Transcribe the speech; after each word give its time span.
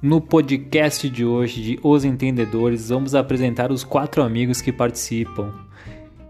No 0.00 0.20
podcast 0.20 1.10
de 1.10 1.24
hoje 1.24 1.60
de 1.60 1.80
Os 1.82 2.04
Entendedores, 2.04 2.88
vamos 2.88 3.16
apresentar 3.16 3.72
os 3.72 3.82
quatro 3.82 4.22
amigos 4.22 4.60
que 4.60 4.70
participam. 4.70 5.52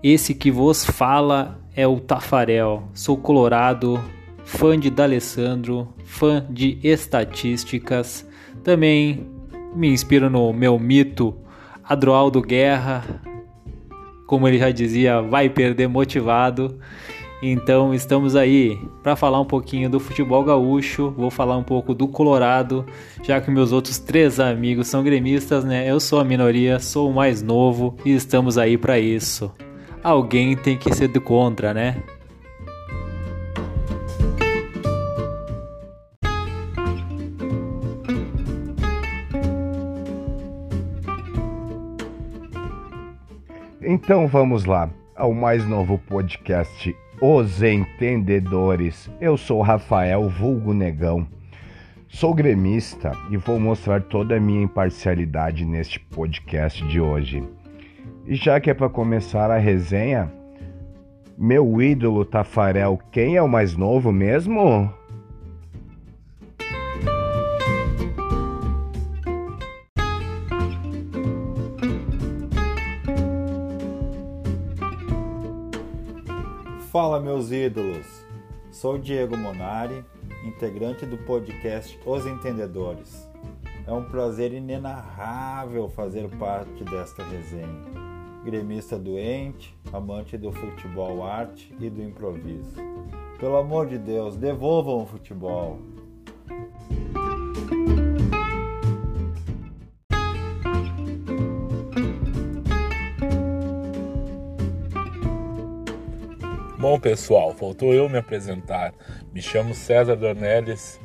Esse 0.03 0.33
que 0.33 0.51
vos 0.51 0.87
fala 0.87 1.61
é 1.77 1.87
o 1.87 2.01
Tafarel. 2.01 2.89
Sou 2.95 3.19
colorado, 3.19 4.03
fã 4.43 4.79
de 4.79 4.89
D'Alessandro, 4.89 5.87
fã 6.03 6.47
de 6.49 6.79
estatísticas. 6.83 8.27
Também 8.65 9.27
me 9.75 9.89
inspiro 9.89 10.31
no 10.31 10.51
meu 10.51 10.79
mito 10.79 11.37
Adroaldo 11.85 12.41
Guerra. 12.41 13.05
Como 14.27 14.49
ele 14.49 14.57
já 14.57 14.71
dizia, 14.71 15.21
vai 15.21 15.51
perder 15.51 15.89
motivado. 15.89 16.79
Então 17.41 17.95
estamos 17.95 18.35
aí 18.35 18.81
para 19.01 19.15
falar 19.15 19.41
um 19.41 19.45
pouquinho 19.45 19.89
do 19.89 20.01
futebol 20.01 20.43
gaúcho, 20.43 21.15
vou 21.17 21.31
falar 21.31 21.57
um 21.57 21.63
pouco 21.63 21.95
do 21.95 22.09
Colorado, 22.09 22.85
já 23.23 23.41
que 23.41 23.49
meus 23.49 23.71
outros 23.71 23.99
três 23.99 24.41
amigos 24.41 24.89
são 24.89 25.05
gremistas, 25.05 25.65
né? 25.65 25.89
Eu 25.89 26.01
sou 26.01 26.19
a 26.19 26.25
minoria, 26.25 26.81
sou 26.81 27.09
o 27.11 27.15
mais 27.15 27.41
novo 27.41 27.97
e 28.05 28.13
estamos 28.13 28.59
aí 28.59 28.77
para 28.77 28.99
isso. 28.99 29.53
Alguém 30.03 30.57
tem 30.57 30.77
que 30.77 30.93
ser 30.93 31.09
do 31.09 31.21
contra, 31.21 31.73
né? 31.73 32.03
Então 43.81 44.27
vamos 44.27 44.65
lá 44.65 44.91
ao 45.17 45.33
mais 45.33 45.67
novo 45.67 45.99
podcast 46.09 46.95
os 47.21 47.63
Entendedores. 47.63 49.11
Eu 49.21 49.37
sou 49.37 49.61
Rafael 49.61 50.29
Vulgo 50.29 50.73
Negão. 50.73 51.27
Sou 52.09 52.33
gremista 52.33 53.13
e 53.29 53.37
vou 53.37 53.59
mostrar 53.59 54.03
toda 54.03 54.37
a 54.37 54.41
minha 54.41 54.63
imparcialidade 54.63 55.65
neste 55.65 55.99
podcast 55.99 56.87
de 56.87 57.01
hoje. 57.01 57.43
E 58.25 58.37
já 58.37 58.61
que 58.61 58.71
é 58.71 58.75
para 58.75 58.89
começar 58.89 59.51
a 59.51 59.59
resenha, 59.59 60.33
meu 61.37 61.83
ídolo 61.83 62.25
Tafarel, 62.25 62.99
quem 63.11 63.37
é 63.37 63.43
o 63.43 63.49
mais 63.49 63.77
novo 63.77 64.13
mesmo? 64.13 64.93
Fala, 76.91 77.21
meus 77.21 77.53
ídolos! 77.53 78.07
Sou 78.71 78.97
Diego 78.97 79.37
Monari, 79.37 80.03
integrante 80.43 81.05
do 81.05 81.19
podcast 81.19 82.01
Os 82.07 82.25
Entendedores. 82.25 83.29
É 83.87 83.93
um 83.93 84.05
prazer 84.05 84.55
inenarrável 84.55 85.91
fazer 85.91 86.31
parte 86.39 86.83
desta 86.85 87.23
resenha. 87.25 87.85
Gremista 88.43 88.99
doente, 88.99 89.79
amante 89.93 90.39
do 90.39 90.51
futebol 90.51 91.23
arte 91.23 91.77
e 91.79 91.91
do 91.91 92.03
improviso. 92.03 92.77
Pelo 93.39 93.59
amor 93.59 93.87
de 93.87 93.99
Deus, 93.99 94.35
devolvam 94.35 95.03
o 95.03 95.07
futebol! 95.07 95.79
Bom, 106.99 107.03
pessoal, 107.03 107.55
faltou 107.55 107.95
eu 107.95 108.09
me 108.09 108.19
apresentar. 108.19 108.93
Me 109.33 109.41
chamo 109.41 109.73
César 109.73 110.17
Dornelles, 110.17 111.01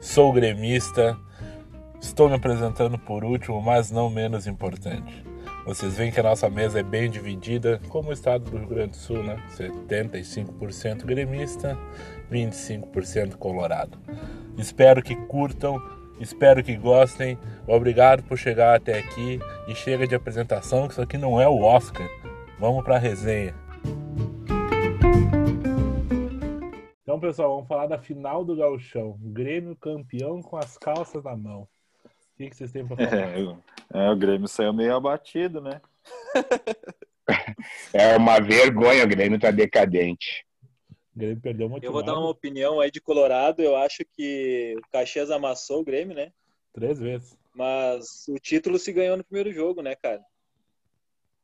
sou 0.00 0.32
gremista. 0.32 1.18
Estou 2.00 2.30
me 2.30 2.36
apresentando 2.36 2.98
por 2.98 3.22
último, 3.22 3.60
mas 3.60 3.90
não 3.90 4.08
menos 4.08 4.46
importante. 4.46 5.22
Vocês 5.66 5.98
veem 5.98 6.10
que 6.10 6.18
a 6.18 6.22
nossa 6.22 6.48
mesa 6.48 6.80
é 6.80 6.82
bem 6.82 7.10
dividida, 7.10 7.78
como 7.90 8.08
o 8.08 8.12
estado 8.14 8.50
do 8.50 8.56
Rio 8.56 8.68
Grande 8.68 8.92
do 8.92 8.96
Sul, 8.96 9.22
né? 9.22 9.36
75% 9.54 11.04
gremista, 11.04 11.76
25% 12.32 13.36
colorado. 13.36 13.98
Espero 14.56 15.02
que 15.02 15.14
curtam, 15.14 15.78
espero 16.18 16.64
que 16.64 16.74
gostem. 16.74 17.38
Obrigado 17.66 18.22
por 18.22 18.38
chegar 18.38 18.76
até 18.76 18.98
aqui 18.98 19.38
e 19.68 19.74
chega 19.74 20.06
de 20.06 20.14
apresentação, 20.14 20.86
que 20.86 20.94
isso 20.94 21.02
aqui 21.02 21.18
não 21.18 21.38
é 21.38 21.46
o 21.46 21.60
Oscar. 21.60 22.08
Vamos 22.58 22.82
para 22.82 22.96
a 22.96 22.98
resenha. 22.98 23.54
Pessoal, 27.24 27.54
vamos 27.54 27.68
falar 27.68 27.86
da 27.86 27.98
final 27.98 28.44
do 28.44 28.54
Gauchão. 28.54 29.16
Grêmio 29.18 29.74
campeão 29.74 30.42
com 30.42 30.58
as 30.58 30.76
calças 30.76 31.24
na 31.24 31.34
mão. 31.34 31.62
O 31.62 32.36
que, 32.36 32.50
que 32.50 32.54
vocês 32.54 32.70
têm 32.70 32.86
para 32.86 32.98
falar? 32.98 33.16
É, 33.16 33.56
é, 33.94 34.10
o 34.10 34.16
Grêmio 34.16 34.46
saiu 34.46 34.74
meio 34.74 34.94
abatido, 34.94 35.58
né? 35.58 35.80
é 37.94 38.14
uma 38.14 38.38
vergonha, 38.40 39.04
o 39.04 39.08
Grêmio 39.08 39.40
tá 39.40 39.50
decadente. 39.50 40.44
O 41.16 41.18
Grêmio 41.18 41.40
perdeu 41.40 41.66
muito. 41.66 41.82
Eu 41.82 41.92
vou 41.92 42.02
dar 42.02 42.12
uma 42.12 42.28
opinião 42.28 42.78
aí 42.78 42.90
de 42.90 43.00
Colorado. 43.00 43.62
Eu 43.62 43.74
acho 43.74 44.04
que 44.14 44.76
o 44.76 44.90
Caxias 44.92 45.30
amassou 45.30 45.80
o 45.80 45.84
Grêmio, 45.84 46.14
né? 46.14 46.30
Três 46.74 46.98
vezes. 46.98 47.38
Mas 47.54 48.28
o 48.28 48.34
título 48.34 48.78
se 48.78 48.92
ganhou 48.92 49.16
no 49.16 49.24
primeiro 49.24 49.50
jogo, 49.50 49.80
né, 49.80 49.94
cara? 49.94 50.20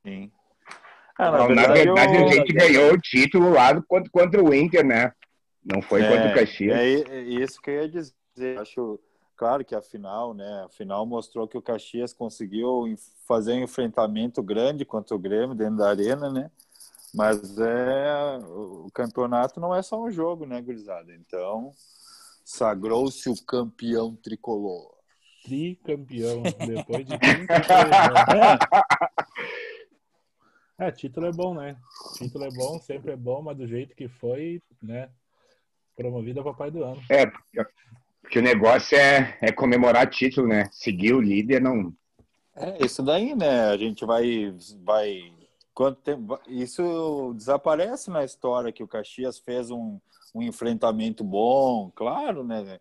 Sim. 0.04 0.30
Ah, 1.16 1.30
na, 1.30 1.38
Não, 1.38 1.46
verdade, 1.46 1.68
na 1.68 1.74
verdade, 1.74 2.16
eu... 2.16 2.26
a 2.26 2.32
gente 2.32 2.52
ganhou 2.52 2.92
o 2.92 3.00
título 3.00 3.50
lá 3.50 3.80
contra, 3.80 4.10
contra 4.10 4.44
o 4.44 4.52
Inter, 4.52 4.84
né? 4.84 5.14
Não 5.64 5.82
foi 5.82 6.02
é, 6.02 6.08
contra 6.08 6.30
o 6.30 6.34
Caxias. 6.34 6.78
É, 6.78 7.18
é 7.18 7.20
isso 7.22 7.60
que 7.60 7.70
eu 7.70 7.74
ia 7.74 7.88
dizer. 7.88 8.58
Acho, 8.58 8.98
claro 9.36 9.64
que 9.64 9.74
a 9.74 9.82
final, 9.82 10.32
né? 10.34 10.64
A 10.64 10.68
final 10.68 11.04
mostrou 11.04 11.46
que 11.46 11.58
o 11.58 11.62
Caxias 11.62 12.12
conseguiu 12.12 12.94
fazer 13.26 13.52
um 13.52 13.62
enfrentamento 13.62 14.42
grande 14.42 14.84
contra 14.84 15.14
o 15.14 15.18
Grêmio 15.18 15.54
dentro 15.54 15.76
da 15.76 15.90
arena, 15.90 16.30
né? 16.30 16.50
Mas 17.12 17.58
é 17.58 18.38
o 18.46 18.88
campeonato 18.94 19.58
não 19.58 19.74
é 19.74 19.82
só 19.82 20.00
um 20.00 20.10
jogo, 20.10 20.46
né, 20.46 20.60
gurizada? 20.60 21.12
Então, 21.12 21.72
sagrou-se 22.44 23.28
o 23.28 23.44
campeão 23.44 24.14
tricolor. 24.14 24.94
Tricampeão, 25.44 26.42
depois 26.66 27.06
de 27.06 27.18
30 27.18 27.54
É, 30.78 30.90
título 30.92 31.26
é 31.26 31.32
bom, 31.32 31.54
né? 31.54 31.76
Título 32.16 32.44
é 32.44 32.50
bom, 32.50 32.78
sempre 32.80 33.12
é 33.12 33.16
bom, 33.16 33.42
mas 33.42 33.56
do 33.56 33.66
jeito 33.66 33.94
que 33.94 34.08
foi, 34.08 34.62
né? 34.82 35.10
Promovido 36.00 36.40
a 36.40 36.44
papai 36.44 36.70
do 36.70 36.82
ano. 36.82 36.98
É, 37.10 37.26
porque 38.22 38.38
o 38.38 38.42
negócio 38.42 38.96
é, 38.96 39.36
é 39.42 39.52
comemorar 39.52 40.08
título, 40.08 40.48
né? 40.48 40.66
Seguir 40.72 41.12
o 41.12 41.20
líder 41.20 41.60
não. 41.60 41.92
É, 42.56 42.86
isso 42.86 43.02
daí, 43.02 43.34
né? 43.34 43.66
A 43.66 43.76
gente 43.76 44.06
vai. 44.06 44.54
vai 44.82 45.30
quanto 45.74 46.00
tempo, 46.00 46.40
isso 46.48 47.34
desaparece 47.36 48.10
na 48.10 48.24
história 48.24 48.72
que 48.72 48.82
o 48.82 48.88
Caxias 48.88 49.38
fez 49.38 49.70
um, 49.70 50.00
um 50.34 50.40
enfrentamento 50.40 51.22
bom, 51.22 51.92
claro, 51.94 52.42
né? 52.42 52.80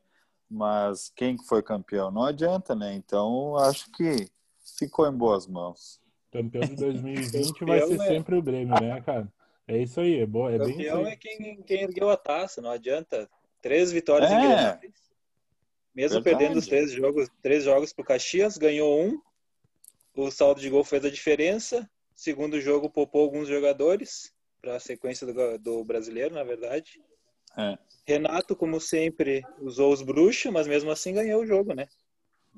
Mas 0.50 1.12
quem 1.14 1.38
foi 1.38 1.62
campeão? 1.62 2.10
Não 2.10 2.24
adianta, 2.24 2.74
né? 2.74 2.96
Então 2.96 3.58
acho 3.58 3.92
que 3.92 4.30
ficou 4.78 5.06
em 5.06 5.14
boas 5.14 5.46
mãos. 5.46 6.00
Campeão 6.32 6.62
de 6.62 6.78
2020 6.78 7.66
vai 7.68 7.82
ser 7.82 8.00
sempre 8.00 8.38
o 8.38 8.42
Grêmio, 8.42 8.80
né, 8.80 9.02
cara? 9.02 9.28
É 9.70 9.78
isso 9.78 10.02
aí, 10.02 10.22
é, 10.22 10.26
bom, 10.26 10.50
é 10.50 10.58
bem 10.58 10.72
Campeão 10.72 11.06
é 11.06 11.16
quem, 11.16 11.62
quem 11.62 11.84
ergueu 11.84 12.10
a 12.10 12.18
taça, 12.18 12.60
não 12.60 12.72
adianta. 12.72 13.30
Três 13.62 13.92
vitórias 13.92 14.32
é. 14.32 14.34
em 14.34 14.92
Mesmo 15.94 16.24
Verdade. 16.24 16.24
perdendo 16.24 16.58
os 16.58 16.66
três 16.66 16.92
jogos, 16.92 17.30
três 17.40 17.66
jogos 17.66 17.94
pro 17.94 18.04
Caxias, 18.04 18.58
ganhou 18.58 19.00
um. 19.00 19.22
O 20.16 20.32
saldo 20.32 20.60
de 20.60 20.72
gol 20.72 20.84
fez 20.84 21.06
a 21.06 21.12
diferença. 21.12 21.88
Segundo 22.16 22.60
jogo, 22.60 22.90
poupou 22.90 23.22
alguns 23.22 23.48
jogadores 23.48 24.34
para 24.60 24.78
a 24.78 24.80
sequência 24.80 25.28
do, 25.28 25.60
do, 25.60 25.84
brasileiro, 25.84 26.34
na 26.34 26.44
verdade. 26.44 27.00
É. 27.56 27.78
Renato, 28.08 28.56
como 28.56 28.82
sempre, 28.82 29.44
usou 29.60 29.94
os 29.94 30.02
bruxos, 30.02 30.52
mas 30.52 30.66
mesmo 30.66 30.90
assim 30.90 31.14
ganhou 31.14 31.44
o 31.44 31.46
jogo, 31.46 31.76
né? 31.76 31.88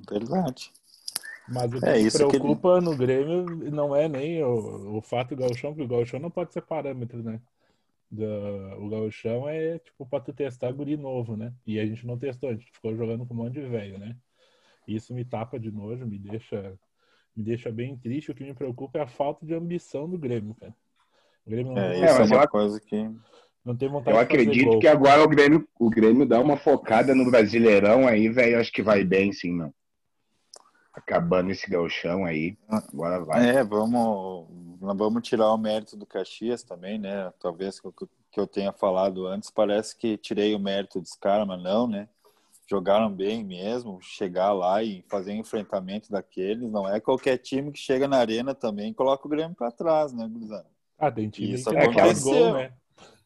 Verdade. 0.09 0.71
Mas 1.47 1.73
o 1.73 1.79
que 1.79 1.85
é 1.85 1.97
me 1.97 2.11
preocupa 2.11 2.79
que... 2.79 2.85
no 2.85 2.95
Grêmio 2.95 3.45
não 3.71 3.95
é 3.95 4.07
nem 4.07 4.43
o, 4.43 4.97
o 4.97 5.01
fato 5.01 5.35
do 5.35 5.41
gauchão, 5.41 5.71
porque 5.71 5.83
o 5.83 5.87
gauchão 5.87 6.19
não 6.19 6.31
pode 6.31 6.53
ser 6.53 6.61
parâmetro, 6.61 7.21
né? 7.23 7.41
Do, 8.09 8.25
o 8.79 8.89
gauchão 8.89 9.47
é 9.47 9.79
tipo 9.79 10.05
pra 10.05 10.19
tu 10.19 10.33
testar 10.33 10.71
guri 10.71 10.97
novo, 10.97 11.35
né? 11.35 11.53
E 11.65 11.79
a 11.79 11.85
gente 11.85 12.05
não 12.05 12.17
testou, 12.17 12.49
a 12.49 12.53
gente 12.53 12.71
ficou 12.71 12.95
jogando 12.95 13.25
com 13.25 13.33
um 13.33 13.37
monte 13.37 13.53
de 13.53 13.61
velho, 13.61 13.97
né? 13.97 14.15
Isso 14.87 15.13
me 15.13 15.23
tapa 15.23 15.59
de 15.59 15.71
nojo, 15.71 16.05
me 16.05 16.17
deixa, 16.17 16.73
me 17.35 17.43
deixa 17.43 17.71
bem 17.71 17.97
triste. 17.97 18.31
O 18.31 18.35
que 18.35 18.43
me 18.43 18.53
preocupa 18.53 18.99
é 18.99 19.01
a 19.03 19.07
falta 19.07 19.45
de 19.45 19.53
ambição 19.53 20.09
do 20.09 20.17
Grêmio, 20.17 20.55
cara. 20.55 20.75
O 21.45 21.49
Grêmio 21.49 21.73
não 21.73 21.81
é, 21.81 21.93
tem, 21.93 22.03
isso 22.03 22.33
é 22.33 22.37
uma 22.37 22.47
coisa 22.47 22.79
que 22.79 23.09
não 23.63 23.75
tem 23.75 23.89
vontade 23.89 24.15
Eu 24.15 24.21
acredito 24.21 24.79
que 24.79 24.87
agora 24.87 25.23
o 25.23 25.27
Grêmio, 25.27 25.67
o 25.79 25.89
Grêmio 25.89 26.25
dá 26.25 26.39
uma 26.39 26.57
focada 26.57 27.15
no 27.15 27.29
Brasileirão 27.29 28.07
aí, 28.07 28.29
velho. 28.29 28.59
Acho 28.59 28.71
que 28.71 28.83
vai 28.83 29.03
bem, 29.03 29.31
sim, 29.31 29.55
não 29.55 29.73
acabando 30.93 31.51
esse 31.51 31.69
galchão 31.69 32.25
aí. 32.25 32.57
Agora 32.67 33.23
vai. 33.23 33.49
É, 33.49 33.63
vamos, 33.63 34.47
vamos 34.79 35.27
tirar 35.27 35.53
o 35.53 35.57
mérito 35.57 35.95
do 35.97 36.05
Caxias 36.05 36.63
também, 36.63 36.97
né? 36.99 37.31
Talvez 37.39 37.79
que 37.79 37.87
eu, 37.87 37.93
que 37.93 38.39
eu 38.39 38.47
tenha 38.47 38.71
falado 38.71 39.27
antes, 39.27 39.49
parece 39.49 39.97
que 39.97 40.17
tirei 40.17 40.55
o 40.55 40.59
mérito 40.59 40.99
dos 40.99 41.13
caras, 41.13 41.47
mas 41.47 41.61
não, 41.61 41.87
né? 41.87 42.07
jogaram 42.71 43.11
bem 43.11 43.43
mesmo, 43.43 43.99
chegar 44.01 44.53
lá 44.53 44.81
e 44.81 45.03
fazer 45.09 45.33
um 45.33 45.41
enfrentamento 45.41 46.09
daqueles. 46.09 46.71
Não 46.71 46.87
é 46.87 47.01
qualquer 47.01 47.37
time 47.37 47.69
que 47.69 47.79
chega 47.79 48.07
na 48.07 48.17
arena 48.17 48.55
também 48.55 48.91
e 48.91 48.93
coloca 48.93 49.27
o 49.27 49.29
Grêmio 49.29 49.53
para 49.53 49.71
trás, 49.71 50.13
né, 50.13 50.25
Gurizada? 50.25 50.69
Ah, 50.97 51.11
tem 51.11 51.29
time 51.29 51.53
Isso 51.53 51.69
que 51.69 51.75
aconteceu. 51.75 52.33
Gol, 52.33 52.53
né? 52.53 52.73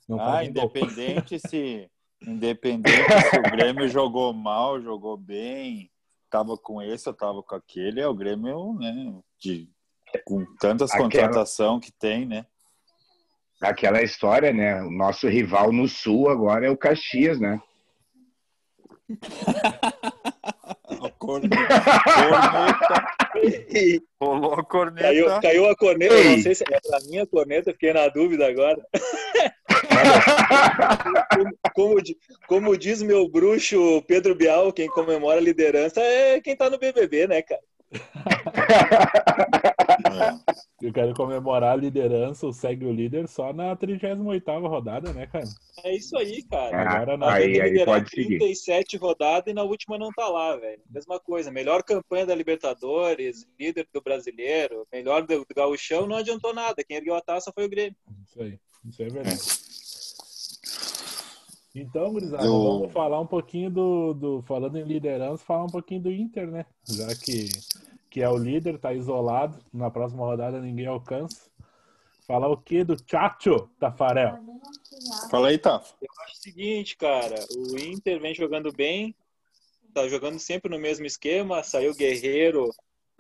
Não 0.07 0.19
ah, 0.19 0.43
independente 0.43 1.39
se 1.39 1.87
independente 2.25 2.91
se 3.29 3.39
o 3.39 3.43
Grêmio 3.43 3.87
jogou 3.87 4.33
mal, 4.33 4.81
jogou 4.81 5.15
bem, 5.15 5.91
tava 6.29 6.57
com 6.57 6.81
esse, 6.81 7.07
eu 7.07 7.13
tava 7.13 7.41
com 7.43 7.55
aquele, 7.55 8.01
é 8.01 8.07
o 8.07 8.13
Grêmio, 8.13 8.73
né, 8.73 9.13
de, 9.39 9.69
com 10.25 10.45
tantas 10.59 10.91
Aquela... 10.91 11.09
contratação 11.09 11.79
que 11.79 11.91
tem, 11.91 12.25
né? 12.25 12.45
Aquela 13.61 14.01
história, 14.03 14.51
né? 14.51 14.81
O 14.83 14.91
nosso 14.91 15.27
rival 15.29 15.71
no 15.71 15.87
Sul 15.87 16.29
agora 16.29 16.67
é 16.67 16.69
o 16.69 16.77
Caxias, 16.77 17.39
né? 17.39 17.61
corneta. 21.25 21.57
Rolou 24.21 24.53
a 24.53 24.63
corneta. 24.63 25.07
Caiu, 25.07 25.41
caiu 25.41 25.69
a 25.69 25.75
corneta, 25.75 26.13
Ei. 26.13 26.35
não 26.35 26.43
sei 26.43 26.55
se 26.55 26.63
é 26.63 26.79
pra 26.79 26.99
minha 27.07 27.25
corneta, 27.25 27.71
fiquei 27.71 27.93
na 27.93 28.07
dúvida 28.07 28.47
agora. 28.47 28.81
como, 31.73 31.95
como, 32.47 32.77
diz 32.77 33.01
meu 33.01 33.27
bruxo 33.29 34.01
Pedro 34.07 34.35
Bial, 34.35 34.71
quem 34.71 34.87
comemora 34.87 35.39
a 35.39 35.43
liderança 35.43 36.01
é 36.01 36.39
quem 36.41 36.55
tá 36.55 36.69
no 36.69 36.79
BBB, 36.79 37.27
né, 37.27 37.41
cara? 37.41 37.61
Eu 40.81 40.93
quero 40.93 41.13
comemorar 41.13 41.73
a 41.73 41.75
liderança, 41.75 42.45
o 42.45 42.53
segue 42.53 42.85
o 42.85 42.91
líder 42.91 43.27
só 43.27 43.53
na 43.53 43.75
38 43.75 44.51
rodada, 44.67 45.13
né, 45.13 45.25
cara? 45.25 45.45
É 45.83 45.95
isso 45.95 46.17
aí, 46.17 46.43
cara. 46.43 46.77
Ah, 46.77 46.95
Agora 46.95 47.17
na 47.17 47.33
aí, 47.33 47.59
aí 47.59 47.85
pode 47.85 48.11
37 48.11 48.91
seguir. 48.91 49.01
rodadas 49.01 49.51
e 49.51 49.53
na 49.53 49.63
última 49.63 49.97
não 49.97 50.11
tá 50.11 50.27
lá, 50.27 50.55
velho. 50.57 50.81
Mesma 50.89 51.19
coisa. 51.19 51.51
Melhor 51.51 51.83
campanha 51.83 52.25
da 52.25 52.35
Libertadores, 52.35 53.47
líder 53.59 53.87
do 53.93 54.01
brasileiro, 54.01 54.87
melhor 54.91 55.25
do, 55.25 55.45
do 55.45 55.55
Gauchão, 55.55 56.07
não 56.07 56.17
adiantou 56.17 56.53
nada. 56.53 56.83
Quem 56.83 56.97
ergueu 56.97 57.15
a 57.15 57.21
taça 57.21 57.51
foi 57.53 57.65
o 57.65 57.69
Grêmio. 57.69 57.95
Isso 58.23 58.41
aí, 58.41 58.59
isso 58.87 59.01
é 59.01 59.07
verdade. 59.07 59.39
Então, 61.75 62.13
gurizada, 62.13 62.45
Eu... 62.45 62.63
vamos 62.63 62.93
falar 62.93 63.19
um 63.19 63.27
pouquinho 63.27 63.69
do, 63.69 64.13
do. 64.13 64.41
Falando 64.43 64.77
em 64.77 64.83
liderança, 64.83 65.43
falar 65.43 65.65
um 65.65 65.69
pouquinho 65.69 66.01
do 66.01 66.11
Inter, 66.11 66.49
né? 66.49 66.65
Já 66.87 67.13
que 67.13 67.49
que 68.15 68.21
é 68.21 68.29
o 68.29 68.37
líder, 68.37 68.79
tá 68.79 68.93
isolado. 68.93 69.59
Na 69.73 69.91
próxima 69.91 70.23
rodada 70.23 70.61
ninguém 70.61 70.85
alcança. 70.85 71.51
Falar 72.25 72.47
o 72.47 72.55
que 72.55 72.81
do 72.81 72.95
Chacho, 73.05 73.69
Tafarel? 73.77 74.39
Fala 75.29 75.49
aí, 75.49 75.57
Taf. 75.57 75.93
Eu 76.01 76.07
acho 76.23 76.35
o 76.35 76.41
seguinte, 76.41 76.95
cara. 76.95 77.35
O 77.53 77.77
Inter 77.77 78.21
vem 78.21 78.33
jogando 78.33 78.71
bem. 78.71 79.13
Tá 79.93 80.07
jogando 80.07 80.39
sempre 80.39 80.71
no 80.71 80.79
mesmo 80.79 81.05
esquema. 81.05 81.61
Saiu 81.61 81.93
Guerreiro, 81.93 82.73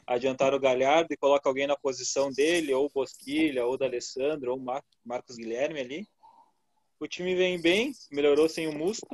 adiantaram 0.07 0.55
o 0.55 0.61
Galhardo 0.61 1.13
e 1.13 1.17
coloca 1.17 1.49
alguém 1.49 1.67
na 1.67 1.75
posição 1.75 2.31
dele, 2.31 2.73
ou 2.73 2.89
Bosquilha, 2.89 3.65
ou 3.65 3.77
da 3.77 3.87
Alessandro, 3.87 4.53
ou 4.53 4.57
Mar 4.57 4.81
Marcos 5.03 5.35
Guilherme 5.35 5.81
ali. 5.81 6.07
O 7.05 7.07
time 7.07 7.35
vem 7.35 7.61
bem, 7.61 7.93
melhorou 8.11 8.49
sem 8.49 8.67
o 8.67 8.75
Musto. 8.75 9.05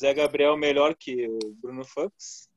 Zé 0.00 0.14
Gabriel 0.14 0.56
melhor 0.56 0.94
que 0.94 1.26
o 1.26 1.52
Bruno 1.60 1.84
Fux. 1.84 2.48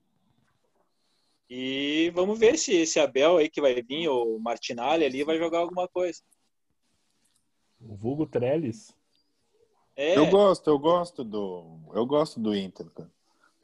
E 1.50 2.12
vamos 2.14 2.38
ver 2.38 2.60
se 2.60 2.76
esse 2.76 3.00
Abel 3.00 3.38
aí 3.38 3.50
que 3.50 3.60
vai 3.60 3.82
vir, 3.82 4.08
ou 4.08 4.36
o 4.36 4.40
Martinalli 4.40 5.04
ali, 5.04 5.24
vai 5.24 5.40
jogar 5.40 5.62
alguma 5.62 5.88
coisa. 5.88 6.22
O 7.82 7.96
vulgo 7.96 8.28
Trellis. 8.28 8.96
É. 9.96 10.16
Eu 10.16 10.30
gosto, 10.30 10.70
eu 10.70 10.78
gosto 10.78 11.24
do. 11.24 11.80
Eu 11.92 12.06
gosto 12.06 12.40
do 12.40 12.56
Inter, 12.56 12.92
cara. 12.92 13.12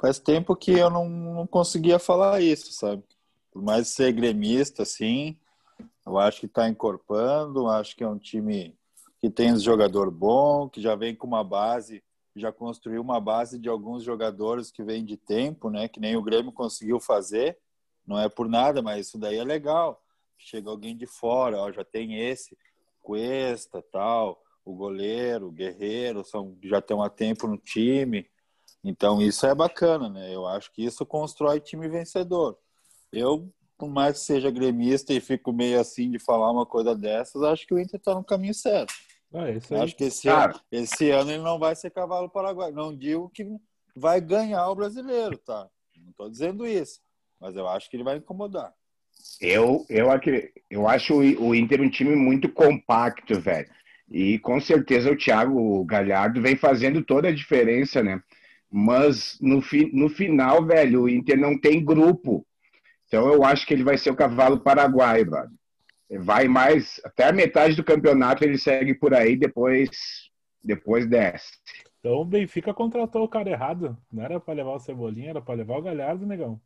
Faz 0.02 0.18
tempo 0.18 0.56
que 0.56 0.72
eu 0.72 0.90
não, 0.90 1.08
não 1.08 1.46
conseguia 1.46 2.00
falar 2.00 2.42
isso, 2.42 2.74
sabe? 2.74 3.04
Por 3.52 3.62
mais 3.62 3.90
ser 3.90 4.12
gremista, 4.12 4.82
assim, 4.82 5.38
eu 6.04 6.18
acho 6.18 6.40
que 6.40 6.48
está 6.48 6.68
encorpando, 6.68 7.68
acho 7.68 7.96
que 7.96 8.04
é 8.04 8.08
um 8.08 8.18
time 8.18 8.76
que 9.24 9.30
tem 9.30 9.54
um 9.54 9.58
jogador 9.58 10.12
bom, 10.12 10.68
que 10.68 10.82
já 10.82 10.96
vem 10.96 11.16
com 11.16 11.26
uma 11.26 11.46
base, 11.46 12.04
já 12.36 12.52
construiu 12.52 13.02
uma 13.02 13.22
base 13.22 13.58
de 13.58 13.70
alguns 13.70 14.04
jogadores 14.04 14.70
que 14.70 14.84
vem 14.84 15.06
de 15.06 15.16
tempo, 15.16 15.70
né? 15.70 15.88
Que 15.88 15.98
nem 15.98 16.18
o 16.18 16.22
Grêmio 16.22 16.52
conseguiu 16.52 17.00
fazer. 17.00 17.58
Não 18.06 18.20
é 18.20 18.28
por 18.28 18.50
nada, 18.50 18.82
mas 18.82 19.08
isso 19.08 19.18
daí 19.18 19.38
é 19.38 19.44
legal. 19.46 20.04
Chega 20.38 20.70
alguém 20.70 20.98
de 20.98 21.06
fora, 21.06 21.58
ó, 21.58 21.72
já 21.72 21.86
tem 21.86 22.20
esse, 22.20 22.58
Cuesta, 23.02 23.82
tal, 23.94 24.44
o 24.66 24.76
goleiro, 24.76 25.48
o 25.48 25.52
guerreiro, 25.54 26.22
são, 26.26 26.58
já 26.62 26.80
estão 26.80 27.02
há 27.02 27.10
tempo 27.10 27.48
no 27.48 27.58
time. 27.58 28.30
Então 28.84 29.22
isso 29.22 29.46
é 29.46 29.56
bacana, 29.56 30.10
né? 30.10 30.36
Eu 30.36 30.46
acho 30.46 30.70
que 30.74 30.84
isso 30.84 31.06
constrói 31.06 31.62
time 31.62 31.88
vencedor. 31.88 32.58
Eu, 33.10 33.50
por 33.78 33.88
mais 33.88 34.20
que 34.20 34.26
seja 34.26 34.52
gremista 34.52 35.14
e 35.14 35.22
fico 35.22 35.54
meio 35.54 35.80
assim 35.80 36.12
de 36.12 36.20
falar 36.20 36.52
uma 36.52 36.66
coisa 36.66 36.94
dessas, 36.94 37.42
acho 37.42 37.66
que 37.66 37.74
o 37.74 37.80
Inter 37.80 38.02
está 38.02 38.14
no 38.14 38.22
caminho 38.22 38.54
certo. 38.54 38.94
É, 39.34 39.82
acho 39.82 39.96
que 39.96 40.04
esse, 40.06 40.30
ano, 40.30 40.60
esse 40.72 41.10
ano 41.10 41.32
ele 41.32 41.44
não 41.44 41.58
vai 41.58 41.76
ser 41.76 41.90
cavalo 41.90 42.30
paraguai. 42.30 42.72
Não 42.72 42.96
digo 42.96 43.30
que 43.30 43.46
vai 43.96 44.22
ganhar 44.22 44.68
o 44.70 44.76
brasileiro, 44.76 45.38
tá? 45.38 45.68
Não 45.96 46.12
estou 46.12 46.30
dizendo 46.30 46.68
isso 46.68 47.02
mas 47.44 47.58
eu 47.58 47.68
acho 47.68 47.90
que 47.90 47.98
ele 47.98 48.06
vai 48.06 48.16
incomodar. 48.16 48.72
Eu, 49.42 49.86
eu, 49.90 50.08
eu 50.70 50.88
acho 50.88 51.14
o 51.14 51.54
Inter 51.54 51.82
um 51.82 51.90
time 51.90 52.16
muito 52.16 52.48
compacto, 52.48 53.38
velho. 53.38 53.70
E 54.10 54.40
com 54.40 54.62
certeza 54.62 55.12
o 55.12 55.18
Thiago 55.18 55.84
Galhardo 55.84 56.42
vem 56.42 56.56
fazendo 56.56 57.04
toda 57.04 57.28
a 57.28 57.36
diferença, 57.36 58.02
né? 58.02 58.22
Mas 58.72 59.38
no, 59.42 59.62
fi, 59.62 59.92
no 59.94 60.08
final, 60.08 60.66
velho, 60.66 61.02
o 61.02 61.10
Inter 61.10 61.38
não 61.38 61.60
tem 61.60 61.84
grupo. 61.84 62.48
Então 63.08 63.32
eu 63.32 63.44
acho 63.44 63.68
que 63.68 63.74
ele 63.74 63.84
vai 63.84 63.98
ser 63.98 64.10
o 64.10 64.16
cavalo 64.16 64.62
paraguaio, 64.62 65.30
velho. 65.30 65.52
Vai 66.10 66.48
mais, 66.48 67.02
até 67.04 67.26
a 67.26 67.34
metade 67.34 67.76
do 67.76 67.84
campeonato 67.84 68.44
ele 68.44 68.58
segue 68.58 68.94
por 68.94 69.14
aí, 69.14 69.36
depois, 69.36 69.90
depois 70.64 71.08
desce. 71.08 71.52
Então 72.00 72.16
o 72.18 72.26
Benfica 72.26 72.74
contratou 72.74 73.24
o 73.24 73.30
cara 73.30 73.50
errado. 73.50 73.98
Não 74.12 74.24
era 74.24 74.40
para 74.40 74.54
levar 74.54 74.74
o 74.74 74.80
Cebolinha, 74.80 75.32
era 75.32 75.42
para 75.42 75.56
levar 75.56 75.78
o 75.78 75.82
Galhardo, 75.82 76.26
negão. 76.26 76.60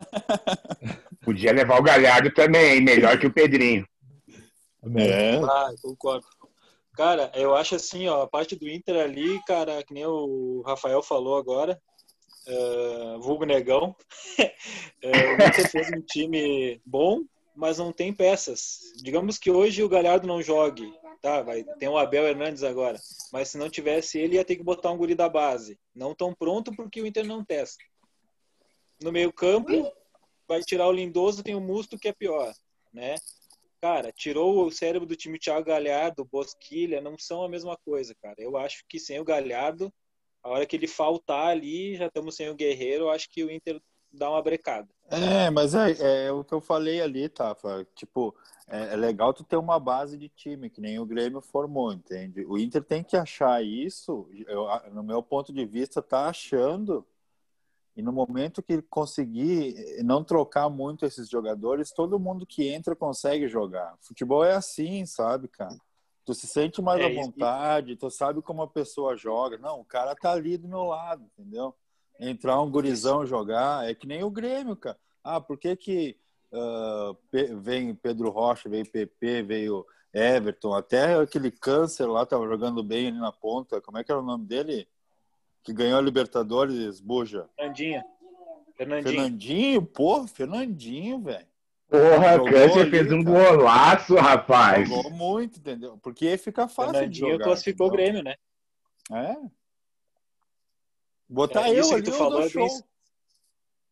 Podia 1.22 1.52
levar 1.52 1.80
o 1.80 1.82
Galhardo 1.82 2.32
também, 2.32 2.80
melhor 2.80 3.18
que 3.18 3.26
o 3.26 3.32
Pedrinho. 3.32 3.86
É. 4.96 5.36
Ah, 5.42 5.74
concordo. 5.82 6.26
Cara, 6.94 7.30
eu 7.34 7.54
acho 7.54 7.74
assim, 7.74 8.08
ó, 8.08 8.22
a 8.22 8.26
parte 8.26 8.56
do 8.56 8.68
Inter 8.68 8.96
ali, 8.96 9.42
cara, 9.44 9.82
que 9.82 9.92
nem 9.92 10.06
o 10.06 10.62
Rafael 10.64 11.02
falou 11.02 11.36
agora, 11.36 11.78
uh, 12.48 13.20
vulgo 13.20 13.44
negão, 13.44 13.94
uh, 14.38 15.04
o 15.04 15.46
Inter 15.46 15.70
fez 15.70 15.90
um 15.90 16.00
time 16.00 16.80
bom, 16.86 17.22
mas 17.56 17.78
não 17.78 17.90
tem 17.90 18.12
peças. 18.12 18.92
Digamos 19.02 19.38
que 19.38 19.50
hoje 19.50 19.82
o 19.82 19.88
Galhardo 19.88 20.26
não 20.26 20.42
jogue, 20.42 20.92
tá? 21.22 21.42
Vai, 21.42 21.64
tem 21.78 21.88
o 21.88 21.96
Abel 21.96 22.26
Hernandes 22.26 22.62
agora, 22.62 23.00
mas 23.32 23.48
se 23.48 23.58
não 23.58 23.70
tivesse 23.70 24.18
ele, 24.18 24.36
ia 24.36 24.44
ter 24.44 24.56
que 24.56 24.62
botar 24.62 24.92
um 24.92 24.96
guri 24.96 25.14
da 25.14 25.28
base. 25.28 25.78
Não 25.94 26.14
tão 26.14 26.34
pronto 26.34 26.74
porque 26.76 27.00
o 27.00 27.06
Inter 27.06 27.26
não 27.26 27.44
testa. 27.44 27.82
No 29.02 29.10
meio 29.10 29.32
campo, 29.32 29.90
vai 30.46 30.60
tirar 30.60 30.86
o 30.86 30.92
Lindoso, 30.92 31.42
tem 31.42 31.54
o 31.54 31.60
Musto 31.60 31.98
que 31.98 32.08
é 32.08 32.12
pior, 32.12 32.54
né? 32.92 33.16
Cara, 33.80 34.12
tirou 34.12 34.66
o 34.66 34.70
cérebro 34.70 35.06
do 35.06 35.16
time 35.16 35.38
Thiago 35.38 35.66
Galhardo, 35.66 36.24
Bosquilha, 36.24 37.00
não 37.00 37.18
são 37.18 37.42
a 37.42 37.48
mesma 37.48 37.76
coisa, 37.84 38.14
cara. 38.22 38.36
Eu 38.38 38.56
acho 38.56 38.84
que 38.88 38.98
sem 38.98 39.20
o 39.20 39.24
Galhardo, 39.24 39.92
a 40.42 40.48
hora 40.48 40.66
que 40.66 40.76
ele 40.76 40.86
faltar 40.86 41.48
ali, 41.48 41.96
já 41.96 42.06
estamos 42.06 42.36
sem 42.36 42.48
o 42.48 42.54
Guerreiro, 42.54 43.04
eu 43.04 43.10
acho 43.10 43.28
que 43.30 43.44
o 43.44 43.50
Inter 43.50 43.80
dá 44.12 44.30
uma 44.30 44.42
brecada. 44.42 44.88
É, 45.08 45.50
mas 45.50 45.74
é, 45.74 46.26
é 46.26 46.32
o 46.32 46.42
que 46.42 46.52
eu 46.52 46.60
falei 46.60 47.00
ali, 47.00 47.28
Tafa. 47.28 47.86
Tipo, 47.94 48.34
é, 48.68 48.94
é, 48.94 48.96
legal 48.96 49.32
tu 49.32 49.44
ter 49.44 49.56
uma 49.56 49.78
base 49.78 50.16
de 50.18 50.28
time, 50.28 50.70
que 50.70 50.80
nem 50.80 50.98
o 50.98 51.06
Grêmio 51.06 51.40
formou, 51.40 51.92
entende? 51.92 52.44
O 52.44 52.58
Inter 52.58 52.82
tem 52.82 53.04
que 53.04 53.16
achar 53.16 53.62
isso, 53.62 54.28
eu, 54.46 54.66
no 54.92 55.02
meu 55.02 55.22
ponto 55.22 55.52
de 55.52 55.64
vista, 55.64 56.02
tá 56.02 56.28
achando 56.28 57.06
e 57.96 58.02
no 58.02 58.12
momento 58.12 58.62
que 58.62 58.82
conseguir 58.82 59.74
eh, 59.74 60.02
não 60.02 60.22
trocar 60.22 60.68
muito 60.68 61.06
esses 61.06 61.30
jogadores, 61.30 61.92
todo 61.92 62.20
mundo 62.20 62.44
que 62.44 62.68
entra 62.68 62.94
consegue 62.94 63.48
jogar. 63.48 63.96
Futebol 64.02 64.44
é 64.44 64.54
assim, 64.54 65.06
sabe, 65.06 65.48
cara? 65.48 65.74
Tu 66.22 66.34
se 66.34 66.46
sente 66.46 66.82
mais 66.82 67.00
é 67.00 67.06
à 67.06 67.14
vontade, 67.22 67.96
tu 67.96 68.10
sabe 68.10 68.42
como 68.42 68.60
a 68.60 68.68
pessoa 68.68 69.16
joga. 69.16 69.56
Não, 69.56 69.80
o 69.80 69.84
cara 69.84 70.14
tá 70.14 70.32
ali 70.32 70.58
do 70.58 70.68
meu 70.68 70.84
lado, 70.84 71.24
entendeu? 71.24 71.74
Entrar 72.18 72.60
um 72.60 72.70
gurizão 72.70 73.26
jogar, 73.26 73.88
é 73.88 73.94
que 73.94 74.06
nem 74.06 74.22
o 74.22 74.30
Grêmio, 74.30 74.76
cara. 74.76 74.98
Ah, 75.22 75.40
por 75.40 75.58
que 75.58 75.76
que 75.76 76.16
uh, 76.52 77.16
vem 77.60 77.94
Pedro 77.94 78.30
Rocha, 78.30 78.68
veio 78.68 78.90
PP, 78.90 79.42
veio 79.42 79.86
Everton, 80.12 80.74
até 80.74 81.14
aquele 81.16 81.50
câncer 81.50 82.06
lá 82.06 82.24
tava 82.24 82.46
jogando 82.46 82.82
bem 82.82 83.08
ali 83.08 83.18
na 83.18 83.32
ponta. 83.32 83.80
Como 83.80 83.98
é 83.98 84.04
que 84.04 84.10
era 84.10 84.20
o 84.20 84.24
nome 84.24 84.46
dele? 84.46 84.88
que 85.66 85.72
ganhou 85.72 85.98
a 85.98 86.00
Libertadores, 86.00 87.00
Buja? 87.00 87.48
Fernandinho. 87.56 88.04
Fernandinho. 88.76 89.14
Fernandinho, 89.14 89.82
pô, 89.82 90.26
Fernandinho, 90.28 91.20
velho. 91.20 91.46
Porra, 91.88 92.50
Câncer 92.50 92.88
fez 92.88 93.12
um 93.12 93.22
golaço, 93.24 94.14
rapaz. 94.14 94.88
Jogou 94.88 95.10
muito, 95.10 95.58
entendeu? 95.58 95.98
Porque 95.98 96.36
fica 96.38 96.68
fácil 96.68 96.92
Fernandinho 96.92 97.26
de 97.26 97.32
jogar. 97.32 97.44
classificou 97.44 97.88
o 97.88 97.90
Grêmio, 97.90 98.22
né? 98.22 98.36
É. 99.10 99.36
Botar 101.28 101.68
é, 101.68 101.78
eu 101.78 101.90
ali, 101.92 102.02
que 102.02 102.10
tu 102.10 102.16
falou 102.16 102.42
é 102.42 102.48
bem, 102.48 102.68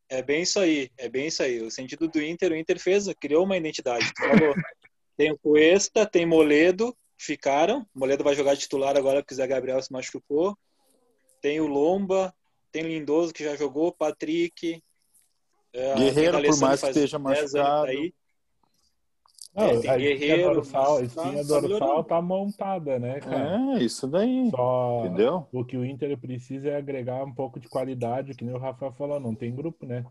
é 0.08 0.22
bem 0.22 0.42
isso 0.42 0.60
aí, 0.60 0.90
é 0.96 1.08
bem 1.08 1.26
isso 1.26 1.42
aí. 1.42 1.60
O 1.60 1.70
sentido 1.70 2.08
do 2.08 2.22
Inter, 2.22 2.52
o 2.52 2.56
Inter 2.56 2.78
fez, 2.78 3.06
criou 3.20 3.44
uma 3.44 3.56
identidade. 3.56 4.12
Tu 4.14 4.22
falou, 4.22 4.54
tem 5.16 5.32
o 5.32 5.38
Cuesta, 5.38 6.06
tem 6.06 6.24
Moledo, 6.24 6.96
ficaram. 7.18 7.86
Moledo 7.94 8.22
vai 8.22 8.34
jogar 8.34 8.56
titular 8.56 8.96
agora 8.96 9.20
porque 9.20 9.34
o 9.34 9.36
Zé 9.36 9.46
Gabriel 9.46 9.82
se 9.82 9.92
machucou. 9.92 10.56
Tem 11.40 11.60
o 11.60 11.66
Lomba, 11.66 12.34
tem 12.70 12.84
o 12.84 12.88
Lindoso 12.88 13.32
que 13.32 13.44
já 13.44 13.56
jogou, 13.56 13.92
Patrick. 13.92 14.82
É, 15.72 15.94
Guerreiro, 15.96 16.40
por 16.42 16.60
mais 16.60 16.80
que 16.80 16.86
esteja 16.88 17.18
machucado. 17.18 17.86
Aí. 17.86 18.14
Não, 19.54 19.66
é, 19.66 19.88
a 19.88 19.96
Guerreiro, 19.96 20.54
dorsal, 20.54 20.96
a 20.96 21.02
espinha 21.02 21.44
dorsal 21.44 22.02
tá 22.02 22.20
montada, 22.20 22.98
né, 22.98 23.20
cara? 23.20 23.78
É, 23.78 23.84
isso 23.84 24.08
daí. 24.08 24.50
Só 24.50 25.04
Entendeu? 25.06 25.46
O 25.52 25.64
que 25.64 25.76
o 25.76 25.84
Inter 25.84 26.18
precisa 26.18 26.70
é 26.70 26.76
agregar 26.76 27.22
um 27.22 27.32
pouco 27.32 27.60
de 27.60 27.68
qualidade, 27.68 28.34
que 28.34 28.44
nem 28.44 28.52
o 28.52 28.58
Rafa 28.58 28.90
falou, 28.90 29.20
não 29.20 29.32
tem 29.32 29.54
grupo, 29.54 29.86
né? 29.86 30.04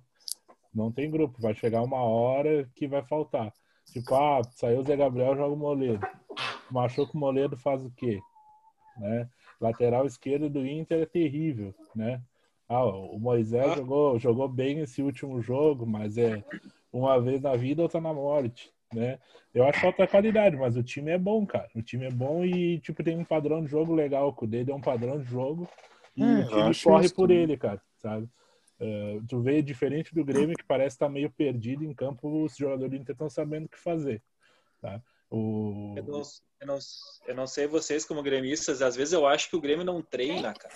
Não 0.74 0.90
tem 0.90 1.12
grupo, 1.12 1.42
vai 1.42 1.54
chegar 1.54 1.82
uma 1.82 2.02
hora 2.02 2.70
que 2.74 2.88
vai 2.88 3.04
faltar. 3.04 3.54
Tipo, 3.92 4.16
ah, 4.16 4.42
saiu 4.52 4.80
o 4.80 4.84
Zé 4.84 4.96
Gabriel, 4.96 5.36
joga 5.36 5.54
o 5.54 5.58
Moledo. 5.58 6.08
Machuca 6.72 7.12
o 7.14 7.20
Moledo, 7.20 7.58
faz 7.58 7.86
o 7.86 7.92
quê? 7.92 8.22
Né? 8.98 9.30
Lateral 9.60 10.06
esquerdo 10.06 10.50
do 10.50 10.66
Inter 10.66 11.02
é 11.02 11.06
terrível, 11.06 11.76
né? 11.94 12.22
Ah, 12.70 12.86
o 12.86 13.20
Moisés 13.20 13.72
ah. 13.72 13.76
jogou, 13.76 14.18
jogou 14.18 14.48
bem 14.48 14.80
esse 14.80 15.04
último 15.04 15.42
jogo, 15.42 15.86
mas 15.86 16.18
é 16.18 16.42
uma 16.94 17.20
vez 17.20 17.42
na 17.42 17.58
vida, 17.58 17.82
outra 17.82 18.00
na 18.00 18.14
morte 18.14 18.73
né? 18.94 19.20
Eu 19.54 19.66
acho 19.66 19.82
falta 19.82 20.08
qualidade, 20.08 20.56
mas 20.56 20.76
o 20.76 20.84
time 20.84 21.12
é 21.12 21.18
bom, 21.18 21.46
cara. 21.46 21.70
O 21.76 21.82
time 21.82 22.06
é 22.06 22.12
bom 22.12 22.44
e, 22.44 22.80
tipo, 22.80 23.04
tem 23.04 23.18
um 23.18 23.26
padrão 23.26 23.64
de 23.64 23.70
jogo 23.70 23.94
legal. 23.94 24.36
O 24.36 24.48
dele 24.48 24.72
é 24.72 24.76
um 24.76 24.82
padrão 24.82 25.20
de 25.20 25.30
jogo 25.30 25.70
e 26.16 26.24
é, 26.24 26.46
o 26.46 26.48
time 26.48 26.84
corre 26.84 27.10
por 27.10 27.30
ele, 27.32 27.58
cara, 27.58 27.82
sabe? 27.98 28.28
Uh, 28.80 29.24
tu 29.30 29.40
vê 29.40 29.62
diferente 29.62 30.14
do 30.14 30.26
Grêmio, 30.26 30.58
que 30.58 30.66
parece 30.66 30.96
estar 30.96 31.06
tá 31.06 31.12
meio 31.12 31.30
perdido 31.30 31.84
em 31.86 31.94
campo, 31.94 32.44
os 32.44 32.56
jogadores 32.58 32.92
do 32.92 32.98
Inter 32.98 33.14
estão 33.14 33.30
sabendo 33.30 33.66
o 33.66 33.70
que 33.70 33.80
fazer, 33.80 34.22
tá? 34.82 35.02
O... 35.30 35.94
Eu, 35.96 36.04
não, 36.04 36.22
eu, 36.62 36.68
não, 36.68 36.80
eu 37.28 37.36
não 37.36 37.48
sei 37.48 37.66
vocês 37.66 38.06
como 38.06 38.22
gremistas, 38.22 38.82
às 38.82 38.96
vezes 38.96 39.14
eu 39.14 39.26
acho 39.26 39.50
que 39.50 39.56
o 39.56 39.62
Grêmio 39.62 39.86
não 39.86 40.02
treina, 40.02 40.54
cara. 40.54 40.74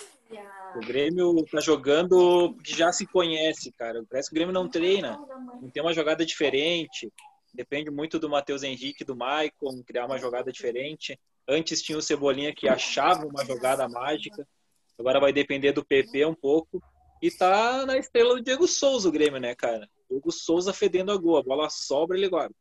O 0.76 0.80
Grêmio 0.80 1.46
tá 1.46 1.60
jogando 1.60 2.56
que 2.64 2.76
já 2.76 2.92
se 2.92 3.06
conhece, 3.06 3.72
cara. 3.72 4.04
Parece 4.10 4.30
que 4.30 4.34
o 4.34 4.38
Grêmio 4.38 4.54
não 4.54 4.68
treina. 4.68 5.18
Não 5.62 5.70
tem 5.70 5.82
uma 5.82 5.94
jogada 5.94 6.26
diferente. 6.26 7.12
Depende 7.58 7.90
muito 7.90 8.20
do 8.20 8.30
Matheus 8.30 8.62
Henrique, 8.62 9.04
do 9.04 9.16
Maicon, 9.16 9.82
criar 9.84 10.06
uma 10.06 10.20
jogada 10.20 10.52
diferente. 10.52 11.20
Antes 11.48 11.82
tinha 11.82 11.98
o 11.98 12.02
Cebolinha 12.04 12.54
que 12.54 12.70
achava 12.70 13.26
uma 13.26 13.44
jogada 13.44 13.90
mágica. 13.90 14.48
Agora 14.96 15.20
vai 15.20 15.34
depender 15.34 15.72
do 15.72 15.84
PP 15.84 16.24
um 16.28 16.36
pouco. 16.36 16.80
E 17.20 17.32
tá 17.32 17.84
na 17.84 17.98
estrela 17.98 18.36
do 18.36 18.44
Diego 18.44 18.68
Souza 18.68 19.10
o 19.10 19.12
Grêmio, 19.12 19.40
né, 19.40 19.56
cara? 19.56 19.90
Diego 20.08 20.32
Souza 20.32 20.72
fedendo 20.72 21.12
a 21.12 21.18
gol. 21.18 21.38
A 21.38 21.42
bola 21.42 21.68
sobra, 21.68 22.16
ele 22.16 22.30
guarda. 22.30 22.54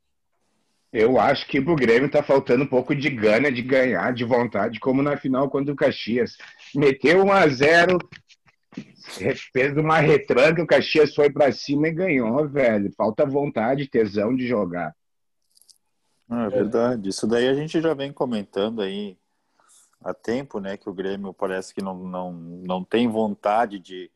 Eu 0.90 1.20
acho 1.20 1.46
que 1.46 1.60
pro 1.60 1.76
Grêmio 1.76 2.10
tá 2.10 2.22
faltando 2.22 2.64
um 2.64 2.66
pouco 2.66 2.94
de 2.94 3.10
gana 3.10 3.52
de 3.52 3.60
ganhar, 3.60 4.14
de 4.14 4.24
vontade, 4.24 4.80
como 4.80 5.02
na 5.02 5.18
final 5.18 5.50
contra 5.50 5.74
o 5.74 5.76
Caxias. 5.76 6.38
Meteu 6.74 7.22
1 7.22 7.32
a 7.32 7.48
0 7.48 7.98
fez 9.52 9.76
uma 9.76 9.98
retranca, 9.98 10.62
o 10.62 10.66
Caxias 10.66 11.14
foi 11.14 11.30
para 11.30 11.52
cima 11.52 11.88
e 11.88 11.92
ganhou, 11.92 12.48
velho. 12.48 12.92
Falta 12.96 13.24
vontade, 13.24 13.88
tesão 13.88 14.34
de 14.34 14.46
jogar. 14.46 14.94
Ah, 16.28 16.44
é 16.44 16.48
verdade. 16.50 17.08
Isso 17.08 17.26
daí 17.26 17.48
a 17.48 17.54
gente 17.54 17.80
já 17.80 17.94
vem 17.94 18.12
comentando 18.12 18.82
aí 18.82 19.16
há 20.02 20.12
tempo, 20.12 20.60
né? 20.60 20.76
Que 20.76 20.88
o 20.88 20.94
Grêmio 20.94 21.32
parece 21.32 21.72
que 21.72 21.82
não, 21.82 21.94
não, 21.94 22.32
não 22.32 22.84
tem 22.84 23.08
vontade 23.08 23.78
de, 23.78 24.10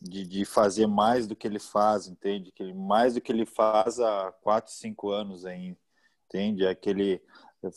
de, 0.00 0.26
de 0.26 0.44
fazer 0.44 0.86
mais 0.86 1.26
do 1.26 1.36
que 1.36 1.46
ele 1.46 1.58
faz, 1.58 2.06
entende? 2.06 2.50
Que 2.50 2.72
mais 2.72 3.14
do 3.14 3.20
que 3.20 3.30
ele 3.30 3.46
faz 3.46 4.00
há 4.00 4.32
4, 4.42 4.72
5 4.72 5.10
anos 5.10 5.44
aí, 5.44 5.76
entende? 6.26 6.66
Aquele, 6.66 7.22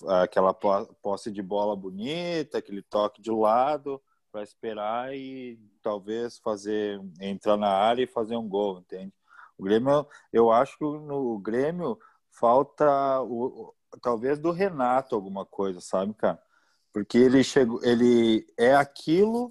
aquela 0.07 0.53
posse 0.53 1.29
de 1.29 1.41
bola 1.41 1.75
bonita, 1.75 2.57
aquele 2.57 2.81
toque 2.81 3.21
de 3.21 3.31
lado 3.31 4.01
para 4.33 4.41
esperar 4.41 5.15
e 5.15 5.59
talvez 5.83 6.39
fazer 6.39 6.99
entrar 7.21 7.55
na 7.55 7.69
área 7.69 8.01
e 8.01 8.07
fazer 8.07 8.35
um 8.35 8.49
gol, 8.49 8.79
entende? 8.79 9.13
O 9.55 9.63
Grêmio, 9.63 10.07
eu 10.33 10.51
acho 10.51 10.75
que 10.75 10.83
no 10.83 11.37
Grêmio 11.37 11.99
falta 12.31 13.21
o, 13.21 13.75
talvez 14.01 14.39
do 14.39 14.49
Renato 14.49 15.13
alguma 15.13 15.45
coisa, 15.45 15.79
sabe, 15.79 16.15
cara? 16.15 16.41
Porque 16.91 17.15
ele 17.15 17.43
chegou, 17.43 17.79
ele 17.83 18.47
é 18.57 18.73
aquilo, 18.73 19.49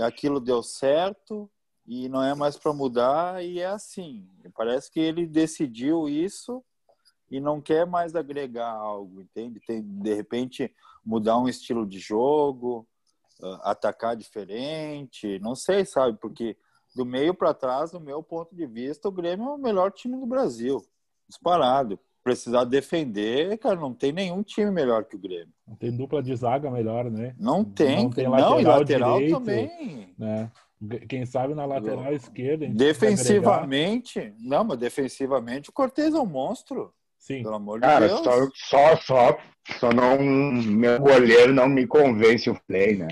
aquilo 0.00 0.40
deu 0.40 0.64
certo 0.64 1.48
e 1.86 2.08
não 2.08 2.20
é 2.20 2.34
mais 2.34 2.56
para 2.56 2.72
mudar 2.72 3.44
e 3.44 3.60
é 3.60 3.66
assim. 3.66 4.28
Parece 4.52 4.90
que 4.90 4.98
ele 4.98 5.28
decidiu 5.28 6.08
isso 6.08 6.60
e 7.30 7.38
não 7.38 7.60
quer 7.60 7.86
mais 7.86 8.16
agregar 8.16 8.72
algo, 8.72 9.20
entende? 9.20 9.60
Tem 9.60 9.80
de 9.80 10.12
repente 10.12 10.74
mudar 11.04 11.38
um 11.38 11.48
estilo 11.48 11.86
de 11.86 12.00
jogo, 12.00 12.84
atacar 13.62 14.16
diferente, 14.16 15.38
não 15.40 15.54
sei, 15.54 15.84
sabe? 15.84 16.18
Porque 16.20 16.56
do 16.94 17.04
meio 17.04 17.34
para 17.34 17.52
trás, 17.52 17.92
no 17.92 18.00
meu 18.00 18.22
ponto 18.22 18.54
de 18.54 18.66
vista, 18.66 19.08
o 19.08 19.12
Grêmio 19.12 19.48
é 19.48 19.52
o 19.54 19.58
melhor 19.58 19.90
time 19.90 20.18
do 20.18 20.26
Brasil, 20.26 20.80
disparado. 21.28 21.98
Precisar 22.22 22.64
defender, 22.64 23.58
cara, 23.58 23.76
não 23.76 23.92
tem 23.92 24.10
nenhum 24.10 24.42
time 24.42 24.70
melhor 24.70 25.04
que 25.04 25.14
o 25.14 25.18
Grêmio. 25.18 25.52
Não 25.66 25.76
tem 25.76 25.94
dupla 25.94 26.22
de 26.22 26.34
zaga 26.34 26.70
melhor, 26.70 27.10
né? 27.10 27.34
Não 27.38 27.62
tem. 27.62 28.04
Não, 28.04 28.10
tem 28.10 28.26
lateral, 28.26 28.50
não 28.50 28.60
e 28.60 28.64
lateral 28.64 29.18
direito, 29.18 29.38
também. 29.38 30.14
Né? 30.18 30.50
Quem 31.06 31.26
sabe 31.26 31.54
na 31.54 31.66
lateral 31.66 32.12
esquerda. 32.14 32.66
Defensivamente, 32.68 34.34
não, 34.38 34.64
mas 34.64 34.78
defensivamente 34.78 35.68
o 35.68 35.72
Cortez 35.72 36.14
é 36.14 36.18
um 36.18 36.26
monstro. 36.26 36.94
Sim. 37.18 37.42
Pelo 37.42 37.54
amor 37.54 37.80
de 37.80 37.86
Cara, 37.86 38.06
Deus. 38.06 38.20
Só, 38.20 38.48
só, 38.54 38.96
só, 38.96 39.38
só 39.78 39.92
não. 39.92 40.18
Meu 40.18 40.98
goleiro 41.00 41.52
não 41.52 41.68
me 41.68 41.86
convence 41.86 42.48
o 42.48 42.60
play, 42.66 42.96
né? 42.96 43.08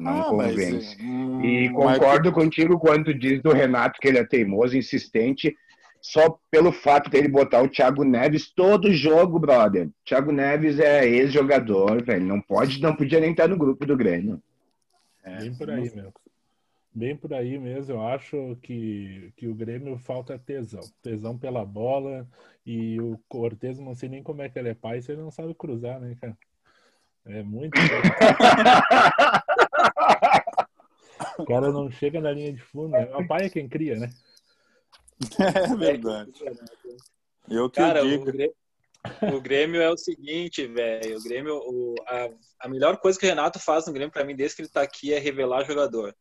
Não 0.00 0.22
ah, 0.22 0.24
convence. 0.24 0.96
Mas, 0.96 0.98
hum, 1.00 1.44
e 1.44 1.68
concordo 1.70 2.30
mas... 2.30 2.34
contigo 2.34 2.78
quando 2.78 3.12
diz 3.12 3.42
do 3.42 3.52
Renato 3.52 4.00
que 4.00 4.08
ele 4.08 4.18
é 4.18 4.24
teimoso, 4.24 4.76
insistente, 4.76 5.54
só 6.00 6.38
pelo 6.50 6.72
fato 6.72 7.10
dele 7.10 7.28
botar 7.28 7.62
o 7.62 7.68
Thiago 7.68 8.02
Neves 8.02 8.50
todo 8.50 8.90
jogo, 8.92 9.38
brother. 9.38 9.90
Thiago 10.04 10.32
Neves 10.32 10.80
é 10.80 11.06
ex-jogador, 11.06 12.02
velho. 12.02 12.24
Não 12.24 12.40
pode, 12.40 12.80
não 12.80 12.96
podia 12.96 13.20
nem 13.20 13.32
estar 13.32 13.46
no 13.46 13.58
grupo 13.58 13.84
do 13.84 13.96
Grêmio. 13.96 14.42
É, 15.22 15.40
Bem 15.40 15.54
por 15.54 15.70
aí 15.70 15.82
mesmo. 15.94 16.12
Bem 16.92 17.16
por 17.16 17.32
aí 17.34 17.56
mesmo, 17.58 17.94
eu 17.94 18.02
acho 18.04 18.58
que, 18.62 19.32
que 19.36 19.46
o 19.46 19.54
Grêmio 19.54 19.96
falta 19.98 20.38
tesão. 20.38 20.80
Tesão 21.02 21.38
pela 21.38 21.64
bola. 21.64 22.26
E 22.64 22.98
o 23.00 23.20
Cortez, 23.28 23.78
não 23.78 23.94
sei 23.94 24.08
nem 24.08 24.22
como 24.22 24.42
é 24.42 24.48
que 24.48 24.58
ele 24.58 24.70
é 24.70 24.74
pai, 24.74 25.00
se 25.02 25.12
ele 25.12 25.20
não 25.20 25.30
sabe 25.30 25.54
cruzar, 25.54 26.00
né, 26.00 26.16
cara? 26.20 26.36
É 27.26 27.42
muito. 27.42 27.78
o 31.38 31.44
cara 31.44 31.72
não 31.72 31.90
chega 31.90 32.20
na 32.20 32.32
linha 32.32 32.52
de 32.52 32.60
fundo. 32.60 32.90
Né? 32.90 33.10
O 33.14 33.26
pai 33.26 33.46
é 33.46 33.50
quem 33.50 33.68
cria, 33.68 33.96
né? 33.96 34.10
É 35.38 35.76
verdade. 35.76 36.32
Eu 37.48 37.68
que 37.68 37.76
cara, 37.76 38.02
digo. 38.02 38.22
O 38.22 38.32
Grêmio, 38.32 38.54
o 39.36 39.40
Grêmio 39.40 39.82
é 39.82 39.90
o 39.90 39.96
seguinte, 39.96 40.66
velho. 40.66 41.18
O 41.18 41.22
Grêmio, 41.22 41.56
o, 41.56 41.94
a, 42.06 42.30
a 42.60 42.68
melhor 42.68 42.96
coisa 42.98 43.18
que 43.18 43.26
o 43.26 43.28
Renato 43.28 43.58
faz 43.58 43.86
no 43.86 43.92
Grêmio, 43.92 44.12
para 44.12 44.24
mim, 44.24 44.36
desde 44.36 44.56
que 44.56 44.62
ele 44.62 44.68
tá 44.68 44.82
aqui, 44.82 45.12
é 45.12 45.18
revelar 45.18 45.64
jogador. 45.64 46.14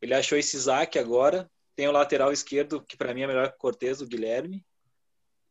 Ele 0.00 0.14
achou 0.14 0.38
esse 0.38 0.56
Isaac 0.56 0.98
agora. 0.98 1.48
Tem 1.76 1.86
o 1.86 1.92
lateral 1.92 2.32
esquerdo, 2.32 2.82
que 2.82 2.96
para 2.96 3.14
mim 3.14 3.22
é 3.22 3.26
melhor 3.26 3.50
que 3.50 3.56
o 3.56 3.60
Cortez, 3.60 4.00
o 4.00 4.06
Guilherme. 4.06 4.64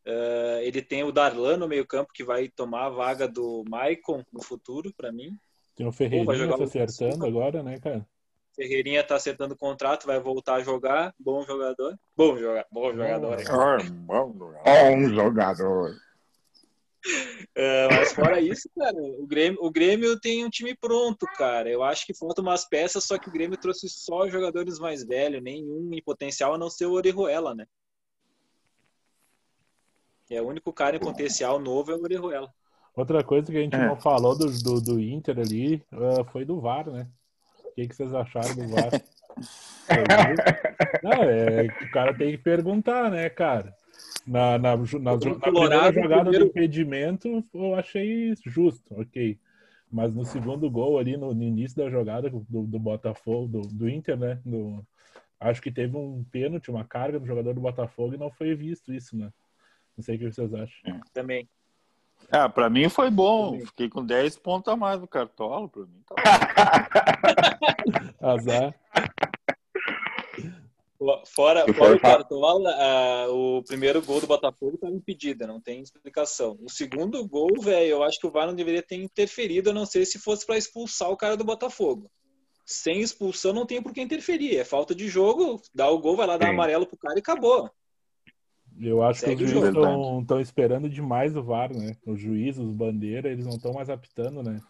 Uh, 0.05 0.59
ele 0.61 0.81
tem 0.81 1.03
o 1.03 1.11
Darlan 1.11 1.57
no 1.57 1.67
meio-campo, 1.67 2.11
que 2.13 2.23
vai 2.23 2.47
tomar 2.47 2.85
a 2.85 2.89
vaga 2.89 3.27
do 3.27 3.63
Maicon 3.69 4.23
no 4.31 4.41
futuro, 4.41 4.93
para 4.95 5.11
mim. 5.11 5.37
Tem 5.75 5.85
o 5.85 5.91
Ferreirinha 5.91 6.47
Pô, 6.47 6.57
tá 6.57 6.63
acertando 6.63 7.25
agora, 7.25 7.61
né, 7.61 7.77
cara? 7.79 8.05
Ferreirinha 8.57 9.03
tá 9.03 9.15
acertando 9.15 9.53
o 9.53 9.57
contrato, 9.57 10.07
vai 10.07 10.19
voltar 10.19 10.55
a 10.55 10.63
jogar. 10.63 11.13
Bom 11.19 11.45
jogador. 11.45 11.95
Bom, 12.15 12.35
joga 12.39 12.65
bom 12.71 12.91
jogador. 12.91 13.37
Bom, 14.07 14.31
bom 14.31 15.09
jogador. 15.09 15.91
Uh, 17.55 17.87
mas 17.91 18.11
fora 18.13 18.41
isso, 18.41 18.67
cara, 18.75 18.97
o 18.97 19.27
Grêmio, 19.27 19.59
o 19.61 19.71
Grêmio 19.71 20.19
tem 20.19 20.43
um 20.43 20.49
time 20.49 20.75
pronto, 20.75 21.27
cara. 21.37 21.69
Eu 21.69 21.83
acho 21.83 22.05
que 22.05 22.15
faltam 22.15 22.43
umas 22.43 22.67
peças, 22.67 23.03
só 23.03 23.19
que 23.19 23.29
o 23.29 23.31
Grêmio 23.31 23.57
trouxe 23.57 23.87
só 23.87 24.27
jogadores 24.27 24.79
mais 24.79 25.05
velhos, 25.05 25.41
nenhum 25.41 25.93
em 25.93 26.01
potencial, 26.01 26.55
a 26.55 26.57
não 26.57 26.69
ser 26.69 26.87
o 26.87 26.93
Orihuela, 26.93 27.53
né? 27.53 27.67
É 30.29 30.41
o 30.41 30.47
único 30.47 30.73
cara 30.73 30.97
em 30.97 30.99
potencial 30.99 31.59
novo 31.59 31.91
é 31.91 31.95
o 31.95 32.01
Orejuela. 32.01 32.51
Outra 32.95 33.23
coisa 33.23 33.49
que 33.49 33.57
a 33.57 33.61
gente 33.61 33.75
é. 33.75 33.87
não 33.87 33.95
falou 33.95 34.35
do, 34.35 34.51
do, 34.61 34.81
do 34.81 34.99
Inter 34.99 35.39
ali 35.39 35.75
uh, 35.93 36.25
foi 36.31 36.43
do 36.43 36.59
VAR, 36.59 36.89
né? 36.89 37.07
O 37.77 37.79
que, 37.79 37.87
que 37.89 37.95
vocês 37.95 38.11
acharam 38.11 38.55
do 38.55 38.67
VAR? 38.69 38.89
não, 41.03 41.23
é, 41.23 41.67
o 41.67 41.91
cara 41.91 42.11
tem 42.11 42.31
que 42.31 42.39
perguntar, 42.39 43.11
né, 43.11 43.29
cara? 43.29 43.71
Na, 44.25 44.57
na, 44.57 44.75
na, 44.75 45.11
na 45.11 45.17
primeira 45.17 45.93
jogada 45.93 46.31
do 46.31 46.45
impedimento, 46.45 47.43
eu 47.53 47.75
achei 47.75 48.33
justo, 48.47 48.99
ok. 48.99 49.39
Mas 49.91 50.11
no 50.11 50.25
segundo 50.25 50.67
gol 50.71 50.97
ali, 50.97 51.15
no, 51.17 51.35
no 51.35 51.43
início 51.43 51.77
da 51.77 51.87
jogada 51.87 52.31
do, 52.31 52.63
do 52.63 52.79
Botafogo, 52.79 53.47
do, 53.47 53.61
do 53.61 53.87
Inter, 53.87 54.17
né? 54.17 54.41
Do, 54.43 54.83
acho 55.39 55.61
que 55.61 55.71
teve 55.71 55.95
um 55.95 56.23
pênalti, 56.31 56.71
uma 56.71 56.83
carga 56.83 57.19
do 57.19 57.27
jogador 57.27 57.53
do 57.53 57.61
Botafogo 57.61 58.15
e 58.15 58.17
não 58.17 58.31
foi 58.31 58.55
visto 58.55 58.91
isso, 58.91 59.15
né? 59.15 59.31
Não 59.95 60.03
sei 60.03 60.15
o 60.15 60.19
que 60.19 60.31
vocês 60.31 60.51
acham. 60.51 60.99
Também. 61.13 61.47
Ah, 62.31 62.49
pra 62.49 62.69
mim 62.69 62.89
foi 62.89 63.09
bom. 63.09 63.59
Fiquei 63.65 63.89
com 63.89 64.05
10 64.05 64.37
pontos 64.37 64.71
a 64.71 64.75
mais 64.75 64.99
no 64.99 65.07
cartola. 65.07 65.69
Pra 65.69 65.83
mim 65.83 66.03
tá 66.05 66.15
Azar. 68.21 68.75
Fora, 71.27 71.71
fora 71.73 71.95
o 71.95 71.99
Cartola, 71.99 73.27
uh, 73.27 73.31
o 73.31 73.63
primeiro 73.63 74.01
gol 74.01 74.19
do 74.19 74.25
Botafogo 74.25 74.75
estava 74.75 74.93
impedido, 74.93 75.45
não 75.45 75.61
tem 75.61 75.79
explicação. 75.79 76.57
O 76.59 76.71
segundo 76.71 77.25
gol, 77.27 77.51
velho, 77.61 77.87
eu 77.87 78.03
acho 78.03 78.19
que 78.19 78.25
o 78.25 78.31
VAR 78.31 78.47
não 78.47 78.55
deveria 78.55 78.81
ter 78.81 78.95
interferido, 78.95 79.69
a 79.69 79.73
não 79.73 79.85
ser 79.85 80.05
se 80.05 80.17
fosse 80.17 80.43
para 80.43 80.57
expulsar 80.57 81.11
o 81.11 81.17
cara 81.17 81.37
do 81.37 81.43
Botafogo. 81.43 82.09
Sem 82.65 83.01
expulsão 83.01 83.53
não 83.53 83.65
tem 83.65 83.81
por 83.81 83.93
que 83.93 84.01
interferir. 84.01 84.57
É 84.57 84.65
falta 84.65 84.95
de 84.95 85.07
jogo, 85.07 85.61
dá 85.73 85.87
o 85.87 85.99
gol, 85.99 86.17
vai 86.17 86.25
lá 86.25 86.35
dar 86.35 86.49
amarelo 86.49 86.87
pro 86.87 86.97
cara 86.97 87.15
e 87.15 87.19
acabou. 87.19 87.69
Eu 88.79 89.01
acho 89.01 89.21
Segue 89.21 89.37
que 89.37 89.43
os 89.43 89.49
juízes 89.49 89.73
estão 90.21 90.39
esperando 90.39 90.89
demais 90.89 91.35
o 91.35 91.43
VAR, 91.43 91.75
né? 91.75 91.95
Os 92.05 92.19
juízes, 92.19 92.59
os 92.59 92.71
bandeiras, 92.71 93.31
eles 93.31 93.45
não 93.45 93.55
estão 93.55 93.73
mais 93.73 93.89
apitando, 93.89 94.43
né? 94.43 94.61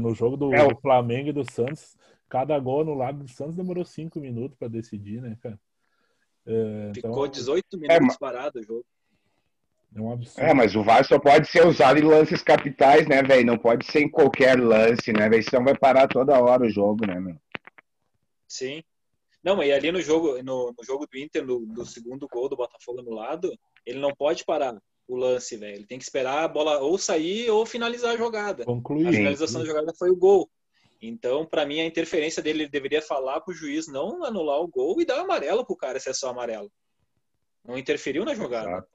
No 0.00 0.14
jogo 0.14 0.36
do, 0.36 0.54
é, 0.54 0.68
do 0.68 0.78
Flamengo 0.78 1.30
e 1.30 1.32
do 1.32 1.50
Santos, 1.50 1.96
cada 2.28 2.58
gol 2.58 2.84
no 2.84 2.94
lado 2.94 3.24
do 3.24 3.28
Santos 3.30 3.56
demorou 3.56 3.84
cinco 3.84 4.20
minutos 4.20 4.56
para 4.58 4.68
decidir, 4.68 5.22
né, 5.22 5.36
cara? 5.42 5.58
É, 6.46 6.92
Ficou 6.94 7.26
então... 7.26 7.28
18 7.28 7.78
minutos 7.78 8.14
é, 8.14 8.18
parado 8.18 8.60
o 8.60 8.62
jogo. 8.62 8.84
É 9.94 10.00
um 10.00 10.12
absurdo. 10.12 10.46
É, 10.46 10.54
mas 10.54 10.76
o 10.76 10.84
VAR 10.84 11.04
só 11.04 11.18
pode 11.18 11.48
ser 11.48 11.66
usado 11.66 11.98
em 11.98 12.02
lances 12.02 12.42
capitais, 12.42 13.08
né, 13.08 13.22
velho? 13.22 13.44
Não 13.44 13.58
pode 13.58 13.84
ser 13.86 14.00
em 14.02 14.08
qualquer 14.08 14.60
lance, 14.60 15.12
né, 15.12 15.28
velho? 15.28 15.42
Senão 15.42 15.64
vai 15.64 15.76
parar 15.76 16.06
toda 16.06 16.38
hora 16.38 16.64
o 16.64 16.70
jogo, 16.70 17.06
né, 17.06 17.18
meu? 17.18 17.36
Sim. 18.46 18.82
Não, 19.42 19.62
e 19.62 19.72
ali 19.72 19.90
no 19.90 20.00
jogo, 20.00 20.42
no, 20.42 20.74
no 20.76 20.84
jogo 20.84 21.06
do 21.06 21.18
Inter, 21.18 21.44
no, 21.44 21.64
do 21.66 21.86
segundo 21.86 22.28
gol 22.28 22.48
do 22.48 22.56
Botafogo 22.56 23.02
no 23.02 23.14
lado, 23.14 23.50
ele 23.86 23.98
não 23.98 24.14
pode 24.14 24.44
parar 24.44 24.76
o 25.08 25.16
lance, 25.16 25.56
velho. 25.56 25.76
Ele 25.76 25.86
tem 25.86 25.98
que 25.98 26.04
esperar 26.04 26.44
a 26.44 26.48
bola 26.48 26.78
ou 26.78 26.98
sair 26.98 27.50
ou 27.50 27.64
finalizar 27.64 28.14
a 28.14 28.18
jogada. 28.18 28.64
Concluir. 28.64 29.08
A 29.08 29.12
finalização 29.12 29.60
da 29.60 29.66
jogada 29.66 29.92
foi 29.98 30.10
o 30.10 30.16
gol. 30.16 30.50
Então, 31.02 31.46
para 31.46 31.64
mim, 31.64 31.80
a 31.80 31.86
interferência 31.86 32.42
dele, 32.42 32.64
ele 32.64 32.70
deveria 32.70 33.00
falar 33.00 33.40
para 33.40 33.52
o 33.52 33.54
juiz 33.54 33.88
não 33.88 34.22
anular 34.22 34.60
o 34.60 34.68
gol 34.68 35.00
e 35.00 35.06
dar 35.06 35.20
amarelo 35.20 35.64
para 35.64 35.72
o 35.72 35.76
cara 35.76 35.98
se 35.98 36.10
é 36.10 36.12
só 36.12 36.28
amarelo. 36.28 36.70
Não 37.64 37.78
interferiu 37.78 38.24
na 38.24 38.34
jogada. 38.34 38.86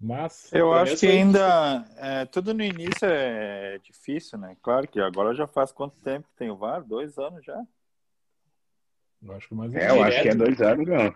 Mas 0.00 0.52
eu 0.52 0.72
acho 0.72 0.98
que 0.98 1.06
ainda 1.06 1.84
é, 1.96 2.26
tudo 2.26 2.52
no 2.52 2.62
início 2.62 3.06
é 3.06 3.78
difícil, 3.78 4.38
né? 4.38 4.56
Claro 4.62 4.88
que 4.88 5.00
agora 5.00 5.34
já 5.34 5.46
faz 5.46 5.72
quanto 5.72 6.00
tempo 6.00 6.28
que 6.28 6.36
tem 6.36 6.50
o 6.50 6.56
VAR? 6.56 6.84
Dois 6.84 7.16
anos 7.16 7.44
já. 7.44 7.58
Eu 9.24 9.34
acho 9.34 9.48
que 9.48 9.54
mais 9.54 9.74
é, 9.74 9.90
eu 9.90 10.02
acho 10.02 10.22
que 10.22 10.28
é 10.28 10.34
dois 10.34 10.60
anos, 10.60 10.86
não. 10.86 11.14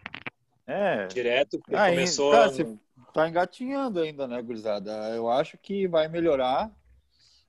É. 0.67 1.07
Direto, 1.07 1.61
ah, 1.73 1.88
começou. 1.91 2.33
Tá, 2.33 2.49
se, 2.49 2.79
tá 3.12 3.29
engatinhando 3.29 4.00
ainda, 4.00 4.27
né, 4.27 4.41
gurizada? 4.41 4.93
Eu 5.11 5.31
acho 5.31 5.59
que 5.59 5.87
vai 5.87 6.09
melhorar. 6.09 6.71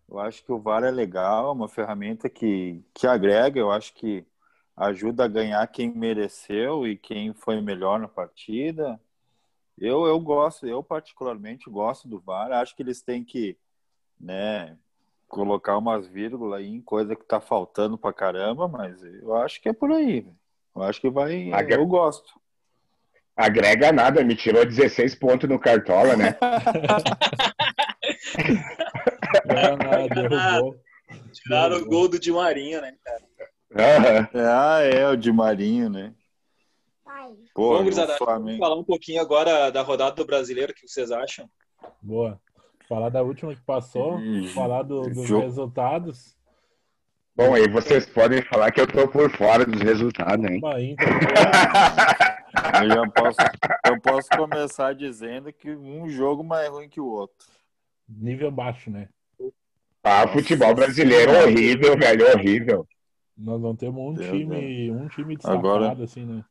Eu 0.09 0.19
acho 0.19 0.43
que 0.43 0.51
o 0.51 0.59
VAR 0.59 0.83
é 0.83 0.91
legal, 0.91 1.49
é 1.49 1.51
uma 1.51 1.69
ferramenta 1.69 2.29
que, 2.29 2.83
que 2.93 3.05
agrega. 3.05 3.59
Eu 3.59 3.71
acho 3.71 3.93
que 3.93 4.25
ajuda 4.75 5.25
a 5.25 5.27
ganhar 5.27 5.65
quem 5.67 5.93
mereceu 5.93 6.87
e 6.87 6.97
quem 6.97 7.33
foi 7.33 7.61
melhor 7.61 7.99
na 7.99 8.07
partida. 8.07 8.99
Eu, 9.77 10.05
eu 10.05 10.19
gosto, 10.19 10.67
eu 10.67 10.83
particularmente 10.83 11.69
gosto 11.69 12.07
do 12.07 12.19
VAR. 12.19 12.51
Acho 12.51 12.75
que 12.75 12.81
eles 12.81 13.01
têm 13.01 13.23
que, 13.23 13.57
né, 14.19 14.77
colocar 15.27 15.77
umas 15.77 16.07
vírgulas 16.07 16.59
aí 16.59 16.67
em 16.67 16.81
coisa 16.81 17.15
que 17.15 17.23
tá 17.23 17.39
faltando 17.39 17.97
pra 17.97 18.11
caramba, 18.11 18.67
mas 18.67 19.01
eu 19.03 19.35
acho 19.35 19.61
que 19.61 19.69
é 19.69 19.73
por 19.73 19.91
aí. 19.91 20.25
Eu 20.75 20.83
acho 20.83 21.01
que 21.01 21.09
vai. 21.09 21.51
Eu 21.69 21.85
gosto. 21.85 22.39
Agrega 23.35 23.91
nada, 23.91 24.23
me 24.23 24.35
tirou 24.35 24.65
16 24.65 25.15
pontos 25.15 25.49
no 25.49 25.57
Cartola, 25.57 26.15
né? 26.15 26.37
Não, 29.45 29.77
não, 29.77 30.07
derrubou. 30.29 30.75
Tiraram 31.31 31.77
o 31.77 31.85
gol 31.85 32.09
do 32.09 32.19
Di 32.19 32.31
Marinho, 32.31 32.81
né, 32.81 32.95
cara? 33.03 33.23
Uhum. 33.71 34.41
Ah, 34.45 34.81
é, 34.81 35.07
o 35.07 35.15
Di 35.15 35.31
Marinho, 35.31 35.89
né? 35.89 36.13
Pô, 37.53 37.77
Bom, 37.77 37.83
Grisada, 37.83 38.17
vamos 38.19 38.57
falar 38.57 38.75
um 38.75 38.83
pouquinho 38.83 39.21
agora 39.21 39.69
da 39.69 39.81
rodada 39.81 40.15
do 40.15 40.25
brasileiro, 40.25 40.71
o 40.71 40.75
que 40.75 40.87
vocês 40.87 41.11
acham? 41.11 41.49
Boa. 42.01 42.39
Falar 42.87 43.09
da 43.09 43.21
última 43.21 43.53
que 43.53 43.61
passou, 43.61 44.15
hum, 44.15 44.47
falar 44.47 44.83
do, 44.83 45.01
dos 45.01 45.27
jogo. 45.27 45.43
resultados. 45.43 46.37
Bom, 47.39 47.53
aí 47.53 47.69
vocês 47.69 48.05
podem 48.05 48.41
falar 48.41 48.69
que 48.69 48.81
eu 48.81 48.85
tô 48.85 49.07
por 49.07 49.31
fora 49.31 49.65
dos 49.65 49.79
resultados, 49.79 50.45
hein? 50.45 50.59
eu 52.83 52.89
já 52.89 53.09
posso, 53.11 53.37
eu 53.87 54.01
posso 54.01 54.29
começar 54.31 54.93
dizendo 54.93 55.53
que 55.53 55.73
um 55.73 56.09
jogo 56.09 56.43
mais 56.43 56.67
ruim 56.67 56.89
que 56.89 56.99
o 56.99 57.05
outro. 57.05 57.37
Nível 58.09 58.51
baixo, 58.51 58.91
né? 58.91 59.07
Ah, 60.03 60.27
futebol 60.27 60.75
brasileiro 60.75 61.31
horrível, 61.31 61.97
velho, 61.97 62.29
horrível. 62.29 62.85
Nós 63.37 63.61
não 63.61 63.73
temos 63.73 64.01
um 64.01 64.13
Deus 64.15 64.29
time, 64.29 64.87
Deus. 64.87 65.01
um 65.01 65.07
time 65.07 65.37
destacado, 65.37 65.59
Agora... 65.59 66.03
assim, 66.03 66.25
né? 66.25 66.43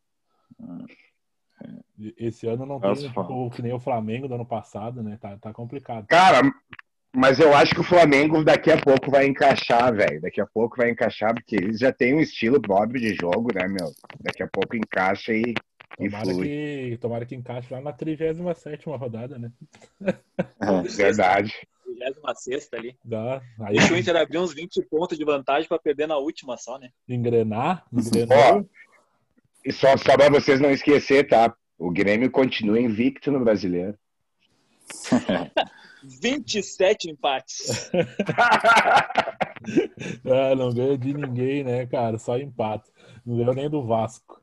Esse 2.16 2.46
ano 2.46 2.64
não 2.64 2.80
tem 2.80 2.94
tipo, 2.94 3.50
que 3.50 3.60
nem 3.60 3.74
o 3.74 3.80
Flamengo 3.80 4.26
do 4.26 4.36
ano 4.36 4.46
passado, 4.46 5.02
né? 5.02 5.18
Tá, 5.20 5.36
tá 5.36 5.52
complicado. 5.52 6.06
Cara, 6.06 6.40
mas 7.14 7.40
eu 7.40 7.54
acho 7.54 7.74
que 7.74 7.80
o 7.80 7.84
Flamengo 7.84 8.44
daqui 8.44 8.70
a 8.70 8.76
pouco 8.76 9.10
vai 9.10 9.26
encaixar, 9.26 9.94
velho. 9.94 10.20
Daqui 10.20 10.40
a 10.40 10.46
pouco 10.46 10.76
vai 10.76 10.90
encaixar, 10.90 11.34
porque 11.34 11.56
eles 11.56 11.78
já 11.78 11.92
têm 11.92 12.14
um 12.14 12.20
estilo 12.20 12.60
próprio 12.60 13.00
de 13.00 13.14
jogo, 13.14 13.48
né, 13.54 13.66
meu? 13.66 13.92
Daqui 14.20 14.42
a 14.42 14.48
pouco 14.48 14.76
encaixa 14.76 15.32
e, 15.32 15.54
tomara 15.96 16.24
flui. 16.24 16.46
Que, 16.46 16.98
tomara 17.00 17.26
que 17.26 17.34
encaixe 17.34 17.72
lá 17.72 17.80
na 17.80 17.92
37 17.92 18.84
rodada, 18.86 19.38
né? 19.38 19.50
É, 20.60 20.82
verdade. 20.82 21.54
36 21.84 22.68
ali. 22.74 22.96
Dá. 23.04 23.40
Aí... 23.60 23.76
Deixa 23.76 23.94
o 23.94 23.96
Inter 23.96 24.16
abrir 24.16 24.38
uns 24.38 24.52
20 24.52 24.82
pontos 24.82 25.16
de 25.16 25.24
vantagem 25.24 25.68
para 25.68 25.78
perder 25.78 26.06
na 26.06 26.18
última 26.18 26.56
só, 26.56 26.78
né? 26.78 26.90
Engrenar. 27.08 27.84
engrenar. 27.92 28.58
Ó, 28.58 28.64
e 29.64 29.72
só, 29.72 29.96
só 29.96 30.16
para 30.16 30.30
vocês 30.30 30.60
não 30.60 30.70
esquecer, 30.70 31.26
tá? 31.26 31.54
O 31.78 31.90
Grêmio 31.90 32.30
continua 32.30 32.80
invicto 32.80 33.32
no 33.32 33.40
brasileiro. 33.40 33.98
27 36.02 37.10
empates. 37.10 37.90
ah, 40.24 40.54
não 40.56 40.72
ganha 40.72 40.96
de 40.96 41.14
ninguém, 41.14 41.64
né, 41.64 41.86
cara? 41.86 42.18
Só 42.18 42.38
empate. 42.38 42.90
Não 43.24 43.36
ganhou 43.36 43.54
nem 43.54 43.70
do 43.70 43.82
Vasco. 43.82 44.42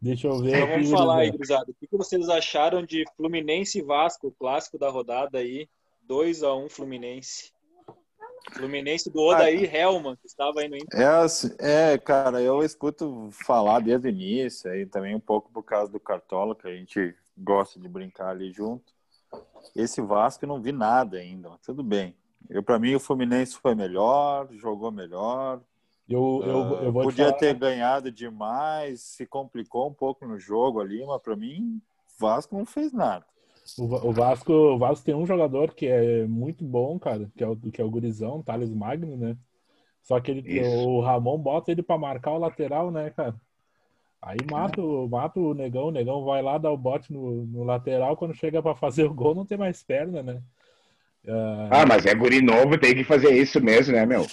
Deixa 0.00 0.26
eu 0.26 0.40
ver. 0.40 0.56
Então 0.56 0.68
vamos 0.68 0.90
falar 0.90 1.20
aí, 1.20 1.30
gurizada. 1.30 1.70
O 1.70 1.74
que 1.74 1.96
vocês 1.96 2.28
acharam 2.28 2.84
de 2.84 3.04
Fluminense 3.16 3.78
e 3.78 3.82
Vasco, 3.82 4.28
o 4.28 4.32
clássico 4.32 4.78
da 4.78 4.88
rodada 4.88 5.38
aí? 5.38 5.68
2 6.08 6.42
a 6.42 6.54
1 6.54 6.68
Fluminense. 6.68 7.52
Fluminense 8.52 9.10
do 9.10 9.20
Odair 9.20 9.70
ah, 9.72 9.78
Helman, 9.78 10.16
que 10.16 10.26
estava 10.26 10.60
aí 10.60 10.68
no 10.68 10.76
Inter. 10.76 11.00
É, 11.00 11.06
assim, 11.06 11.54
é, 11.60 11.96
cara, 11.96 12.42
eu 12.42 12.62
escuto 12.62 13.30
falar 13.46 13.80
desde 13.80 14.08
o 14.08 14.10
início, 14.10 14.70
aí 14.70 14.84
também 14.84 15.14
um 15.14 15.20
pouco 15.20 15.50
por 15.52 15.62
causa 15.62 15.92
do 15.92 16.00
Cartola, 16.00 16.54
que 16.54 16.66
a 16.66 16.74
gente 16.74 17.14
gosta 17.38 17.78
de 17.78 17.88
brincar 17.88 18.30
ali 18.30 18.52
junto. 18.52 18.92
Esse 19.74 20.00
Vasco 20.00 20.44
eu 20.44 20.48
não 20.48 20.60
vi 20.60 20.72
nada 20.72 21.18
ainda, 21.18 21.50
tudo 21.64 21.82
bem. 21.82 22.14
Eu, 22.48 22.62
para 22.62 22.78
mim, 22.78 22.94
o 22.94 23.00
Fluminense 23.00 23.56
foi 23.56 23.74
melhor, 23.74 24.48
jogou 24.52 24.90
melhor. 24.90 25.60
Eu, 26.08 26.42
eu, 26.44 26.82
eu 26.82 26.90
uh, 26.90 26.92
podia 26.92 27.26
falar... 27.26 27.38
ter 27.38 27.54
ganhado 27.54 28.10
demais, 28.10 29.00
se 29.00 29.26
complicou 29.26 29.88
um 29.88 29.94
pouco 29.94 30.26
no 30.26 30.38
jogo 30.38 30.80
ali, 30.80 31.04
mas 31.06 31.22
para 31.22 31.36
mim, 31.36 31.80
Vasco 32.18 32.56
não 32.56 32.66
fez 32.66 32.92
nada. 32.92 33.24
O, 33.78 34.12
Vasco, 34.12 34.52
o 34.52 34.78
Vasco 34.78 35.04
tem 35.04 35.14
um 35.14 35.24
jogador 35.24 35.72
que 35.72 35.86
é 35.86 36.26
muito 36.26 36.64
bom, 36.64 36.98
cara, 36.98 37.30
que 37.36 37.44
é 37.44 37.46
o, 37.46 37.56
que 37.56 37.80
é 37.80 37.84
o 37.84 37.90
Gurizão, 37.90 38.42
Thales 38.42 38.74
Magno, 38.74 39.16
né? 39.16 39.36
Só 40.02 40.20
que 40.20 40.32
ele, 40.32 40.60
o 40.84 41.00
Ramon 41.00 41.38
bota 41.38 41.70
ele 41.70 41.82
para 41.82 41.96
marcar 41.96 42.32
o 42.32 42.38
lateral, 42.38 42.90
né, 42.90 43.10
cara? 43.10 43.40
Aí 44.22 44.38
mata, 44.48 44.80
mata 45.10 45.40
o 45.40 45.52
negão, 45.52 45.86
o 45.86 45.90
negão 45.90 46.24
vai 46.24 46.40
lá, 46.40 46.56
dá 46.56 46.70
o 46.70 46.76
bote 46.76 47.12
no, 47.12 47.44
no 47.44 47.64
lateral, 47.64 48.16
quando 48.16 48.34
chega 48.34 48.62
para 48.62 48.76
fazer 48.76 49.02
o 49.02 49.12
gol, 49.12 49.34
não 49.34 49.44
tem 49.44 49.58
mais 49.58 49.82
perna, 49.82 50.22
né? 50.22 50.40
Uh... 51.24 51.68
Ah, 51.70 51.84
mas 51.86 52.06
é 52.06 52.14
guri 52.14 52.40
novo, 52.40 52.78
tem 52.78 52.94
que 52.94 53.02
fazer 53.02 53.30
isso 53.30 53.60
mesmo, 53.60 53.94
né, 53.94 54.06
meu? 54.06 54.24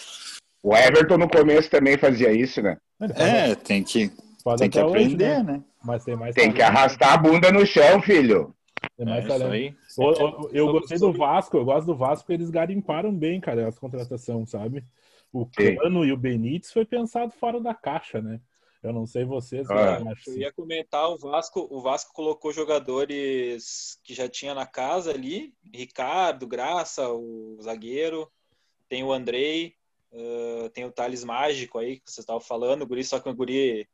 O 0.62 0.76
Everton 0.76 1.18
no 1.18 1.28
começo 1.28 1.72
também 1.72 1.98
fazia 1.98 2.32
isso, 2.32 2.62
né? 2.62 2.78
É, 3.16 3.56
tem 3.56 3.84
que, 3.84 4.12
tem 4.58 4.70
que 4.70 4.80
aprender, 4.80 5.26
hoje, 5.38 5.44
né? 5.44 5.44
né? 5.44 5.64
Mas 5.84 6.04
tem 6.04 6.16
mais 6.16 6.36
Tem 6.36 6.52
que 6.52 6.62
arrastar 6.62 7.14
a 7.14 7.18
bunda 7.18 7.52
no 7.52 7.66
chão, 7.66 8.00
filho. 8.02 8.54
Tem 8.96 9.06
mais 9.06 9.26
é, 9.26 9.28
talento. 9.28 9.78
Eu, 9.98 10.14
eu, 10.14 10.50
eu 10.54 10.72
gostei 10.72 11.00
do 11.00 11.12
Vasco, 11.14 11.58
eu 11.58 11.66
gosto 11.66 11.88
do 11.88 11.96
Vasco 11.96 12.26
porque 12.26 12.34
eles 12.34 12.50
garimparam 12.50 13.14
bem, 13.14 13.40
cara, 13.40 13.68
as 13.68 13.80
contratações, 13.80 14.52
sabe? 14.52 14.84
O 15.32 15.46
Cano 15.46 16.06
e 16.06 16.12
o 16.12 16.18
Benítez 16.18 16.72
foi 16.72 16.86
pensado 16.86 17.32
fora 17.32 17.60
da 17.60 17.74
caixa, 17.74 18.22
né? 18.22 18.40
Eu 18.82 18.94
não 18.94 19.06
sei 19.06 19.26
vocês, 19.26 19.70
ah. 19.70 20.00
mas 20.00 20.26
eu 20.26 20.38
ia 20.38 20.54
comentar 20.54 21.10
o 21.10 21.18
Vasco, 21.18 21.68
o 21.70 21.82
Vasco 21.82 22.14
colocou 22.14 22.54
jogadores 22.54 24.00
que 24.04 24.14
já 24.14 24.30
tinha 24.30 24.54
na 24.54 24.66
casa 24.66 25.12
ali, 25.12 25.54
Ricardo, 25.74 26.48
Graça, 26.48 27.10
o 27.10 27.58
zagueiro, 27.62 28.32
tem 28.88 29.04
o 29.04 29.12
Andrei, 29.12 29.76
uh, 30.14 30.70
tem 30.70 30.86
o 30.86 30.92
Thales 30.92 31.26
Mágico 31.26 31.78
aí, 31.78 32.00
que 32.00 32.10
vocês 32.10 32.24
estavam 32.24 32.40
falando, 32.40 32.84
o 32.84 32.88
Guri, 32.88 33.04
só 33.04 33.20
que 33.20 33.28
o 33.28 33.36
Guri 33.36 33.86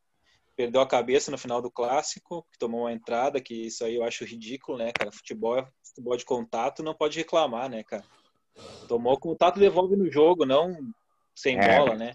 perdeu 0.56 0.82
a 0.82 0.88
cabeça 0.88 1.32
no 1.32 1.38
final 1.38 1.62
do 1.62 1.72
clássico, 1.72 2.46
que 2.52 2.60
tomou 2.60 2.82
uma 2.82 2.94
entrada, 2.94 3.42
que 3.42 3.54
isso 3.54 3.84
aí 3.84 3.96
eu 3.96 4.04
acho 4.04 4.24
ridículo, 4.24 4.78
né, 4.78 4.92
cara? 4.94 5.12
Futebol 5.12 5.58
é 5.58 5.68
futebol 5.84 6.16
de 6.16 6.26
contato, 6.26 6.84
não 6.84 6.94
pode 6.94 7.18
reclamar, 7.18 7.70
né, 7.70 7.84
cara? 7.84 8.06
Tomou 8.88 9.20
contato, 9.20 9.60
devolve 9.60 9.96
no 9.96 10.10
jogo, 10.10 10.46
não 10.46 10.94
sem 11.36 11.58
é. 11.60 11.78
bola, 11.78 11.96
né? 11.96 12.14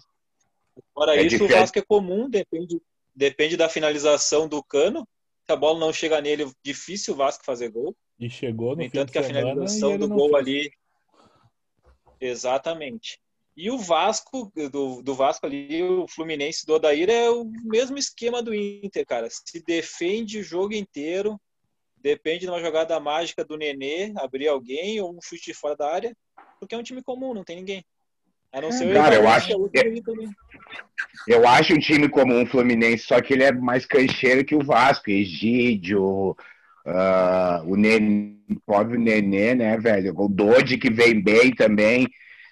Fora 0.93 1.15
é 1.15 1.21
isso, 1.21 1.37
difícil. 1.37 1.55
o 1.55 1.59
Vasco 1.59 1.79
é 1.79 1.81
comum, 1.81 2.29
depende, 2.29 2.81
depende 3.15 3.57
da 3.57 3.69
finalização 3.69 4.47
do 4.47 4.63
cano. 4.63 5.07
Se 5.45 5.51
a 5.51 5.55
bola 5.55 5.79
não 5.79 5.91
chega 5.91 6.21
nele, 6.21 6.51
difícil 6.63 7.13
o 7.13 7.17
Vasco 7.17 7.43
fazer 7.43 7.69
gol. 7.69 7.95
E 8.19 8.29
chegou 8.29 8.71
no, 8.71 8.77
no 8.77 8.83
entanto 8.83 9.11
que 9.11 9.17
a 9.17 9.23
finalização 9.23 9.97
do 9.97 10.07
gol 10.07 10.29
fez. 10.29 10.35
ali. 10.35 10.71
Exatamente. 12.19 13.19
E 13.55 13.69
o 13.69 13.77
Vasco, 13.77 14.51
do, 14.71 15.01
do 15.01 15.13
Vasco 15.13 15.45
ali, 15.45 15.83
o 15.83 16.07
Fluminense 16.07 16.65
do 16.65 16.75
Odair 16.75 17.09
é 17.09 17.29
o 17.29 17.43
mesmo 17.63 17.97
esquema 17.97 18.41
do 18.41 18.55
Inter, 18.55 19.05
cara. 19.05 19.27
Se 19.29 19.61
defende 19.63 20.39
o 20.39 20.43
jogo 20.43 20.73
inteiro, 20.73 21.39
depende 21.97 22.41
de 22.41 22.47
uma 22.47 22.61
jogada 22.61 22.99
mágica 22.99 23.43
do 23.43 23.57
Nenê 23.57 24.13
abrir 24.15 24.47
alguém 24.47 25.01
ou 25.01 25.15
um 25.15 25.21
chute 25.21 25.53
fora 25.53 25.75
da 25.75 25.91
área, 25.91 26.15
porque 26.59 26.73
é 26.73 26.77
um 26.77 26.83
time 26.83 27.03
comum, 27.03 27.33
não 27.33 27.43
tem 27.43 27.57
ninguém. 27.57 27.83
A 28.53 28.59
não 28.59 28.71
ser 28.71 28.93
cara, 28.93 29.15
eu 29.15 29.27
acho, 29.29 29.51
eu, 29.51 29.71
eu 31.27 31.47
acho 31.47 31.73
um 31.73 31.79
time 31.79 32.09
comum 32.09 32.43
o 32.43 32.45
Fluminense, 32.45 33.05
só 33.05 33.21
que 33.21 33.33
ele 33.33 33.43
é 33.43 33.51
mais 33.51 33.85
cancheiro 33.85 34.43
que 34.43 34.55
o 34.55 34.63
Vasco, 34.63 35.09
Egídio, 35.09 36.35
uh, 36.85 37.63
o 37.65 37.77
Nenê, 37.77 38.35
pobre 38.65 38.97
Nenê, 38.97 39.55
né, 39.55 39.77
velho? 39.77 40.13
O 40.17 40.27
Dodi 40.27 40.77
que 40.77 40.91
vem 40.91 41.21
bem 41.21 41.55
também. 41.55 42.07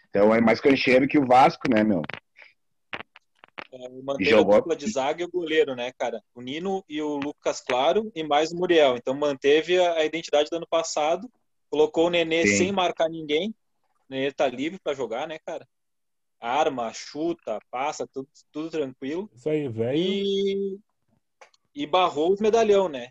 Então 0.10 0.34
é 0.34 0.40
mais 0.40 0.62
cancheiro 0.62 1.08
que 1.08 1.20
o 1.20 1.26
Vasco, 1.26 1.70
né, 1.70 1.84
meu? 1.84 2.02
É, 3.72 3.90
manteve 4.02 4.30
jogou... 4.30 4.56
a 4.56 4.58
dupla 4.60 4.76
de 4.76 4.90
zaga 4.90 5.22
e 5.22 5.26
o 5.26 5.30
goleiro, 5.30 5.76
né, 5.76 5.92
cara? 5.98 6.22
O 6.34 6.42
Nino 6.42 6.84
e 6.90 7.02
o 7.02 7.18
Lucas 7.18 7.62
Claro 7.62 8.12
e 8.16 8.24
mais 8.24 8.52
o 8.52 8.56
Muriel. 8.56 8.96
Então 8.96 9.14
manteve 9.14 9.78
a, 9.80 10.04
identidade 10.06 10.50
do 10.50 10.56
ano 10.56 10.68
passado, 10.68 11.30
colocou 11.70 12.08
o 12.08 12.10
Nenê 12.10 12.48
Sim. 12.48 12.58
sem 12.58 12.72
marcar 12.72 13.10
ninguém. 13.10 13.50
O 13.50 13.54
Nenê 14.10 14.32
tá 14.32 14.48
livre 14.48 14.80
para 14.82 14.96
jogar, 14.96 15.28
né, 15.28 15.38
cara? 15.46 15.68
Arma, 16.40 16.94
chuta, 16.94 17.60
passa, 17.70 18.08
tudo, 18.08 18.28
tudo 18.52 18.70
tranquilo. 18.70 19.30
Isso 19.34 19.50
aí, 19.50 19.68
velho. 19.68 19.98
E... 19.98 20.80
e 21.76 21.86
barrou 21.86 22.32
os 22.32 22.40
medalhão, 22.40 22.88
né? 22.88 23.10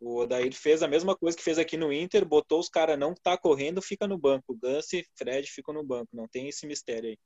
O 0.00 0.18
Odair 0.20 0.52
fez 0.52 0.82
a 0.82 0.88
mesma 0.88 1.16
coisa 1.16 1.36
que 1.36 1.42
fez 1.42 1.58
aqui 1.58 1.76
no 1.76 1.92
Inter, 1.92 2.24
botou 2.26 2.60
os 2.60 2.68
caras 2.68 2.98
não 2.98 3.14
tá 3.14 3.36
correndo, 3.36 3.80
fica 3.80 4.06
no 4.06 4.18
banco. 4.18 4.58
Gans 4.60 4.92
e 4.92 5.06
Fred 5.16 5.48
ficam 5.50 5.72
no 5.72 5.82
banco, 5.82 6.08
não 6.12 6.28
tem 6.28 6.48
esse 6.48 6.66
mistério 6.66 7.10
aí. 7.10 7.18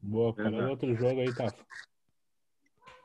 Boa, 0.00 0.34
cara. 0.34 0.50
Uhum. 0.50 0.70
Outro 0.70 0.94
jogo 0.94 1.20
aí, 1.20 1.34
tá. 1.34 1.52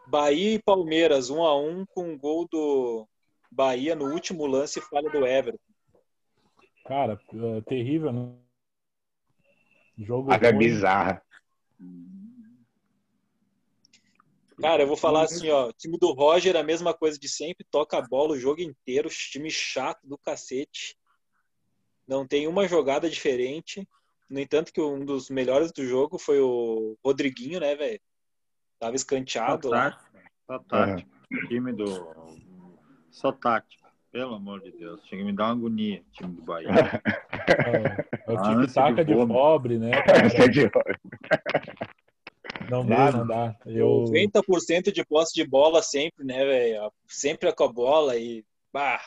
Bahia 0.08 0.56
e 0.56 0.62
Palmeiras, 0.62 1.30
1 1.30 1.38
um 1.38 1.44
a 1.44 1.60
1 1.60 1.70
um, 1.70 1.86
com 1.86 2.14
o 2.14 2.18
gol 2.18 2.48
do 2.52 3.08
Bahia 3.52 3.96
no 3.96 4.12
último 4.12 4.46
lance 4.46 4.82
falha 4.82 5.10
do 5.10 5.26
Everton. 5.26 5.58
Cara, 6.86 7.20
é 7.58 7.62
terrível, 7.62 8.12
né? 8.12 8.36
Jogo 9.98 10.30
Paga 10.30 10.52
bizarra. 10.52 11.22
Cara, 14.60 14.84
eu 14.84 14.88
vou 14.88 14.96
falar 14.96 15.24
assim, 15.24 15.50
ó, 15.50 15.68
o 15.68 15.74
time 15.74 15.98
do 15.98 16.12
Roger, 16.14 16.56
a 16.56 16.64
mesma 16.64 16.94
coisa 16.94 17.18
de 17.20 17.28
sempre, 17.28 17.66
toca 17.70 17.98
a 17.98 18.02
bola 18.02 18.34
o 18.34 18.40
jogo 18.40 18.62
inteiro, 18.62 19.10
time 19.10 19.50
chato 19.50 20.08
do 20.08 20.18
cacete. 20.18 20.96
Não 22.08 22.26
tem 22.26 22.48
uma 22.48 22.68
jogada 22.68 23.10
diferente. 23.10 23.88
No 24.30 24.40
entanto, 24.40 24.72
que 24.72 24.82
um 24.82 25.04
dos 25.04 25.30
melhores 25.30 25.72
do 25.72 25.86
jogo 25.86 26.18
foi 26.18 26.40
o 26.40 26.98
Rodriguinho, 27.04 27.60
né, 27.60 27.76
velho? 27.76 28.02
Tava 28.80 28.96
escanteado. 28.96 29.70
Só 29.70 29.76
tático, 29.76 30.20
só 30.48 30.60
tático. 30.60 31.10
É. 31.32 31.48
Time 31.48 31.74
do. 31.74 31.88
Só 33.12 33.32
tático. 33.32 33.83
Pelo 34.14 34.36
amor 34.36 34.62
de 34.62 34.72
Deus. 34.72 35.04
Chega 35.08 35.24
a 35.24 35.26
me 35.26 35.34
dar 35.34 35.46
uma 35.46 35.54
agonia, 35.54 36.04
time 36.12 36.36
do 36.36 36.44
Bahia. 36.44 36.70
É, 37.46 38.06
é 38.26 38.32
o 38.32 38.42
time 38.42 38.66
taca 38.72 39.04
de, 39.04 39.14
de 39.14 39.28
pobre, 39.28 39.78
né? 39.78 39.92
Não 42.70 42.86
dá, 42.86 43.12
não 43.12 43.28
dá. 43.28 43.54
Eu... 43.66 44.06
90% 44.08 44.94
de 44.94 45.04
posse 45.04 45.34
de 45.34 45.46
bola 45.46 45.84
sempre, 45.84 46.24
né, 46.24 46.46
velho? 46.46 46.90
Sempre 47.06 47.52
com 47.52 47.66
a 47.66 47.68
bola 47.68 48.16
e. 48.16 48.46
Bah, 48.72 49.02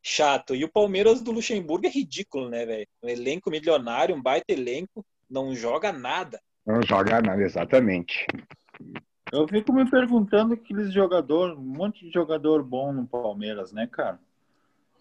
chato. 0.00 0.54
E 0.54 0.64
o 0.64 0.70
Palmeiras 0.70 1.20
do 1.20 1.32
Luxemburgo 1.32 1.86
é 1.86 1.90
ridículo, 1.90 2.48
né, 2.48 2.64
velho? 2.64 2.86
Um 3.02 3.08
elenco 3.08 3.50
milionário, 3.50 4.14
um 4.14 4.22
baita 4.22 4.52
elenco, 4.52 5.04
não 5.28 5.56
joga 5.56 5.90
nada. 5.90 6.40
Não 6.64 6.80
joga 6.82 7.20
nada, 7.20 7.42
exatamente. 7.42 8.24
Eu 9.32 9.48
fico 9.48 9.72
me 9.72 9.90
perguntando 9.90 10.54
aqueles 10.54 10.92
jogadores, 10.92 11.58
um 11.58 11.62
monte 11.62 12.06
de 12.06 12.12
jogador 12.12 12.62
bom 12.62 12.92
no 12.92 13.04
Palmeiras, 13.06 13.72
né, 13.72 13.88
cara? 13.90 14.20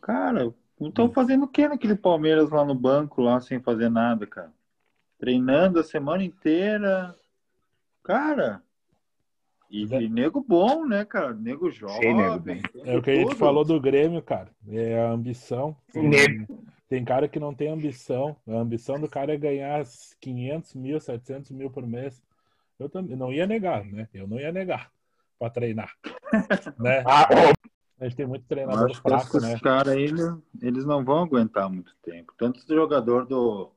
Cara, 0.02 0.54
estão 0.80 1.06
hum. 1.06 1.12
fazendo 1.12 1.44
o 1.44 1.48
que 1.48 1.68
naquele 1.68 1.96
Palmeiras 1.96 2.50
lá 2.50 2.66
no 2.66 2.76
banco, 2.76 3.22
lá 3.22 3.40
sem 3.40 3.62
fazer 3.62 3.90
nada, 3.90 4.26
cara? 4.26 4.52
Treinando 5.20 5.80
a 5.80 5.84
semana 5.84 6.24
inteira. 6.24 7.16
Cara, 8.04 8.64
e, 9.72 9.84
e 9.86 10.10
nego 10.10 10.44
bom, 10.46 10.86
né, 10.86 11.06
cara? 11.06 11.34
Nego 11.34 11.72
jovem. 11.72 12.02
Sim, 12.02 12.14
nego 12.14 12.40
bem. 12.40 12.62
É 12.84 12.98
o 12.98 13.02
que 13.02 13.10
a 13.10 13.16
gente 13.16 13.36
falou 13.36 13.64
do 13.64 13.80
Grêmio, 13.80 14.22
cara. 14.22 14.50
É 14.68 15.00
a 15.00 15.12
ambição. 15.12 15.74
Tem, 15.94 16.46
tem 16.90 17.06
cara 17.06 17.30
que 17.30 17.40
não 17.40 17.54
tem 17.54 17.70
ambição. 17.70 18.36
A 18.46 18.56
ambição 18.56 19.00
do 19.00 19.08
cara 19.08 19.34
é 19.34 19.38
ganhar 19.38 19.82
500 20.20 20.74
mil, 20.76 21.00
700 21.00 21.52
mil 21.52 21.72
por 21.72 21.88
mês. 21.88 22.22
Eu 22.78 22.90
também 22.90 23.16
não 23.16 23.32
ia 23.32 23.48
negar, 23.48 23.86
né? 23.86 24.10
Eu 24.14 24.28
não 24.28 24.38
ia 24.38 24.52
negar 24.52 24.92
para 25.40 25.50
treinar. 25.50 25.96
né? 26.78 27.02
Ah, 27.08 27.30
a 28.02 28.06
gente 28.06 28.18
tem 28.18 28.26
muito 28.26 28.46
treinador 28.48 28.96
fraco, 28.96 29.40
né? 29.40 29.54
Os 29.54 29.62
caras 29.62 29.94
aí, 29.94 30.06
eles 30.60 30.86
não 30.86 31.06
vão 31.06 31.24
aguentar 31.24 31.70
muito 31.70 31.96
tempo. 32.02 32.34
Tanto 32.36 32.60
o 32.60 32.76
jogador 32.76 33.28
do, 33.28 33.70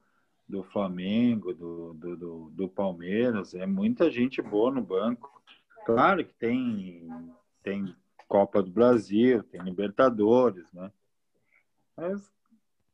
do 0.49 0.63
Flamengo, 0.65 1.53
do, 1.53 1.93
do, 1.93 2.17
do, 2.17 2.51
do 2.51 2.69
Palmeiras, 2.69 3.55
é 3.55 3.67
muita 3.67 4.11
gente 4.11 4.41
boa 4.41 4.71
no 4.71 4.81
banco. 4.81 5.43
Claro 5.85 6.25
que 6.25 6.33
tem, 6.37 7.07
tem 7.63 7.95
Copa 8.27 8.63
do 8.63 8.71
Brasil, 8.71 9.43
tem 9.43 9.61
Libertadores, 9.63 10.73
né? 10.73 10.91
Mas, 11.95 12.33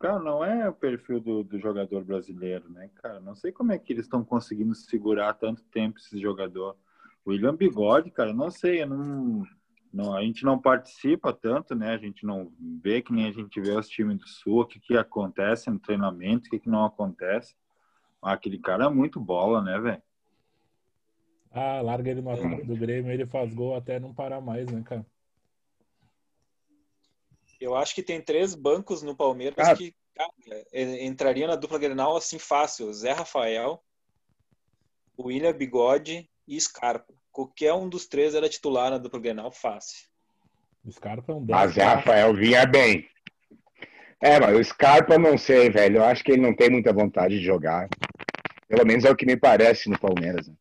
cara, 0.00 0.18
não 0.18 0.44
é 0.44 0.68
o 0.68 0.74
perfil 0.74 1.20
do, 1.20 1.44
do 1.44 1.60
jogador 1.60 2.02
brasileiro, 2.02 2.68
né, 2.68 2.90
cara? 2.96 3.20
Não 3.20 3.36
sei 3.36 3.52
como 3.52 3.70
é 3.70 3.78
que 3.78 3.92
eles 3.92 4.06
estão 4.06 4.24
conseguindo 4.24 4.74
segurar 4.74 5.34
tanto 5.34 5.62
tempo 5.66 6.00
esse 6.00 6.20
jogador. 6.20 6.76
William 7.24 7.54
Bigode, 7.54 8.10
cara, 8.10 8.32
não 8.32 8.50
sei, 8.50 8.84
não, 8.84 9.46
não, 9.92 10.14
a 10.14 10.22
gente 10.22 10.44
não 10.44 10.58
participa 10.58 11.32
tanto, 11.32 11.74
né? 11.74 11.92
A 11.92 11.98
gente 11.98 12.24
não 12.24 12.52
vê 12.82 13.02
que 13.02 13.12
nem 13.12 13.26
a 13.26 13.32
gente 13.32 13.60
vê 13.60 13.72
os 13.72 13.88
times 13.88 14.18
do 14.18 14.28
Sul, 14.28 14.60
o 14.60 14.66
que, 14.66 14.78
que 14.78 14.96
acontece 14.96 15.68
no 15.68 15.80
treinamento, 15.80 16.46
o 16.46 16.50
que, 16.50 16.60
que 16.60 16.68
não 16.68 16.84
acontece. 16.84 17.56
Aquele 18.22 18.58
cara 18.58 18.84
é 18.84 18.88
muito 18.88 19.18
bola, 19.18 19.62
né, 19.62 19.78
velho? 19.80 20.02
Ah, 21.50 21.80
larga 21.80 22.10
ele 22.10 22.22
no 22.22 22.30
ataque 22.30 22.62
do 22.62 22.76
Grêmio, 22.76 23.10
ele 23.10 23.26
faz 23.26 23.52
gol 23.52 23.74
até 23.74 23.98
não 23.98 24.14
parar 24.14 24.40
mais, 24.40 24.70
né, 24.70 24.82
cara? 24.84 25.04
Eu 27.60 27.74
acho 27.74 27.94
que 27.94 28.02
tem 28.02 28.22
três 28.22 28.54
bancos 28.54 29.02
no 29.02 29.16
Palmeiras 29.16 29.56
cara. 29.56 29.76
que 29.76 29.94
cara, 30.14 30.32
entrariam 30.72 31.48
na 31.48 31.56
dupla 31.56 31.78
Grenal 31.78 32.16
assim 32.16 32.38
fácil. 32.38 32.92
Zé 32.92 33.12
Rafael, 33.12 33.82
William 35.18 35.52
Bigode 35.52 36.30
e 36.46 36.60
Scarpa. 36.60 37.19
Qualquer 37.32 37.72
um 37.72 37.88
dos 37.88 38.06
três 38.06 38.34
era 38.34 38.48
titular 38.48 38.90
na 38.90 38.98
dupla 38.98 39.20
Grenal 39.20 39.50
fácil. 39.50 40.08
Scarpa 40.90 41.32
é 41.32 41.34
um 41.34 41.46
Mas 41.48 41.72
Zé 41.72 41.82
Rafael 41.82 42.34
vinha 42.34 42.66
bem. 42.66 43.08
É, 44.20 44.40
mas 44.40 44.58
o 44.58 44.64
Scarpa 44.64 45.18
não 45.18 45.38
sei, 45.38 45.70
velho. 45.70 45.98
Eu 45.98 46.04
acho 46.04 46.24
que 46.24 46.32
ele 46.32 46.42
não 46.42 46.54
tem 46.54 46.70
muita 46.70 46.92
vontade 46.92 47.38
de 47.38 47.44
jogar. 47.44 47.88
Pelo 48.68 48.86
menos 48.86 49.04
é 49.04 49.10
o 49.10 49.16
que 49.16 49.26
me 49.26 49.36
parece 49.36 49.88
no 49.88 49.98
Palmeiras. 49.98 50.48
Né? 50.48 50.54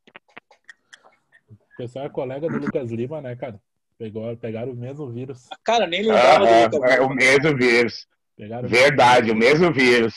pessoal 1.78 2.06
é 2.06 2.10
colega 2.10 2.50
do 2.50 2.58
Lucas 2.58 2.92
Lima, 2.92 3.22
né, 3.22 3.38
cara? 3.38 3.60
Pegou, 3.98 4.36
pegaram 4.36 4.74
o 4.74 4.76
mesmo 4.76 5.10
vírus. 5.10 5.48
Cara, 5.64 5.88
nem 5.88 6.02
lembrava 6.02 6.46
ah, 6.46 6.68
do 6.68 6.78
Lucas 6.78 6.92
É 6.92 7.02
o 7.02 7.10
mesmo 7.10 7.58
vírus. 7.58 8.08
Pegaram 8.36 8.68
Verdade, 8.68 9.32
o 9.32 9.36
mesmo 9.36 9.74
vírus. 9.74 10.14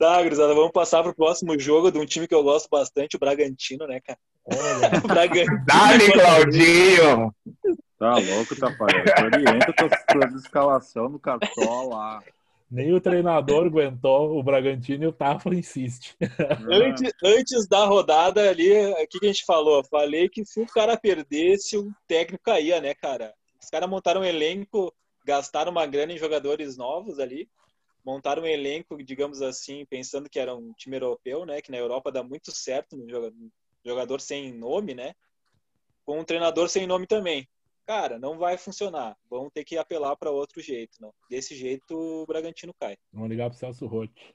tá, 0.00 0.22
Grisada, 0.22 0.54
vamos 0.54 0.72
passar 0.72 1.02
pro 1.02 1.14
próximo 1.14 1.58
jogo 1.60 1.92
de 1.92 1.98
um 1.98 2.06
time 2.06 2.26
que 2.26 2.34
eu 2.34 2.42
gosto 2.42 2.68
bastante, 2.70 3.16
o 3.16 3.18
Bragantino, 3.18 3.86
né, 3.86 4.00
cara? 4.00 4.18
Olha. 4.46 5.00
Bragantino. 5.06 5.64
Dale, 5.66 6.12
Claudinho! 6.12 7.34
Tá 7.98 8.14
louco, 8.14 8.56
Tafarel. 8.56 9.04
Orienta 9.24 9.74
com 9.74 10.24
a 10.24 10.38
escalação 10.38 11.10
no 11.10 11.18
cartola. 11.18 12.22
Nem 12.70 12.94
o 12.94 13.00
treinador 13.00 13.66
aguentou, 13.66 14.38
o 14.38 14.42
Bragantino 14.42 15.04
e 15.04 15.06
o 15.08 15.12
Tafra 15.12 15.54
insiste. 15.54 16.16
Antes, 16.70 17.12
antes 17.22 17.68
da 17.68 17.84
rodada 17.84 18.48
ali, 18.48 18.72
o 18.72 19.06
que 19.06 19.18
a 19.22 19.26
gente 19.26 19.44
falou? 19.44 19.84
Falei 19.84 20.30
que 20.30 20.46
se 20.46 20.62
o 20.62 20.66
cara 20.66 20.96
perdesse, 20.96 21.76
o 21.76 21.92
técnico 22.08 22.44
caía, 22.44 22.80
né, 22.80 22.94
cara? 22.94 23.34
Os 23.62 23.68
caras 23.68 23.90
montaram 23.90 24.22
um 24.22 24.24
elenco 24.24 24.90
gastaram 25.24 25.70
uma 25.70 25.86
grana 25.86 26.12
em 26.12 26.18
jogadores 26.18 26.76
novos 26.76 27.18
ali, 27.18 27.48
montaram 28.04 28.42
um 28.42 28.46
elenco, 28.46 29.02
digamos 29.02 29.42
assim, 29.42 29.84
pensando 29.86 30.28
que 30.28 30.38
era 30.38 30.54
um 30.54 30.72
time 30.72 30.96
europeu, 30.96 31.44
né? 31.44 31.60
Que 31.60 31.70
na 31.70 31.78
Europa 31.78 32.12
dá 32.12 32.22
muito 32.22 32.50
certo 32.52 32.96
no 32.96 33.06
jogador 33.84 34.20
sem 34.20 34.52
nome, 34.52 34.94
né? 34.94 35.14
Com 36.04 36.20
um 36.20 36.24
treinador 36.24 36.68
sem 36.68 36.86
nome 36.86 37.06
também. 37.06 37.48
Cara, 37.86 38.18
não 38.18 38.38
vai 38.38 38.56
funcionar. 38.56 39.16
Vão 39.28 39.50
ter 39.50 39.64
que 39.64 39.76
apelar 39.76 40.16
para 40.16 40.30
outro 40.30 40.60
jeito, 40.60 40.96
não. 41.00 41.12
Desse 41.28 41.54
jeito 41.54 41.94
o 41.96 42.26
Bragantino 42.26 42.74
cai. 42.78 42.96
Vamos 43.12 43.28
ligar 43.28 43.50
pro 43.50 43.58
Celso 43.58 43.86
Rotti. 43.86 44.34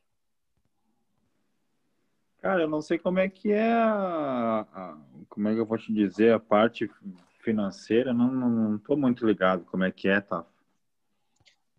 Cara, 2.39 2.61
eu 2.61 2.69
não 2.69 2.81
sei 2.81 2.99
como 2.99 3.17
é 3.17 3.27
que 3.27 3.51
é 3.51 3.71
a, 3.71 4.67
a, 4.71 5.01
como 5.29 5.47
é 5.47 5.53
que 5.53 5.59
eu 5.59 5.65
vou 5.65 5.77
te 5.77 5.91
dizer 5.91 6.33
a 6.33 6.39
parte 6.39 6.87
financeira, 7.39 8.13
não, 8.13 8.31
não, 8.31 8.49
não 8.49 8.77
tô 8.77 8.95
muito 8.95 9.25
ligado 9.25 9.65
como 9.65 9.83
é 9.83 9.91
que 9.91 10.07
é, 10.07 10.19
tá? 10.19 10.45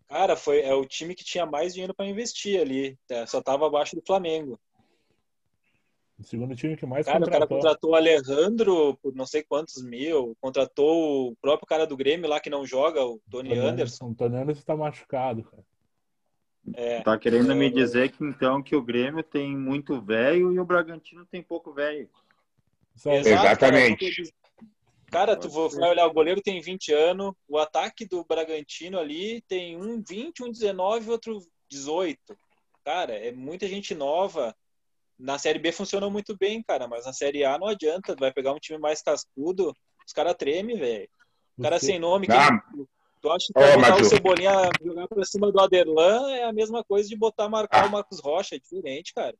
Cara, 0.07 0.35
foi 0.37 0.61
é 0.61 0.73
o 0.73 0.85
time 0.85 1.13
que 1.13 1.23
tinha 1.23 1.45
mais 1.45 1.73
dinheiro 1.73 1.93
para 1.93 2.05
investir 2.05 2.59
ali, 2.59 2.97
é, 3.09 3.25
só 3.25 3.41
tava 3.41 3.67
abaixo 3.67 3.95
do 3.95 4.03
Flamengo. 4.05 4.59
O 6.17 6.23
segundo 6.23 6.55
time 6.55 6.75
que 6.75 6.85
mais 6.85 7.05
cara, 7.05 7.19
contratou. 7.19 7.35
O 7.35 7.39
cara 7.39 7.61
contratou 7.61 7.91
o 7.91 7.95
Alejandro 7.95 8.97
por 9.03 9.13
não 9.13 9.25
sei 9.25 9.43
quantos 9.43 9.83
mil, 9.83 10.35
contratou 10.41 11.29
o 11.29 11.35
próprio 11.35 11.67
cara 11.67 11.85
do 11.85 11.97
Grêmio 11.97 12.27
lá 12.27 12.39
que 12.39 12.49
não 12.49 12.65
joga, 12.65 13.03
o 13.03 13.19
Tony, 13.29 13.49
Tony 13.49 13.59
Anderson. 13.59 14.09
O 14.09 14.15
Tony 14.15 14.37
Anderson 14.37 14.63
tá 14.63 14.75
machucado, 14.75 15.43
cara. 15.43 15.63
É, 16.73 17.01
tá 17.01 17.17
querendo 17.17 17.51
é, 17.51 17.55
me 17.55 17.69
dizer 17.69 18.11
que 18.11 18.23
então 18.23 18.61
que 18.61 18.75
o 18.75 18.81
Grêmio 18.81 19.23
tem 19.23 19.55
muito 19.55 20.01
velho 20.01 20.51
e 20.51 20.59
o 20.59 20.65
Bragantino 20.65 21.25
tem 21.25 21.41
pouco 21.41 21.71
velho. 21.71 22.09
Exatamente. 23.05 24.33
Cara, 25.11 25.37
tu 25.37 25.49
vai 25.49 25.89
olhar, 25.89 26.05
o 26.05 26.13
goleiro 26.13 26.41
tem 26.41 26.59
20 26.61 26.93
anos, 26.93 27.33
o 27.47 27.57
ataque 27.57 28.05
do 28.05 28.25
Bragantino 28.25 28.99
ali 28.99 29.41
tem 29.47 29.77
um 29.77 30.03
20, 30.05 30.43
um 30.43 30.51
19 30.51 31.09
outro 31.09 31.39
18. 31.69 32.19
Cara, 32.83 33.13
é 33.13 33.31
muita 33.31 33.67
gente 33.67 33.95
nova. 33.95 34.55
Na 35.17 35.39
Série 35.39 35.59
B 35.59 35.71
funciona 35.71 36.09
muito 36.09 36.37
bem, 36.37 36.61
cara, 36.61 36.87
mas 36.87 37.05
na 37.05 37.13
Série 37.13 37.43
A 37.43 37.57
não 37.57 37.67
adianta. 37.67 38.15
Tu 38.15 38.19
vai 38.19 38.31
pegar 38.31 38.53
um 38.53 38.59
time 38.59 38.77
mais 38.77 39.01
cascudo, 39.01 39.73
os 40.05 40.13
caras 40.13 40.35
tremem, 40.37 40.77
velho. 40.77 41.09
O 41.57 41.63
cara 41.63 41.79
sem 41.79 41.97
nome, 41.97 42.27
ah, 42.29 42.61
Tu 43.21 43.31
acha 43.31 43.47
que 43.47 43.59
oh, 43.59 43.79
botar 43.79 43.95
o 43.95 44.05
Cebolinha 44.05 44.51
jogar 44.83 45.07
pra 45.07 45.25
cima 45.25 45.51
do 45.51 45.59
Aderlan 45.59 46.31
é 46.31 46.43
a 46.43 46.53
mesma 46.53 46.83
coisa 46.83 47.09
de 47.09 47.15
botar 47.15 47.49
marcar 47.49 47.85
ah. 47.85 47.87
o 47.87 47.91
Marcos 47.91 48.19
Rocha, 48.19 48.55
é 48.55 48.59
diferente, 48.59 49.13
cara. 49.13 49.35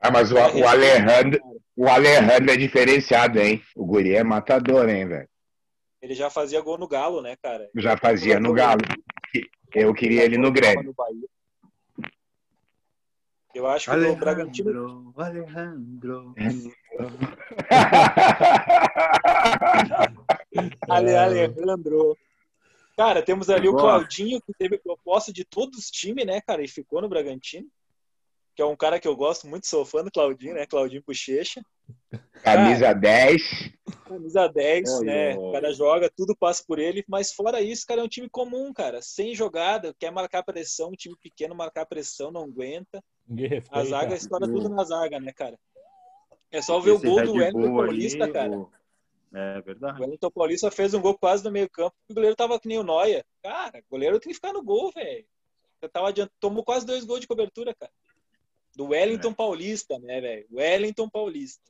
Ah, 0.00 0.10
mas 0.10 0.30
o, 0.30 0.36
o, 0.36 0.66
Alejandro, 0.66 1.40
o 1.76 1.88
Alejandro 1.88 2.50
é 2.50 2.56
diferenciado, 2.56 3.40
hein? 3.40 3.62
O 3.74 3.84
Guri 3.84 4.14
é 4.14 4.22
matador, 4.22 4.88
hein, 4.88 5.08
velho? 5.08 5.28
Ele 6.02 6.14
já 6.14 6.28
fazia 6.28 6.60
gol 6.60 6.76
no 6.76 6.86
Galo, 6.86 7.22
né, 7.22 7.36
cara? 7.36 7.70
Já 7.74 7.96
fazia 7.96 8.38
no 8.38 8.52
Galo. 8.52 8.82
Eu 9.74 9.94
queria 9.94 10.24
ele 10.24 10.36
no 10.36 10.52
Grêmio. 10.52 10.94
Eu 13.54 13.66
acho 13.68 13.86
que 13.86 13.92
Alejandro, 13.92 14.16
o 14.16 14.20
Bragantino. 14.20 15.14
Alejandro. 15.16 16.34
Ale, 20.88 21.16
Alejandro. 21.16 22.18
Cara, 22.96 23.22
temos 23.22 23.48
ali 23.48 23.68
o 23.68 23.76
Claudinho, 23.76 24.42
que 24.42 24.52
teve 24.54 24.76
proposta 24.78 25.32
de 25.32 25.44
todos 25.44 25.78
os 25.78 25.88
times, 25.90 26.26
né, 26.26 26.40
cara, 26.40 26.62
e 26.62 26.68
ficou 26.68 27.00
no 27.00 27.08
Bragantino. 27.08 27.68
Que 28.54 28.62
é 28.62 28.64
um 28.64 28.76
cara 28.76 29.00
que 29.00 29.08
eu 29.08 29.16
gosto 29.16 29.48
muito, 29.48 29.66
sou 29.66 29.84
fã 29.84 30.04
do 30.04 30.10
Claudinho, 30.10 30.54
né? 30.54 30.66
Claudinho 30.66 31.02
Bochecha. 31.04 31.60
Camisa 32.42 32.86
cara, 32.86 32.94
10. 32.94 33.42
Camisa 34.04 34.48
10, 34.48 34.90
oh, 34.90 35.00
né? 35.00 35.36
Oh. 35.36 35.48
O 35.48 35.52
cara 35.52 35.72
joga, 35.72 36.10
tudo 36.14 36.36
passa 36.36 36.62
por 36.66 36.78
ele, 36.78 37.04
mas 37.08 37.32
fora 37.32 37.60
isso, 37.60 37.84
cara, 37.86 38.00
é 38.00 38.04
um 38.04 38.08
time 38.08 38.28
comum, 38.28 38.72
cara. 38.72 39.02
Sem 39.02 39.34
jogada, 39.34 39.94
quer 39.98 40.12
marcar 40.12 40.42
pressão, 40.42 40.90
um 40.90 40.92
time 40.92 41.16
pequeno 41.20 41.54
marcar 41.54 41.84
pressão, 41.86 42.30
não 42.30 42.44
aguenta. 42.44 43.02
Respeita, 43.28 43.68
a 43.70 43.84
zaga 43.84 44.14
estoura 44.14 44.46
tudo 44.46 44.68
na 44.68 44.84
zaga, 44.84 45.18
né, 45.18 45.32
cara? 45.32 45.58
É 46.50 46.62
só 46.62 46.78
ver 46.78 46.92
o 46.92 47.00
gol 47.00 47.24
do 47.24 47.32
Wellington 47.32 47.76
Paulista, 47.76 48.30
cara. 48.30 48.66
É 49.32 49.60
verdade. 49.62 49.98
O 49.98 50.04
Wellington 50.04 50.30
Paulista 50.30 50.70
fez 50.70 50.94
um 50.94 51.00
gol 51.00 51.18
quase 51.18 51.42
no 51.42 51.50
meio 51.50 51.68
campo, 51.68 51.96
o 52.08 52.14
goleiro 52.14 52.36
tava 52.36 52.60
que 52.60 52.68
nem 52.68 52.78
o 52.78 52.84
Noia. 52.84 53.24
Cara, 53.42 53.80
o 53.80 53.90
goleiro 53.90 54.20
tem 54.20 54.28
que 54.28 54.34
ficar 54.34 54.52
no 54.52 54.62
gol, 54.62 54.92
velho. 54.92 55.26
Tava 55.92 56.08
adiant... 56.08 56.30
Tomou 56.38 56.64
quase 56.64 56.86
dois 56.86 57.04
gols 57.04 57.20
de 57.20 57.26
cobertura, 57.26 57.74
cara. 57.74 57.92
Do 58.76 58.88
Wellington 58.88 59.30
é. 59.30 59.34
Paulista, 59.34 59.98
né, 59.98 60.20
velho? 60.20 60.46
Wellington 60.52 61.08
Paulista. 61.08 61.62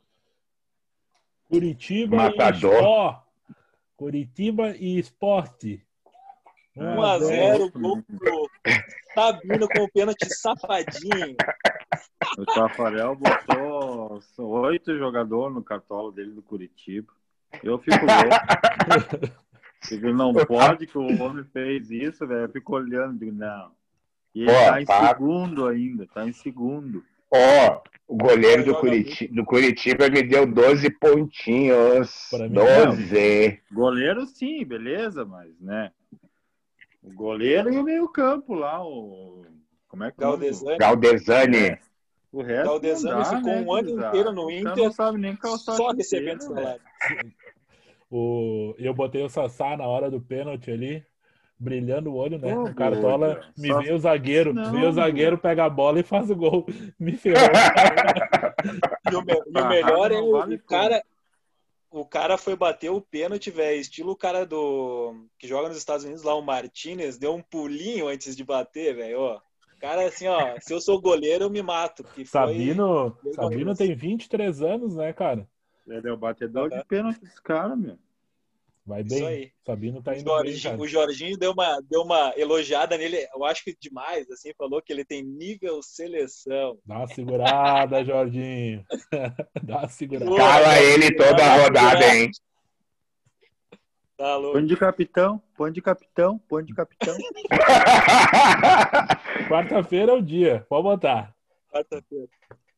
Curitiba 1.48 2.16
Matador. 2.16 2.72
e 2.72 2.78
Sport. 2.78 3.24
Curitiba 3.96 4.76
e 4.76 4.98
Esporte. 4.98 5.86
1x0, 6.76 7.70
gol 7.72 8.02
pro 8.02 8.50
Sabino 9.14 9.68
com 9.68 9.84
o 9.84 9.92
pênalti 9.92 10.26
safadinho. 10.28 11.36
O 12.36 12.44
Tafarel 12.46 13.14
botou 13.14 14.20
oito 14.38 14.98
jogadores 14.98 15.54
no 15.54 15.62
cartola 15.62 16.10
dele 16.10 16.32
do 16.32 16.42
Curitiba. 16.42 17.12
Eu 17.62 17.78
fico 17.78 18.04
louco. 18.04 19.44
Ele 19.90 20.12
não 20.12 20.32
pode 20.32 20.86
que 20.86 20.98
o 20.98 21.22
homem 21.22 21.44
fez 21.52 21.90
isso, 21.90 22.26
velho. 22.26 22.42
Eu 22.42 22.48
fico 22.48 22.74
olhando, 22.74 23.18
digo, 23.18 23.32
não. 23.32 23.70
E 24.34 24.42
ele 24.42 24.50
Pô, 24.50 24.52
tá 24.52 24.82
em 24.82 24.84
tá... 24.84 25.08
segundo 25.08 25.66
ainda, 25.66 26.06
tá 26.12 26.26
em 26.26 26.32
segundo. 26.32 27.04
Ó, 27.30 27.82
o 28.08 28.16
goleiro 28.16 28.64
do 28.64 28.74
Curitiba, 28.74 29.34
do 29.34 29.44
Curitiba 29.44 30.08
me 30.08 30.22
deu 30.22 30.46
12 30.46 30.90
pontinhos. 30.90 32.30
12. 32.32 32.48
Não. 32.50 33.76
Goleiro 33.76 34.26
sim, 34.26 34.64
beleza, 34.64 35.24
mas, 35.24 35.48
né? 35.60 35.92
O 37.02 37.12
goleiro 37.12 37.72
e 37.72 37.78
o 37.78 37.84
meio-campo 37.84 38.54
lá, 38.54 38.84
o. 38.84 39.44
Como 39.88 40.04
é 40.04 40.10
que 40.10 40.20
é? 40.20 40.26
Galdesani. 40.26 40.78
Galdesani. 40.78 41.56
É. 41.58 41.78
O 42.32 42.42
resto 42.42 42.64
Galdesani 42.64 43.22
dá, 43.22 43.24
ficou 43.24 43.52
né, 43.52 43.60
um 43.62 43.72
ano 43.72 43.90
inteiro 43.90 44.32
no 44.32 44.50
Inter. 44.50 44.76
Não 44.76 44.92
sabe 44.92 45.18
nem 45.18 45.38
só 45.58 45.90
recebendo 45.90 46.42
salário. 46.42 46.82
O... 48.16 48.76
Eu 48.78 48.94
botei 48.94 49.24
o 49.24 49.28
Sassá 49.28 49.76
na 49.76 49.88
hora 49.88 50.08
do 50.08 50.20
pênalti 50.20 50.70
ali 50.70 51.04
brilhando 51.58 52.10
o 52.10 52.16
olho, 52.16 52.38
né? 52.38 52.56
Oh, 52.56 52.64
o 52.64 52.74
Cartola 52.74 53.34
boa, 53.34 53.52
me 53.56 53.84
vê 53.84 53.92
o 53.92 53.98
zagueiro, 53.98 54.52
não, 54.52 54.70
vê 54.70 54.86
o 54.86 54.92
zagueiro, 54.92 55.38
pega 55.38 55.64
a 55.64 55.70
bola 55.70 56.00
e 56.00 56.02
faz 56.02 56.30
o 56.30 56.36
gol. 56.36 56.66
Me 56.98 57.16
ferrou. 57.16 57.40
e, 59.10 59.14
o, 59.14 59.24
e 59.46 59.60
o 59.60 59.68
melhor 59.68 60.12
é 60.12 60.18
o, 60.18 60.38
o 60.38 60.58
cara. 60.60 61.02
O 61.90 62.04
cara 62.04 62.36
foi 62.36 62.56
bater 62.56 62.90
o 62.90 63.00
pênalti, 63.00 63.52
velho. 63.52 63.80
Estilo 63.80 64.12
o 64.12 64.16
cara 64.16 64.44
do. 64.44 65.14
que 65.38 65.46
joga 65.46 65.68
nos 65.68 65.76
Estados 65.76 66.04
Unidos 66.04 66.24
lá, 66.24 66.34
o 66.34 66.42
Martinez, 66.42 67.16
deu 67.16 67.32
um 67.32 67.40
pulinho 67.40 68.08
antes 68.08 68.34
de 68.34 68.42
bater, 68.42 68.96
velho. 68.96 69.20
Ó. 69.20 69.40
Cara, 69.80 70.04
assim, 70.06 70.26
ó, 70.26 70.56
se 70.60 70.74
eu 70.74 70.80
sou 70.80 71.00
goleiro, 71.00 71.44
eu 71.44 71.50
me 71.50 71.62
mato. 71.62 72.04
Sabino, 72.24 73.16
Sabino 73.34 73.76
tem 73.76 73.94
23 73.94 74.60
anos, 74.62 74.96
né, 74.96 75.12
cara? 75.12 75.46
Ele 75.86 76.08
é 76.08 76.12
o 76.12 76.16
batedor 76.16 76.70
de 76.70 76.84
pênalti 76.84 77.20
desse 77.20 77.40
cara, 77.42 77.76
meu. 77.76 77.96
Vai 78.86 79.02
bem. 79.02 79.26
aí. 79.26 79.50
Sabino 79.64 80.02
tá 80.02 80.14
indo 80.14 80.28
Jorginho, 80.28 80.72
bem, 80.72 80.80
O 80.80 80.86
Jorginho 80.86 81.38
deu 81.38 81.52
uma, 81.52 81.80
deu 81.80 82.02
uma 82.02 82.34
elogiada 82.36 82.98
nele, 82.98 83.26
eu 83.34 83.42
acho 83.44 83.64
que 83.64 83.74
demais, 83.80 84.30
assim, 84.30 84.52
falou 84.58 84.82
que 84.82 84.92
ele 84.92 85.04
tem 85.04 85.22
nível 85.22 85.82
seleção. 85.82 86.78
Dá 86.84 86.98
uma 86.98 87.08
segurada, 87.08 88.04
Jorginho. 88.04 88.84
Dá 89.62 89.78
uma 89.78 89.88
segurada. 89.88 90.36
Cala 90.36 90.82
ele 90.82 91.16
toda 91.16 91.42
a 91.42 91.62
rodada, 91.62 92.14
hein? 92.14 92.30
Tá 94.18 94.36
louco. 94.36 94.52
Põe 94.52 94.66
de 94.66 94.76
capitão, 94.76 95.42
põe 95.56 95.72
de 95.72 95.82
capitão, 95.82 96.38
põe 96.38 96.64
de 96.64 96.74
capitão. 96.74 97.16
Quarta-feira 99.48 100.12
é 100.12 100.14
o 100.14 100.22
dia, 100.22 100.64
pode 100.68 100.84
botar. 100.84 101.34
Quarta-feira. 101.72 102.28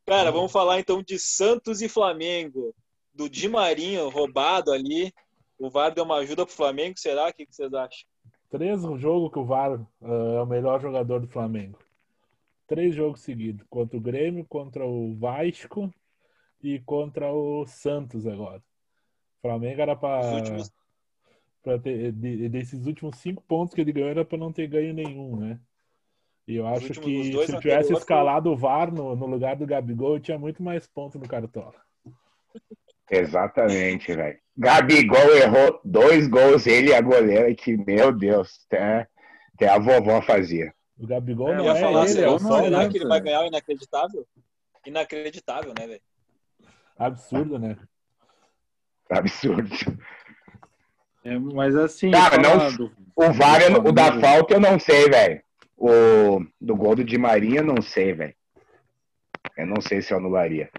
Cara, 0.06 0.30
vamos 0.30 0.52
falar 0.52 0.78
então 0.78 1.02
de 1.02 1.18
Santos 1.18 1.82
e 1.82 1.88
Flamengo. 1.88 2.72
Do 3.12 3.28
Di 3.28 3.48
Marinho 3.48 4.08
roubado 4.08 4.72
ali, 4.72 5.12
o 5.58 5.70
VAR 5.70 5.94
deu 5.94 6.04
uma 6.04 6.16
ajuda 6.16 6.44
pro 6.44 6.54
Flamengo, 6.54 6.98
será? 6.98 7.28
O 7.28 7.32
que, 7.32 7.46
vocês 7.48 7.72
acham? 7.72 8.06
Três 8.50 8.82
jogos 8.82 9.32
que 9.32 9.38
o 9.38 9.44
VAR 9.44 9.80
uh, 9.80 10.36
é 10.36 10.42
o 10.42 10.46
melhor 10.46 10.80
jogador 10.80 11.20
do 11.20 11.28
Flamengo. 11.28 11.78
Três 12.66 12.94
jogos 12.94 13.20
seguidos. 13.20 13.66
Contra 13.68 13.96
o 13.96 14.00
Grêmio, 14.00 14.44
contra 14.44 14.86
o 14.86 15.14
Vasco 15.16 15.92
e 16.62 16.80
contra 16.80 17.32
o 17.32 17.66
Santos 17.66 18.26
agora. 18.26 18.62
O 19.38 19.42
Flamengo 19.42 19.80
era 19.80 19.96
para. 19.96 20.34
Últimos... 20.34 20.72
ter, 21.82 22.12
de, 22.12 22.48
desses 22.48 22.86
últimos 22.86 23.16
cinco 23.16 23.42
pontos 23.42 23.74
que 23.74 23.80
ele 23.80 23.92
ganhou 23.92 24.10
era 24.10 24.24
para 24.24 24.38
não 24.38 24.52
ter 24.52 24.66
ganho 24.66 24.94
nenhum, 24.94 25.36
né? 25.36 25.60
E 26.46 26.54
eu 26.54 26.66
acho 26.66 26.92
que 27.00 27.32
se 27.44 27.58
tivesse 27.58 27.92
escalado 27.92 28.50
o 28.50 28.56
VAR 28.56 28.92
no, 28.92 29.16
no 29.16 29.26
lugar 29.26 29.56
do 29.56 29.66
Gabigol, 29.66 30.14
eu 30.14 30.20
tinha 30.20 30.38
muito 30.38 30.62
mais 30.62 30.86
pontos 30.86 31.20
no 31.20 31.26
Cartola. 31.26 31.74
Exatamente, 33.10 34.14
velho. 34.14 34.38
Gabigol 34.56 35.36
errou 35.36 35.80
dois 35.84 36.26
gols, 36.26 36.66
ele 36.66 36.90
e 36.90 36.94
a 36.94 37.00
goleira, 37.00 37.54
que, 37.54 37.76
meu 37.76 38.10
Deus, 38.12 38.64
até, 38.66 39.06
até 39.54 39.68
a 39.68 39.78
vovó 39.78 40.20
fazia. 40.22 40.72
O 40.98 41.06
Gabigol 41.06 41.54
não 41.54 41.70
é 41.70 41.78
falar, 41.78 42.08
ele, 42.08 42.22
é 42.22 42.28
o 42.28 42.38
Será 42.38 42.88
que 42.88 42.96
ele 42.96 43.06
vai 43.06 43.20
ganhar 43.20 43.42
o 43.42 43.46
inacreditável? 43.46 44.26
Inacreditável, 44.86 45.74
né, 45.78 45.86
velho? 45.86 46.00
Absurdo, 46.98 47.58
né? 47.58 47.76
Absurdo. 49.10 49.70
É, 51.22 51.38
mas 51.38 51.76
assim. 51.76 52.10
Cara, 52.10 52.38
não, 52.38 52.72
do, 52.74 52.92
o 53.14 53.32
VAR, 53.32 53.60
o 53.84 53.92
da 53.92 54.18
falta 54.20 54.54
eu 54.54 54.60
não 54.60 54.78
sei, 54.78 55.08
velho. 55.10 55.42
O 55.76 56.40
do 56.58 56.74
gol 56.74 56.96
do 56.96 57.04
Di 57.04 57.18
Maria, 57.18 57.60
eu 57.60 57.64
não 57.64 57.82
sei, 57.82 58.14
velho. 58.14 58.34
Eu 59.56 59.66
não 59.66 59.80
sei 59.80 60.00
se 60.00 60.14
eu 60.14 60.18
anularia. 60.18 60.70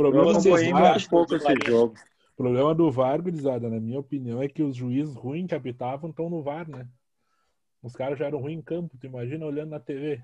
O 0.00 0.10
problema 0.10 0.32
do 0.32 0.70
VAR, 0.72 1.08
pouco 1.10 1.34
esse 1.34 1.54
jogo. 1.66 1.94
O 2.32 2.36
problema 2.36 2.74
do 2.74 2.90
VAR, 2.90 3.20
gurizada, 3.20 3.68
na 3.68 3.78
minha 3.78 4.00
opinião, 4.00 4.42
é 4.42 4.48
que 4.48 4.62
os 4.62 4.74
juízes 4.74 5.14
ruins 5.14 5.46
que 5.46 5.54
apitavam 5.54 6.08
estão 6.08 6.30
no 6.30 6.42
VAR, 6.42 6.66
né? 6.66 6.88
Os 7.82 7.94
caras 7.94 8.18
já 8.18 8.26
eram 8.26 8.40
ruins 8.40 8.58
em 8.58 8.62
campo, 8.62 8.96
tu 8.98 9.06
imagina 9.06 9.44
olhando 9.44 9.70
na 9.70 9.78
TV. 9.78 10.22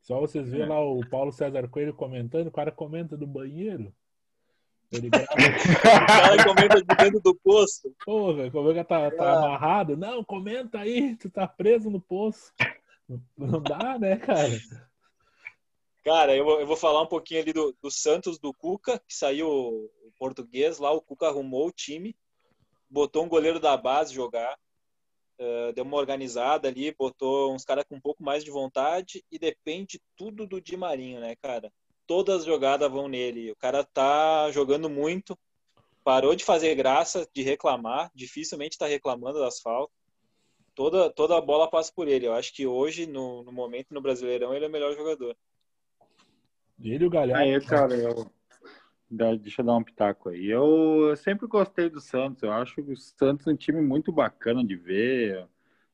Só 0.00 0.20
vocês 0.20 0.48
verem 0.48 0.66
é. 0.66 0.68
lá 0.68 0.80
o 0.80 1.04
Paulo 1.08 1.32
César 1.32 1.66
Coelho 1.68 1.92
comentando, 1.92 2.46
o 2.46 2.52
cara 2.52 2.70
comenta 2.70 3.16
do 3.16 3.26
banheiro. 3.26 3.92
Ele 4.92 5.08
grava... 5.10 5.26
o 5.26 6.06
cara 6.06 6.44
comenta 6.44 6.82
de 6.82 6.96
dentro 6.96 7.20
do 7.20 7.34
poço. 7.34 7.92
Porra, 8.04 8.48
como 8.52 8.70
é 8.70 8.74
que 8.74 8.84
tá, 8.84 9.10
tá 9.10 9.24
ah. 9.24 9.38
amarrado? 9.38 9.96
Não, 9.96 10.22
comenta 10.22 10.78
aí, 10.78 11.16
tu 11.16 11.28
tá 11.28 11.48
preso 11.48 11.90
no 11.90 12.00
poço. 12.00 12.52
Não 13.36 13.60
dá, 13.60 13.98
né, 13.98 14.16
cara? 14.18 14.56
Cara, 16.02 16.36
eu 16.36 16.44
vou, 16.44 16.60
eu 16.60 16.66
vou 16.66 16.76
falar 16.76 17.02
um 17.02 17.06
pouquinho 17.06 17.40
ali 17.40 17.52
do, 17.52 17.76
do 17.80 17.90
Santos, 17.90 18.38
do 18.38 18.52
Cuca, 18.52 18.98
que 18.98 19.14
saiu 19.14 19.48
o, 19.48 19.90
português 20.18 20.78
lá, 20.78 20.90
o 20.92 21.00
Cuca 21.00 21.26
arrumou 21.26 21.68
o 21.68 21.72
time, 21.72 22.16
botou 22.88 23.24
um 23.24 23.28
goleiro 23.28 23.58
da 23.60 23.76
base 23.76 24.14
jogar, 24.14 24.58
uh, 25.38 25.72
deu 25.72 25.84
uma 25.84 25.96
organizada 25.96 26.68
ali, 26.68 26.92
botou 26.92 27.54
uns 27.54 27.64
caras 27.64 27.84
com 27.88 27.96
um 27.96 28.00
pouco 28.00 28.22
mais 28.22 28.44
de 28.44 28.50
vontade 28.50 29.24
e 29.30 29.38
depende 29.38 30.00
tudo 30.16 30.46
do 30.46 30.60
Di 30.60 30.76
Marinho, 30.76 31.20
né, 31.20 31.36
cara? 31.36 31.72
todas 32.06 32.40
as 32.40 32.44
jogadas 32.44 32.90
vão 32.90 33.08
nele. 33.08 33.52
O 33.52 33.56
cara 33.56 33.84
tá 33.84 34.50
jogando 34.50 34.88
muito, 34.90 35.38
parou 36.04 36.34
de 36.34 36.44
fazer 36.44 36.74
graça, 36.74 37.26
de 37.34 37.42
reclamar, 37.42 38.10
dificilmente 38.14 38.74
está 38.74 38.86
reclamando 38.86 39.38
das 39.38 39.60
faltas. 39.60 39.96
Toda, 40.74 41.10
toda 41.10 41.36
a 41.36 41.40
bola 41.40 41.70
passa 41.70 41.92
por 41.94 42.08
ele. 42.08 42.26
Eu 42.26 42.34
acho 42.34 42.52
que 42.54 42.66
hoje, 42.66 43.06
no, 43.06 43.42
no 43.44 43.52
momento, 43.52 43.92
no 43.92 44.00
Brasileirão, 44.00 44.54
ele 44.54 44.64
é 44.64 44.68
o 44.68 44.70
melhor 44.70 44.94
jogador. 44.94 45.34
Ele 46.82 47.04
e 47.04 47.06
o 47.06 47.10
Galhardo. 47.10 47.44
Aí, 47.44 47.60
cara, 47.60 47.94
eu... 47.94 48.30
Deixa 49.38 49.60
eu 49.60 49.66
dar 49.66 49.76
um 49.76 49.84
pitaco 49.84 50.30
aí. 50.30 50.46
Eu, 50.46 51.14
sempre 51.16 51.46
gostei 51.46 51.90
do 51.90 52.00
Santos. 52.00 52.42
Eu 52.42 52.50
acho 52.50 52.80
o 52.80 52.96
Santos 52.96 53.46
um 53.46 53.54
time 53.54 53.80
muito 53.82 54.10
bacana 54.10 54.64
de 54.64 54.74
ver. 54.74 55.46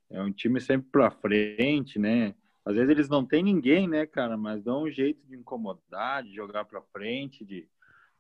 É 0.09 0.23
um 0.23 0.31
time 0.31 0.61
sempre 0.61 0.89
pra 0.91 1.11
frente, 1.11 1.99
né? 1.99 2.35
Às 2.65 2.77
vezes 2.77 2.91
eles 2.91 3.09
não 3.09 3.25
têm 3.25 3.43
ninguém, 3.43 3.89
né, 3.89 4.07
cara, 4.07 4.37
mas 4.37 4.63
dão 4.63 4.83
um 4.83 4.91
jeito 4.91 5.27
de 5.27 5.35
incomodar, 5.35 6.23
de 6.23 6.35
jogar 6.35 6.65
para 6.67 6.83
frente, 6.93 7.45
de 7.45 7.67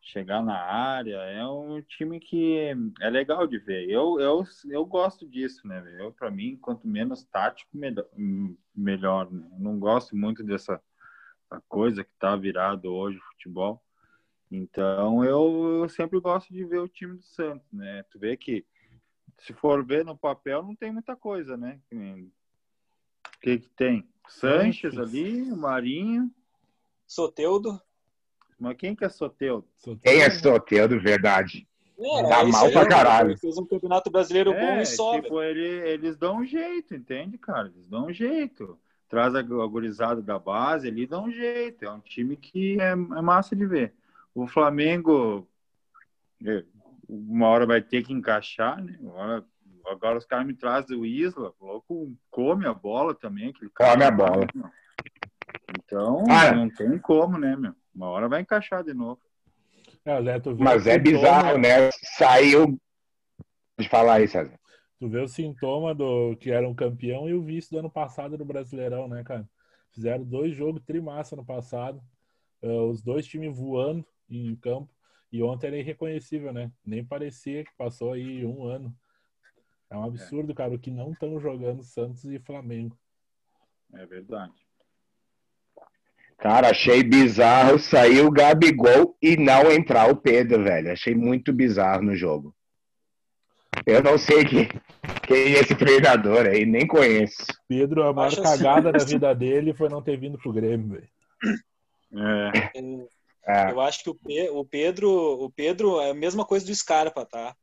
chegar 0.00 0.42
na 0.42 0.59
área. 0.59 1.16
É 1.16 1.46
um 1.46 1.81
time 1.83 2.18
que 2.18 2.74
é 3.00 3.11
legal 3.11 3.46
de 3.46 3.59
ver. 3.59 3.88
Eu, 3.88 4.18
eu, 4.18 4.44
eu 4.68 4.85
gosto 4.85 5.28
disso, 5.28 5.66
né? 5.66 5.83
Eu, 5.98 6.12
para 6.12 6.31
mim, 6.31 6.57
quanto 6.57 6.88
menos 6.88 7.24
tático, 7.24 7.70
melhor. 7.76 8.07
melhor 8.74 9.31
né? 9.31 9.46
Não 9.59 9.78
gosto 9.78 10.16
muito 10.16 10.42
dessa 10.42 10.81
coisa 11.68 12.04
que 12.04 12.11
tá 12.18 12.37
virado 12.37 12.92
hoje 12.92 13.18
o 13.18 13.32
futebol. 13.32 13.82
Então, 14.50 15.24
eu, 15.24 15.80
eu 15.82 15.88
sempre 15.88 16.18
gosto 16.20 16.52
de 16.52 16.64
ver 16.64 16.78
o 16.78 16.88
time 16.88 17.16
do 17.16 17.22
Santos, 17.22 17.70
né? 17.72 18.02
Tu 18.11 18.18
vê 18.18 18.37
que, 18.37 18.64
se 19.38 19.52
for 19.52 19.84
ver 19.84 20.04
no 20.04 20.16
papel, 20.16 20.62
não 20.62 20.74
tem 20.74 20.90
muita 20.90 21.14
coisa, 21.14 21.56
né? 21.56 21.80
O 21.92 23.40
que, 23.40 23.58
que 23.58 23.68
tem? 23.70 24.08
Sanches 24.28 24.98
ali, 24.98 25.50
o 25.50 25.56
Marinho. 25.56 26.30
Soteudo. 27.06 27.80
Mas 28.58 28.76
quem 28.76 28.94
que 28.94 29.04
é 29.04 29.08
Soteudo? 29.08 29.66
Quem 30.02 30.20
é 30.20 30.30
Soteudo, 30.30 31.00
verdade? 31.00 31.66
É, 31.98 32.22
Dá 32.22 32.44
mal 32.44 32.70
pra 32.70 32.87
caralho. 32.87 33.37
Fez 33.38 33.58
um 33.58 33.66
campeonato 33.66 34.11
brasileiro 34.11 34.52
é, 34.52 34.61
bom 34.61 34.80
e 34.80 34.87
sobe. 34.87 35.22
Tipo, 35.22 35.42
ele, 35.42 35.66
eles 35.88 36.16
dão 36.16 36.38
um 36.38 36.44
jeito, 36.44 36.94
entende, 36.94 37.37
cara? 37.38 37.68
Eles 37.68 37.88
dão 37.88 38.06
um 38.06 38.12
jeito. 38.12 38.78
Traz 39.08 39.34
a, 39.34 39.40
a 39.40 39.42
gurizada 39.42 40.20
da 40.20 40.38
base, 40.38 40.88
ele 40.88 41.06
dá 41.06 41.20
um 41.20 41.30
jeito. 41.30 41.84
É 41.84 41.90
um 41.90 42.00
time 42.00 42.36
que 42.36 42.80
é, 42.80 42.90
é 42.90 42.94
massa 42.94 43.56
de 43.56 43.66
ver. 43.66 43.94
O 44.34 44.46
Flamengo, 44.46 45.48
é, 46.44 46.64
uma 47.08 47.48
hora 47.48 47.66
vai 47.66 47.80
ter 47.80 48.04
que 48.04 48.12
encaixar, 48.12 48.82
né? 48.82 48.96
Uma 49.00 49.14
hora 49.14 49.44
Agora 49.90 50.18
os 50.18 50.26
caras 50.26 50.46
me 50.46 50.54
trazem 50.54 50.96
o 50.96 51.06
Isla, 51.06 51.52
louco, 51.60 52.14
come 52.30 52.66
a 52.66 52.74
bola 52.74 53.14
também. 53.14 53.48
Aquele 53.48 53.70
cara, 53.70 53.92
come 53.92 54.04
a 54.04 54.10
bola. 54.10 54.46
Então, 55.78 56.24
ah, 56.28 56.52
não 56.52 56.68
tem 56.68 56.98
como, 56.98 57.38
né, 57.38 57.56
meu? 57.56 57.74
Uma 57.94 58.08
hora 58.08 58.28
vai 58.28 58.42
encaixar 58.42 58.84
de 58.84 58.92
novo. 58.92 59.20
É, 60.04 60.20
Mas 60.58 60.86
é 60.86 60.98
bizarro, 60.98 61.58
né? 61.58 61.90
Saiu. 62.16 62.78
De 63.78 63.88
falar 63.88 64.14
aí, 64.14 64.28
César. 64.28 64.57
Tu 64.98 65.08
vê 65.08 65.20
o 65.20 65.28
sintoma 65.28 65.94
do 65.94 66.37
que 66.37 66.50
era 66.50 66.68
um 66.68 66.74
campeão 66.74 67.28
e 67.28 67.34
o 67.34 67.42
vice 67.42 67.70
do 67.70 67.78
ano 67.78 67.90
passado 67.90 68.37
no 68.37 68.44
Brasileirão, 68.44 69.06
né, 69.06 69.22
cara? 69.22 69.48
Fizeram 69.92 70.24
dois 70.24 70.54
jogos 70.54 70.82
trimassa 70.84 71.37
no 71.37 71.44
passado. 71.44 72.02
Uh, 72.61 72.90
os 72.90 73.00
dois 73.02 73.26
times 73.26 73.56
voando 73.56 74.04
em 74.28 74.56
campo. 74.56 74.92
E 75.30 75.42
ontem 75.42 75.68
era 75.68 75.78
irreconhecível, 75.78 76.52
né? 76.52 76.72
Nem 76.84 77.04
parecia 77.04 77.64
que 77.64 77.70
passou 77.76 78.12
aí 78.12 78.44
um 78.44 78.64
ano. 78.64 78.94
É 79.90 79.96
um 79.96 80.04
absurdo, 80.04 80.52
é. 80.52 80.54
cara, 80.54 80.74
o 80.74 80.78
que 80.78 80.90
não 80.90 81.12
estão 81.12 81.38
jogando 81.40 81.82
Santos 81.82 82.24
e 82.24 82.38
Flamengo. 82.38 82.98
É 83.94 84.04
verdade. 84.04 84.52
Cara, 86.38 86.70
achei 86.70 87.02
bizarro 87.02 87.78
sair 87.78 88.20
o 88.20 88.30
Gabigol 88.30 89.16
e 89.20 89.37
não 89.37 89.72
entrar 89.72 90.11
o 90.11 90.16
Pedro, 90.16 90.62
velho. 90.62 90.92
Achei 90.92 91.14
muito 91.14 91.52
bizarro 91.52 92.02
no 92.02 92.14
jogo. 92.14 92.54
Eu 93.87 94.02
não 94.02 94.18
sei 94.18 94.44
quem, 94.44 94.68
quem 95.26 95.54
é 95.54 95.61
esse 95.61 95.74
treinador 95.74 96.46
aí, 96.46 96.64
nem 96.66 96.87
conheço. 96.87 97.44
Pedro, 97.66 98.02
a 98.02 98.12
maior 98.12 98.28
Acho 98.28 98.42
assim. 98.42 98.62
cagada 98.62 98.90
assim. 98.90 98.98
da 98.98 99.04
vida 99.04 99.35
dele 99.35 99.74
foi 99.74 99.88
não 99.88 100.02
ter 100.02 100.18
vindo 100.18 100.38
pro 100.38 100.52
Grêmio, 100.52 100.88
velho. 100.88 101.09
É. 102.74 103.09
é. 103.46 103.70
Eu 103.70 103.81
acho 103.81 104.02
que 104.02 104.11
o 104.11 104.64
Pedro, 104.64 105.11
o 105.11 105.50
Pedro 105.50 106.00
é 106.00 106.11
a 106.11 106.14
mesma 106.14 106.44
coisa 106.44 106.66
do 106.66 106.74
Scarpa, 106.74 107.24
tá? 107.24 107.54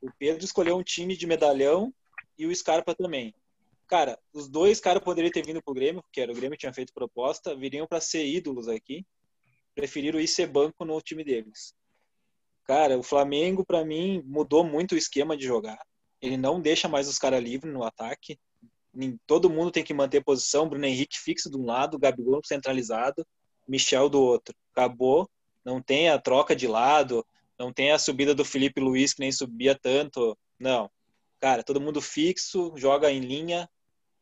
O 0.00 0.10
Pedro 0.18 0.44
escolheu 0.44 0.76
um 0.76 0.82
time 0.82 1.16
de 1.16 1.26
medalhão 1.26 1.92
e 2.38 2.46
o 2.46 2.54
Scarpa 2.54 2.94
também. 2.94 3.34
Cara, 3.88 4.18
os 4.32 4.48
dois 4.48 4.80
caras 4.80 5.02
poderiam 5.02 5.30
ter 5.30 5.44
vindo 5.46 5.62
pro 5.62 5.74
Grêmio, 5.74 6.02
porque 6.02 6.20
era, 6.20 6.32
o 6.32 6.34
Grêmio 6.34 6.58
tinha 6.58 6.72
feito 6.72 6.92
proposta, 6.92 7.54
viriam 7.54 7.86
para 7.86 8.00
ser 8.00 8.26
ídolos 8.26 8.68
aqui. 8.68 9.06
Preferiram 9.74 10.18
ir 10.18 10.26
ser 10.26 10.46
banco 10.46 10.84
no 10.84 11.00
time 11.00 11.22
deles. 11.22 11.74
Cara, 12.66 12.98
o 12.98 13.02
Flamengo, 13.02 13.64
para 13.64 13.84
mim, 13.84 14.22
mudou 14.24 14.64
muito 14.64 14.92
o 14.92 14.98
esquema 14.98 15.36
de 15.36 15.44
jogar. 15.44 15.78
Ele 16.20 16.36
não 16.36 16.60
deixa 16.60 16.88
mais 16.88 17.08
os 17.08 17.18
caras 17.18 17.42
livres 17.42 17.72
no 17.72 17.84
ataque. 17.84 18.38
Todo 19.26 19.50
mundo 19.50 19.70
tem 19.70 19.84
que 19.84 19.94
manter 19.94 20.24
posição. 20.24 20.68
Bruno 20.68 20.84
Henrique 20.84 21.18
fixo 21.18 21.48
de 21.48 21.56
um 21.56 21.64
lado, 21.64 21.98
Gabigol 21.98 22.40
centralizado, 22.44 23.24
Michel 23.68 24.08
do 24.08 24.20
outro. 24.20 24.54
Acabou. 24.72 25.28
Não 25.64 25.80
tem 25.80 26.08
a 26.08 26.18
troca 26.18 26.56
de 26.56 26.66
lado. 26.66 27.24
Não 27.58 27.72
tem 27.72 27.92
a 27.92 27.98
subida 27.98 28.34
do 28.34 28.44
Felipe 28.44 28.80
Luiz, 28.80 29.14
que 29.14 29.20
nem 29.20 29.30
subia 29.30 29.78
tanto. 29.80 30.36
Não. 30.58 30.90
Cara, 31.38 31.62
todo 31.62 31.80
mundo 31.80 32.00
fixo, 32.00 32.72
joga 32.76 33.12
em 33.12 33.20
linha. 33.20 33.68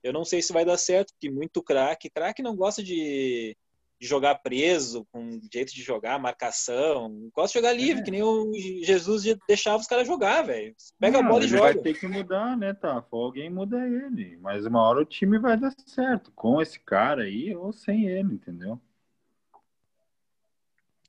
Eu 0.02 0.12
não 0.12 0.24
sei 0.24 0.42
se 0.42 0.52
vai 0.52 0.66
dar 0.66 0.76
certo, 0.76 1.14
porque 1.14 1.30
muito 1.30 1.62
craque. 1.62 2.10
Craque 2.10 2.42
não 2.42 2.54
gosta 2.54 2.82
de, 2.82 3.56
de, 4.00 4.06
jogar 4.06 4.36
preso, 4.36 5.06
com 5.12 5.40
jeito 5.52 5.74
de 5.74 5.82
jogar, 5.82 6.18
marcação. 6.18 7.30
Gosta 7.34 7.58
de 7.58 7.64
jogar 7.66 7.72
livre, 7.72 8.02
é. 8.02 8.04
que 8.04 8.10
nem 8.10 8.22
o 8.22 8.52
Jesus 8.82 9.24
deixava 9.48 9.80
os 9.80 9.86
caras 9.86 10.06
jogar, 10.06 10.42
velho. 10.42 10.74
Pega 10.98 11.20
não, 11.20 11.26
a 11.26 11.30
bola 11.30 11.44
e 11.44 11.48
joga. 11.48 11.62
Vai 11.62 11.74
ter 11.76 11.98
que 11.98 12.06
mudar, 12.06 12.56
né, 12.56 12.74
tá? 12.74 13.04
Alguém 13.10 13.50
muda 13.50 13.76
ele. 13.86 14.36
Mas 14.40 14.66
uma 14.66 14.82
hora 14.82 15.00
o 15.00 15.04
time 15.04 15.38
vai 15.38 15.56
dar 15.56 15.72
certo. 15.86 16.32
Com 16.32 16.60
esse 16.60 16.78
cara 16.78 17.22
aí 17.22 17.54
ou 17.54 17.72
sem 17.72 18.06
ele, 18.06 18.34
entendeu? 18.34 18.80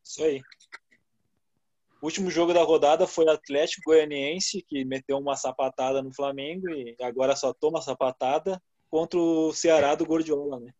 Isso 0.03 0.23
aí. 0.23 0.41
O 2.01 2.05
último 2.05 2.29
jogo 2.29 2.53
da 2.53 2.61
rodada 2.61 3.07
foi 3.07 3.27
Atlético 3.27 3.89
Goianiense, 3.89 4.61
que 4.61 4.85
meteu 4.85 5.17
uma 5.17 5.35
sapatada 5.35 6.03
no 6.03 6.13
Flamengo 6.13 6.69
e 6.69 6.95
agora 7.01 7.35
só 7.35 7.51
toma 7.51 7.81
sapatada 7.81 8.61
contra 8.91 9.19
o 9.19 9.51
Ceará 9.51 9.95
do 9.95 10.05
Gordiola, 10.05 10.59
né? 10.59 10.71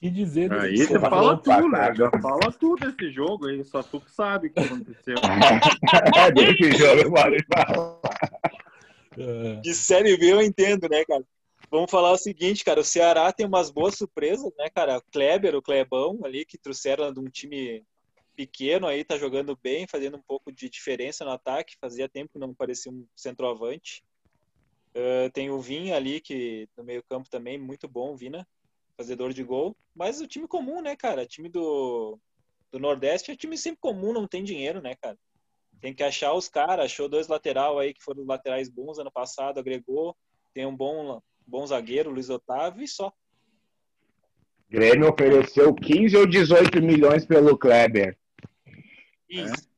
Que 0.00 0.10
dizer 0.10 0.52
Aí 0.52 0.76
você 0.76 0.98
fala 0.98 1.36
tudo, 1.36 1.68
né? 1.68 1.94
Já 1.94 2.10
fala 2.10 2.52
tudo 2.52 2.90
desse 2.90 3.10
jogo 3.10 3.46
aí, 3.46 3.64
só 3.64 3.82
tu 3.82 4.02
sabe 4.06 4.48
o 4.48 4.52
que 4.52 4.60
aconteceu. 4.60 5.14
desse 6.34 6.72
jogo 6.76 7.10
pode 7.10 7.44
falar. 7.46 8.00
De 9.62 9.74
Série 9.74 10.16
B 10.16 10.32
eu 10.32 10.42
entendo, 10.42 10.88
né, 10.88 11.04
cara? 11.04 11.24
Vamos 11.70 11.90
falar 11.90 12.12
o 12.12 12.18
seguinte, 12.18 12.64
cara, 12.64 12.80
o 12.80 12.84
Ceará 12.84 13.32
tem 13.32 13.46
umas 13.46 13.70
boas 13.70 13.96
surpresas, 13.96 14.52
né, 14.58 14.68
cara? 14.70 14.98
O 14.98 15.02
Kleber, 15.12 15.56
o 15.56 15.62
Klebão 15.62 16.20
ali, 16.22 16.44
que 16.44 16.58
trouxeram 16.58 17.12
de 17.12 17.20
um 17.20 17.24
time 17.24 17.82
pequeno 18.36 18.86
aí, 18.86 19.04
tá 19.04 19.16
jogando 19.16 19.58
bem, 19.60 19.86
fazendo 19.86 20.16
um 20.16 20.22
pouco 20.22 20.52
de 20.52 20.68
diferença 20.68 21.24
no 21.24 21.30
ataque. 21.30 21.76
Fazia 21.80 22.08
tempo 22.08 22.32
que 22.32 22.38
não 22.38 22.54
parecia 22.54 22.92
um 22.92 23.06
centroavante. 23.16 24.04
Uh, 24.94 25.30
tem 25.32 25.50
o 25.50 25.60
Vinha 25.60 25.96
ali, 25.96 26.20
que 26.20 26.68
no 26.76 26.84
meio-campo 26.84 27.28
também, 27.28 27.58
muito 27.58 27.88
bom, 27.88 28.14
Vina, 28.14 28.46
fazedor 28.96 29.32
de 29.32 29.42
gol. 29.42 29.76
Mas 29.94 30.20
o 30.20 30.26
time 30.26 30.46
comum, 30.46 30.80
né, 30.80 30.96
cara? 30.96 31.22
O 31.22 31.26
time 31.26 31.48
do, 31.48 32.18
do 32.70 32.78
Nordeste 32.78 33.30
é 33.30 33.36
time 33.36 33.56
sempre 33.56 33.80
comum, 33.80 34.12
não 34.12 34.26
tem 34.26 34.42
dinheiro, 34.42 34.80
né, 34.80 34.94
cara? 34.94 35.18
Tem 35.80 35.94
que 35.94 36.02
achar 36.02 36.32
os 36.32 36.48
caras. 36.48 36.86
Achou 36.86 37.08
dois 37.08 37.28
lateral 37.28 37.78
aí 37.78 37.92
que 37.92 38.02
foram 38.02 38.24
laterais 38.24 38.68
bons 38.68 38.98
ano 38.98 39.10
passado, 39.10 39.58
agregou. 39.58 40.16
Tem 40.52 40.64
um 40.64 40.74
bom, 40.74 41.20
bom 41.46 41.66
zagueiro, 41.66 42.10
Luiz 42.10 42.30
Otávio, 42.30 42.82
e 42.82 42.88
só. 42.88 43.12
Grêmio 44.70 45.10
ofereceu 45.10 45.74
15 45.74 46.16
ou 46.16 46.26
18 46.26 46.80
milhões 46.80 47.26
pelo 47.26 47.58
Kleber. 47.58 48.16
Isso. 49.28 49.54
É. 49.54 49.74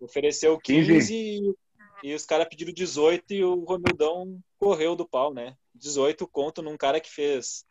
Ofereceu 0.00 0.58
15, 0.58 0.92
15 0.92 1.14
e, 1.14 1.54
e 2.02 2.14
os 2.14 2.26
caras 2.26 2.48
pediram 2.48 2.72
18 2.72 3.32
e 3.32 3.44
o 3.44 3.64
Romildão 3.64 4.38
correu 4.58 4.94
do 4.96 5.08
pau, 5.08 5.32
né? 5.32 5.56
18 5.74 6.26
conto 6.28 6.62
num 6.62 6.76
cara 6.76 7.00
que 7.00 7.10
fez 7.10 7.64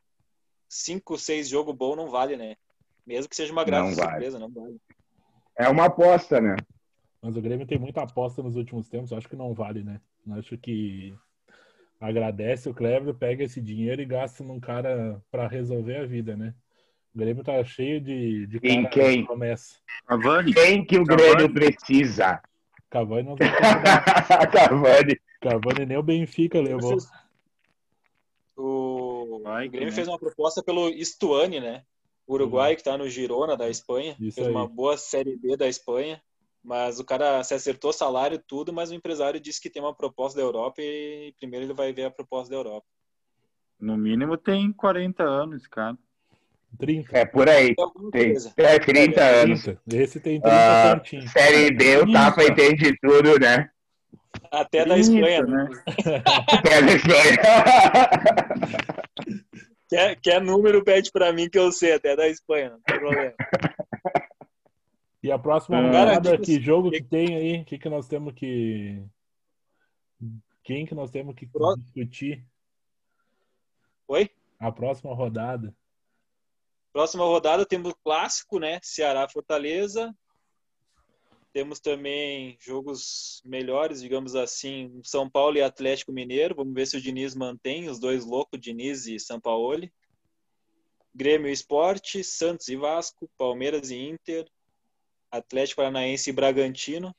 5, 0.74 1.18
6 1.18 1.50
jogos 1.50 1.76
bom 1.76 1.96
não 1.96 2.10
vale, 2.10 2.36
né? 2.36 2.56
Mesmo 3.06 3.30
que 3.30 3.36
seja 3.36 3.52
uma 3.52 3.64
grande 3.64 3.96
não 3.96 4.04
surpresa, 4.04 4.40
vale. 4.40 4.54
não 4.54 4.62
vale. 4.64 4.82
É 5.56 5.70
uma 5.70 5.86
aposta, 5.86 6.42
né? 6.42 6.56
Mas 7.22 7.38
o 7.38 7.42
Grêmio 7.42 7.68
tem 7.68 7.78
muita 7.78 8.02
aposta 8.02 8.42
nos 8.42 8.56
últimos 8.56 8.90
tempos, 8.90 9.14
acho 9.14 9.30
que 9.30 9.36
não 9.36 9.54
vale, 9.54 9.84
né? 9.84 10.02
Acho 10.32 10.58
que 10.58 11.14
agradece 12.00 12.68
o 12.68 12.74
Kleber, 12.74 13.14
pega 13.14 13.44
esse 13.44 13.62
dinheiro 13.62 14.02
e 14.02 14.06
gasta 14.06 14.44
num 14.44 14.60
cara 14.60 15.22
para 15.32 15.48
resolver 15.48 15.98
a 15.98 16.06
vida, 16.06 16.36
né? 16.36 16.54
O 17.14 17.20
Grêmio 17.20 17.44
tá 17.44 17.64
cheio 17.64 18.02
de, 18.02 18.48
de 18.48 18.60
cara 18.60 18.90
quem? 18.90 19.26
promessa. 19.26 19.78
Cavani. 20.08 20.54
Quem 20.54 20.84
que 20.84 20.98
o 20.98 21.04
Grêmio 21.04 21.48
Cavani. 21.48 21.54
precisa? 21.54 22.42
Cavani 22.90 23.30
não 23.30 23.36
tem 23.38 23.48
Cavani. 24.52 25.20
Cavani 25.40 25.86
nem 25.86 25.98
o 25.98 26.04
Benfica 26.04 26.60
levou. 26.60 26.98
O, 28.56 29.12
O 29.38 29.72
Grêmio 29.72 29.90
né? 29.90 29.92
fez 29.92 30.08
uma 30.08 30.20
proposta 30.20 30.64
pelo 30.64 30.90
Stuani, 31.04 31.60
né? 31.60 31.84
O 32.26 32.34
Uruguai, 32.34 32.72
uhum. 32.72 32.76
que 32.76 32.82
está 32.82 32.98
no 32.98 33.10
Girona 33.10 33.58
da 33.58 33.70
Espanha. 33.70 34.16
Isso 34.20 34.36
fez 34.36 34.48
aí. 34.48 34.54
uma 34.54 34.68
boa 34.68 34.98
Série 34.98 35.36
B 35.36 35.58
da 35.58 35.68
Espanha. 35.68 36.22
Mas 36.64 37.00
o 37.00 37.04
cara 37.04 37.44
se 37.44 37.54
acertou 37.54 37.92
salário 37.92 38.42
tudo, 38.48 38.72
mas 38.72 38.90
o 38.90 38.96
empresário 38.96 39.40
disse 39.40 39.62
que 39.62 39.70
tem 39.70 39.82
uma 39.82 39.94
proposta 39.94 40.40
da 40.40 40.46
Europa 40.46 40.82
e 40.82 41.34
primeiro 41.38 41.66
ele 41.66 41.74
vai 41.74 41.92
ver 41.92 42.06
a 42.06 42.12
proposta 42.12 42.50
da 42.52 42.56
Europa. 42.56 42.86
No 43.78 43.98
mínimo 43.98 44.38
tem 44.38 44.72
40 44.72 45.24
anos, 45.24 45.68
cara. 45.68 45.98
30. 46.80 47.18
É 47.18 47.26
por 47.26 47.50
aí. 47.50 47.76
Tem, 48.12 48.34
é 48.58 48.80
30 48.80 49.20
é, 49.20 49.42
anos. 49.42 49.64
30. 49.64 49.82
Esse 49.94 50.20
tem 50.22 50.40
30 50.40 50.96
uh, 50.96 51.30
Série 51.30 51.72
B, 51.76 51.98
o 51.98 52.12
Tapa 52.12 52.44
entende 52.44 52.98
tudo, 53.02 53.38
né? 53.40 53.70
Até 54.50 54.86
da 54.86 54.98
Espanha, 54.98 55.44
né? 55.44 55.70
Até 56.48 56.82
da 56.82 56.94
Espanha. 56.94 57.38
quer, 59.94 60.20
quer 60.20 60.41
número, 60.41 60.84
pede 60.84 61.12
pra 61.12 61.32
mim 61.32 61.50
que 61.50 61.58
eu 61.58 61.72
sei, 61.72 61.94
até 61.94 62.16
da 62.16 62.28
Espanha, 62.28 62.72
não 62.72 62.82
tem 62.82 63.00
problema. 63.00 63.34
E 65.22 65.32
a 65.32 65.39
próxima 65.39 65.82
rodada, 65.82 66.38
que 66.38 66.60
jogo 66.60 66.91
que 66.91 67.02
tem 67.02 67.36
aí? 67.36 67.62
O 67.62 67.66
que, 67.66 67.78
que 67.78 67.88
nós 67.88 68.08
temos 68.08 68.34
que. 68.34 69.02
Quem 70.64 70.86
que 70.86 70.96
nós 70.96 71.10
temos 71.10 71.36
que 71.36 71.46
Pro... 71.46 71.76
discutir? 71.78 72.46
Oi? 74.08 74.30
A 74.60 74.72
próxima 74.72 75.14
rodada. 75.14 75.74
Próxima 76.91 77.24
rodada 77.24 77.66
temos 77.66 77.91
o 77.91 77.98
clássico, 78.04 78.60
né? 78.60 78.80
Ceará 78.82 79.28
Fortaleza. 79.30 80.14
Temos 81.54 81.80
também 81.80 82.58
jogos 82.60 83.39
melhores, 83.45 84.01
digamos 84.01 84.36
assim, 84.36 84.99
São 85.04 85.30
Paulo 85.30 85.56
e 85.56 85.62
Atlético 85.62 86.12
Mineiro. 86.12 86.56
Vamos 86.56 86.74
ver 86.74 86.88
se 86.88 86.97
o 86.97 87.01
Diniz 87.01 87.36
mantém 87.36 87.88
os 87.88 87.99
dois 87.99 88.26
loucos, 88.26 88.60
Diniz 88.60 89.06
e 89.06 89.20
São 89.20 89.39
Paulo. 89.39 89.88
Grêmio 91.14 91.47
e 91.47 91.51
Esporte, 91.51 92.24
Santos 92.24 92.70
e 92.70 92.76
Vasco, 92.76 93.30
Palmeiras 93.38 93.91
e 93.91 93.95
Inter, 93.95 94.47
Atlético 95.32 95.78
Paranaense 95.78 96.32
e 96.32 96.34
Bragantino. 96.34 97.16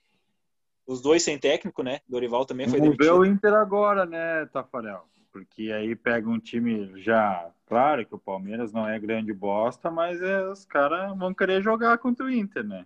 Os 0.85 1.01
dois 1.01 1.23
sem 1.23 1.39
técnico, 1.39 1.85
né? 1.85 2.01
Dorival 2.09 2.45
também 2.45 2.69
foi 2.69 2.81
Vamos 2.81 2.97
demitido. 2.97 3.15
ver 3.15 3.21
o 3.21 3.25
Inter 3.25 3.55
agora, 3.55 4.05
né, 4.05 4.47
Tafarel? 4.47 5.09
Porque 5.31 5.71
aí 5.71 5.95
pega 5.95 6.29
um 6.29 6.41
time 6.41 7.01
já. 7.01 7.53
Claro 7.67 8.05
que 8.05 8.15
o 8.15 8.19
Palmeiras 8.19 8.73
não 8.73 8.87
é 8.87 8.99
grande 8.99 9.33
bosta, 9.33 9.93
mas 9.93 10.21
é, 10.21 10.45
os 10.49 10.65
caras 10.65 11.17
vão 11.17 11.33
querer 11.33 11.63
jogar 11.63 11.99
contra 11.99 12.27
o 12.27 12.31
Inter, 12.31 12.65
né? 12.65 12.85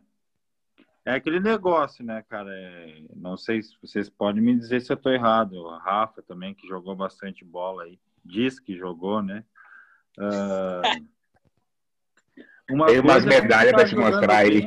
É 1.08 1.14
aquele 1.14 1.40
negócio, 1.40 2.04
né, 2.04 2.22
cara? 2.28 2.50
É, 2.54 3.00
não 3.16 3.34
sei 3.34 3.62
se 3.62 3.74
vocês 3.80 4.10
podem 4.10 4.42
me 4.42 4.54
dizer 4.54 4.82
se 4.82 4.92
eu 4.92 4.96
tô 4.96 5.08
errado. 5.08 5.66
A 5.70 5.78
Rafa 5.78 6.20
também, 6.20 6.52
que 6.52 6.68
jogou 6.68 6.94
bastante 6.94 7.46
bola 7.46 7.84
aí, 7.84 7.98
diz 8.22 8.60
que 8.60 8.76
jogou, 8.76 9.22
né? 9.22 9.42
Uh, 10.18 11.08
uma 12.70 12.88
Tem 12.88 13.00
umas 13.00 13.24
medalhas 13.24 13.72
tá 13.72 13.78
para 13.78 13.88
te 13.88 13.96
mostrar 13.96 14.36
aí. 14.36 14.60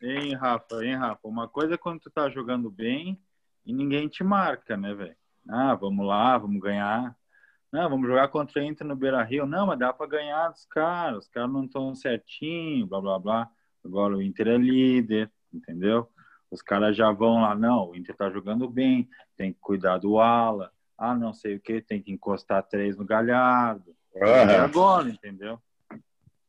Bem, 0.00 0.28
hein, 0.28 0.34
Rafa, 0.36 0.84
hein, 0.84 0.94
Rafa? 0.94 1.26
Uma 1.26 1.48
coisa 1.48 1.74
é 1.74 1.76
quando 1.76 1.98
tu 1.98 2.10
tá 2.10 2.30
jogando 2.30 2.70
bem 2.70 3.20
e 3.64 3.72
ninguém 3.72 4.06
te 4.06 4.22
marca, 4.22 4.76
né, 4.76 4.94
velho? 4.94 5.16
Ah, 5.48 5.74
vamos 5.74 6.06
lá, 6.06 6.38
vamos 6.38 6.62
ganhar. 6.62 7.12
Não, 7.72 7.90
vamos 7.90 8.06
jogar 8.06 8.28
contra 8.28 8.62
a 8.62 8.64
Inter 8.64 8.86
no 8.86 8.94
Beira 8.94 9.20
Rio. 9.24 9.46
Não, 9.46 9.66
mas 9.66 9.80
dá 9.80 9.92
para 9.92 10.06
ganhar 10.06 10.48
dos 10.48 10.64
caras. 10.64 11.24
Os 11.24 11.28
caras 11.28 11.50
não 11.50 11.64
estão 11.64 11.92
certinho, 11.92 12.86
blá 12.86 13.00
blá 13.00 13.18
blá. 13.18 13.50
Agora 13.84 14.16
o 14.16 14.22
Inter 14.22 14.46
é 14.46 14.56
líder 14.56 15.28
entendeu? 15.56 16.08
Os 16.50 16.62
caras 16.62 16.96
já 16.96 17.10
vão 17.10 17.42
lá, 17.42 17.54
não, 17.54 17.90
o 17.90 17.96
Inter 17.96 18.14
tá 18.14 18.30
jogando 18.30 18.68
bem, 18.68 19.08
tem 19.36 19.52
que 19.52 19.58
cuidar 19.60 19.98
do 19.98 20.18
ala, 20.18 20.70
ah, 20.96 21.14
não 21.14 21.32
sei 21.32 21.56
o 21.56 21.60
que, 21.60 21.80
tem 21.80 22.00
que 22.00 22.12
encostar 22.12 22.62
três 22.62 22.96
no 22.96 23.04
Galhardo. 23.04 23.94
Uhum. 24.14 24.24
É 24.24 24.56
agora, 24.56 25.08
entendeu? 25.08 25.58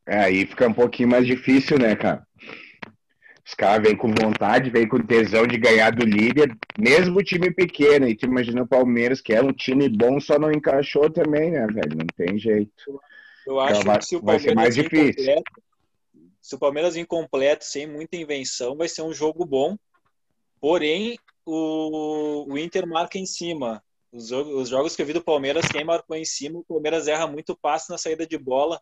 É, 0.06 0.20
aí 0.20 0.46
fica 0.46 0.68
um 0.68 0.72
pouquinho 0.72 1.10
mais 1.10 1.26
difícil, 1.26 1.78
né, 1.78 1.94
cara? 1.94 2.26
Os 3.44 3.54
caras 3.54 3.86
vêm 3.86 3.96
com 3.96 4.08
vontade, 4.08 4.70
vêm 4.70 4.86
com 4.86 4.98
tesão 4.98 5.46
de 5.46 5.56
ganhar 5.58 5.90
do 5.90 6.04
líder, 6.04 6.54
mesmo 6.78 7.18
o 7.18 7.22
time 7.22 7.50
pequeno. 7.50 8.06
E 8.06 8.14
tu 8.14 8.26
imagina 8.26 8.62
o 8.62 8.68
Palmeiras, 8.68 9.20
que 9.22 9.32
é 9.32 9.42
um 9.42 9.52
time 9.52 9.88
bom, 9.88 10.20
só 10.20 10.38
não 10.38 10.52
encaixou 10.52 11.10
também, 11.10 11.50
né, 11.50 11.66
velho? 11.66 11.96
Não 11.96 12.06
tem 12.14 12.38
jeito. 12.38 13.00
Eu 13.46 13.58
acho 13.60 13.80
então, 13.80 13.98
que 13.98 14.04
se 14.04 14.16
o 14.16 14.22
Palmeiras 14.22 14.44
vai 14.44 14.50
ser 14.50 14.54
mais 14.54 14.74
difícil. 14.74 15.34
Completo, 15.34 15.62
se 16.48 16.54
o 16.54 16.58
Palmeiras 16.58 16.94
vir 16.94 17.06
completo, 17.06 17.62
sem 17.62 17.86
muita 17.86 18.16
invenção, 18.16 18.74
vai 18.74 18.88
ser 18.88 19.02
um 19.02 19.12
jogo 19.12 19.44
bom. 19.44 19.76
Porém, 20.58 21.18
o, 21.44 22.50
o 22.50 22.56
Inter 22.56 22.86
marca 22.86 23.18
em 23.18 23.26
cima. 23.26 23.84
Os, 24.10 24.30
os, 24.32 24.70
jogos 24.70 24.96
que 24.96 25.02
eu 25.02 25.06
vi 25.06 25.12
do 25.12 25.22
Palmeiras, 25.22 25.68
quem 25.70 25.84
marcou 25.84 26.16
em 26.16 26.24
cima, 26.24 26.60
o 26.60 26.64
Palmeiras 26.64 27.06
erra 27.06 27.26
muito 27.26 27.54
passe 27.54 27.90
na 27.90 27.98
saída 27.98 28.26
de 28.26 28.38
bola, 28.38 28.80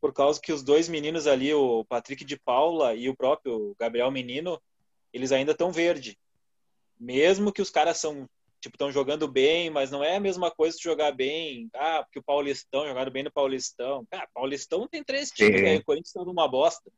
por 0.00 0.14
causa 0.14 0.40
que 0.40 0.50
os 0.50 0.62
dois 0.62 0.88
meninos 0.88 1.26
ali, 1.26 1.52
o 1.52 1.84
Patrick 1.84 2.24
de 2.24 2.38
Paula 2.38 2.94
e 2.94 3.10
o 3.10 3.16
próprio 3.16 3.76
Gabriel 3.78 4.10
Menino, 4.10 4.58
eles 5.12 5.32
ainda 5.32 5.52
estão 5.52 5.70
verde. 5.70 6.18
Mesmo 6.98 7.52
que 7.52 7.60
os 7.60 7.68
caras 7.68 7.98
são 7.98 8.26
tipo, 8.60 8.74
estão 8.74 8.90
jogando 8.90 9.28
bem, 9.28 9.70
mas 9.70 9.90
não 9.90 10.02
é 10.02 10.16
a 10.16 10.20
mesma 10.20 10.50
coisa 10.50 10.76
de 10.76 10.82
jogar 10.82 11.12
bem. 11.12 11.68
Ah, 11.74 12.02
porque 12.02 12.18
o 12.18 12.22
Paulistão, 12.22 12.86
jogaram 12.86 13.12
bem 13.12 13.22
no 13.22 13.32
Paulistão. 13.32 14.06
Cara, 14.10 14.28
Paulistão 14.34 14.86
tem 14.88 15.02
três 15.02 15.30
times, 15.30 15.62
né? 15.62 15.76
O 15.76 15.84
Corinthians 15.84 16.12
tá 16.12 16.24
numa 16.24 16.48
bosta. 16.48 16.90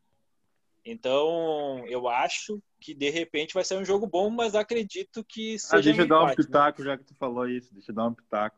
Então, 0.85 1.85
eu 1.87 2.09
acho 2.09 2.63
que 2.81 2.95
de 2.95 3.11
repente 3.11 3.55
vai 3.55 3.65
ser 3.65 3.77
um 3.77 3.85
jogo 3.85 4.07
bom, 4.07 4.31
mas 4.31 4.55
acredito 4.55 5.25
que 5.25 5.57
ah, 5.57 5.59
seja. 5.59 5.77
Ah, 5.77 5.83
deixa 5.83 6.03
eu 6.03 6.09
dar 6.09 6.23
um 6.23 6.27
né? 6.27 6.35
pitaco, 6.35 6.81
né? 6.81 6.87
já 6.87 6.97
que 6.97 7.05
tu 7.05 7.15
falou 7.15 7.49
isso, 7.49 7.73
deixa 7.75 7.91
eu 7.91 7.95
dar 7.95 8.07
um 8.07 8.15
pitaco. 8.15 8.57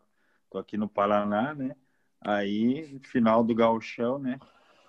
Tô 0.51 0.59
aqui 0.59 0.76
no 0.76 0.88
Paraná, 0.88 1.55
né? 1.55 1.74
Aí, 2.20 3.01
final 3.05 3.42
do 3.42 3.55
gauchão, 3.55 4.18
né? 4.18 4.38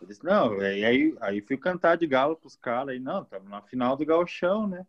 Eu 0.01 0.07
disse, 0.07 0.23
não, 0.23 0.59
aí, 0.59 1.15
aí 1.21 1.41
fui 1.41 1.57
cantar 1.57 1.95
de 1.95 2.07
galo 2.07 2.35
pros 2.35 2.55
caras 2.55 2.89
aí, 2.89 2.99
não, 2.99 3.21
estamos 3.21 3.47
na 3.47 3.61
final 3.61 3.95
do 3.95 4.05
gauchão, 4.05 4.67
né? 4.67 4.85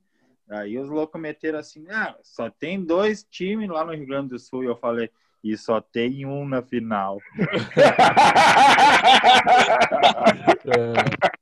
Aí 0.49 0.79
os 0.79 0.89
loucos 0.89 1.21
meteram 1.21 1.59
assim, 1.59 1.85
ah, 1.89 2.17
só 2.23 2.49
tem 2.51 2.83
dois 2.83 3.25
times 3.25 3.69
lá 3.69 3.85
no 3.85 3.95
Rio 3.95 4.07
Grande 4.07 4.31
do 4.31 4.39
Sul. 4.39 4.65
E 4.65 4.67
eu 4.67 4.77
falei, 4.77 5.11
e 5.43 5.57
só 5.57 5.81
tem 5.81 6.27
um 6.27 6.47
na 6.47 6.63
final. 6.63 7.19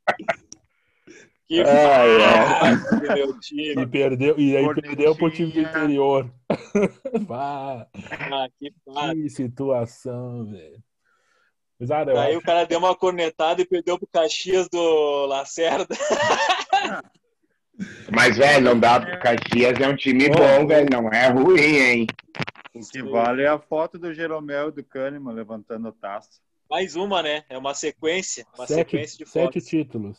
Que 1.51 1.61
ah, 1.63 2.07
é. 2.07 3.83
E 3.83 3.87
perdeu, 3.89 4.39
e 4.39 4.57
aí 4.57 4.73
perdeu 4.73 5.17
pro 5.17 5.33
time 5.33 5.51
do 5.51 5.59
interior. 5.59 6.33
ah, 7.29 7.89
que, 8.57 8.71
que 8.71 9.31
situação, 9.31 10.47
velho. 10.47 10.81
Aí 12.21 12.37
o 12.37 12.41
cara 12.41 12.65
deu 12.65 12.79
uma 12.79 12.95
cornetada 12.95 13.61
e 13.61 13.65
perdeu 13.65 13.99
pro 13.99 14.07
Caxias 14.07 14.69
do 14.69 15.27
Lacerda. 15.27 15.97
Mas, 18.13 18.37
velho, 18.37 18.65
não 18.65 18.79
dá 18.79 19.01
pro 19.01 19.19
Caxias 19.19 19.81
é 19.81 19.89
um 19.89 19.97
time 19.97 20.29
bom, 20.29 20.67
velho. 20.67 20.89
Não 20.91 21.09
é 21.09 21.29
ruim, 21.29 21.61
hein? 21.61 22.07
O 22.75 22.81
que 22.81 23.03
vale 23.03 23.43
é 23.43 23.49
a 23.49 23.59
foto 23.59 23.99
do 23.99 24.13
Jeromel 24.15 24.69
e 24.69 24.73
do 24.73 24.85
Kahneman 24.85 25.35
levantando 25.35 25.89
a 25.89 25.93
taça. 25.93 26.41
Mais 26.71 26.95
uma, 26.95 27.23
né? 27.23 27.43
É 27.49 27.59
uma 27.59 27.75
sequência. 27.75 28.47
Uma 28.57 28.67
sete, 28.67 28.79
sequência 28.79 29.19
de 29.19 29.25
fotos. 29.25 29.65
Sete 29.65 29.67
títulos. 29.67 30.19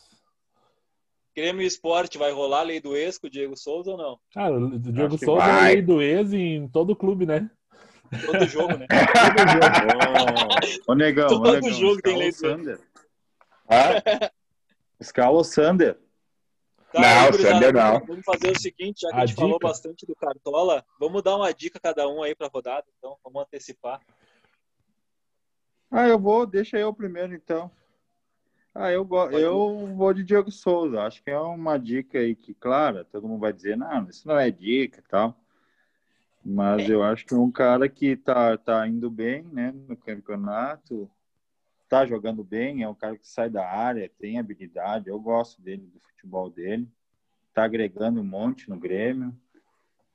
Grêmio 1.34 1.66
Esporte 1.66 2.18
vai 2.18 2.30
rolar 2.30 2.60
a 2.60 2.64
lei 2.64 2.80
do 2.80 2.94
ex 2.94 3.16
com 3.16 3.26
o 3.26 3.30
Diego 3.30 3.56
Souza 3.56 3.92
ou 3.92 3.96
não? 3.96 4.18
Cara, 4.34 4.54
o 4.54 4.78
Diego 4.78 5.16
Souza 5.16 5.40
vai. 5.40 5.50
é 5.50 5.54
a 5.54 5.68
lei 5.68 5.82
do 5.82 6.02
ex 6.02 6.32
em 6.34 6.68
todo 6.68 6.94
clube, 6.94 7.24
né? 7.24 7.50
Todo 8.26 8.46
jogo, 8.46 8.76
né? 8.76 8.86
todo 8.90 9.48
jogo. 9.48 10.82
Ô, 10.86 10.94
negão, 10.94 11.28
todo 11.28 11.48
ô, 11.48 11.52
negão, 11.52 11.72
jogo 11.72 12.02
tem 12.02 12.18
lei 12.18 12.32
do 12.32 12.46
ex. 12.68 12.80
Ah? 13.66 14.30
Scala 15.02 15.42
Sander. 15.42 15.98
Tá, 16.92 17.00
não, 17.00 17.32
Sander 17.32 17.72
não. 17.72 18.04
Vamos 18.04 18.24
fazer 18.24 18.50
o 18.50 18.58
seguinte, 18.58 19.00
já 19.00 19.08
que 19.08 19.14
a, 19.14 19.18
a 19.18 19.26
gente 19.26 19.30
dica. 19.36 19.40
falou 19.40 19.58
bastante 19.58 20.04
do 20.04 20.14
Cartola, 20.14 20.84
vamos 21.00 21.22
dar 21.22 21.36
uma 21.36 21.52
dica 21.52 21.80
cada 21.80 22.06
um 22.06 22.22
aí 22.22 22.34
pra 22.34 22.50
rodada, 22.52 22.86
então, 22.98 23.16
vamos 23.24 23.42
antecipar. 23.42 24.00
Ah, 25.90 26.06
eu 26.06 26.18
vou, 26.18 26.46
deixa 26.46 26.78
eu 26.78 26.92
primeiro 26.92 27.34
então. 27.34 27.70
Ah, 28.74 28.90
eu, 28.90 29.06
eu 29.32 29.94
vou 29.94 30.14
de 30.14 30.22
Diego 30.22 30.50
Souza. 30.50 31.02
Acho 31.02 31.22
que 31.22 31.30
é 31.30 31.38
uma 31.38 31.78
dica 31.78 32.18
aí 32.18 32.34
que, 32.34 32.54
claro, 32.54 33.04
todo 33.04 33.28
mundo 33.28 33.40
vai 33.40 33.52
dizer, 33.52 33.76
não, 33.76 34.08
isso 34.08 34.26
não 34.26 34.38
é 34.38 34.50
dica 34.50 35.00
e 35.00 35.08
tal. 35.08 35.36
Mas 36.44 36.88
eu 36.88 37.02
acho 37.02 37.24
que 37.24 37.34
é 37.34 37.36
um 37.36 37.50
cara 37.50 37.88
que 37.88 38.16
tá, 38.16 38.56
tá 38.58 38.86
indo 38.88 39.10
bem, 39.10 39.42
né, 39.44 39.72
no 39.88 39.96
campeonato, 39.96 41.10
tá 41.92 42.06
jogando 42.06 42.42
bem, 42.42 42.82
é 42.82 42.88
um 42.88 42.94
cara 42.94 43.18
que 43.18 43.28
sai 43.28 43.50
da 43.50 43.68
área, 43.68 44.10
tem 44.18 44.38
habilidade, 44.38 45.10
eu 45.10 45.20
gosto 45.20 45.60
dele, 45.60 45.82
do 45.92 46.00
futebol 46.00 46.48
dele, 46.48 46.88
tá 47.52 47.64
agregando 47.64 48.18
um 48.18 48.24
monte 48.24 48.70
no 48.70 48.78
Grêmio. 48.78 49.36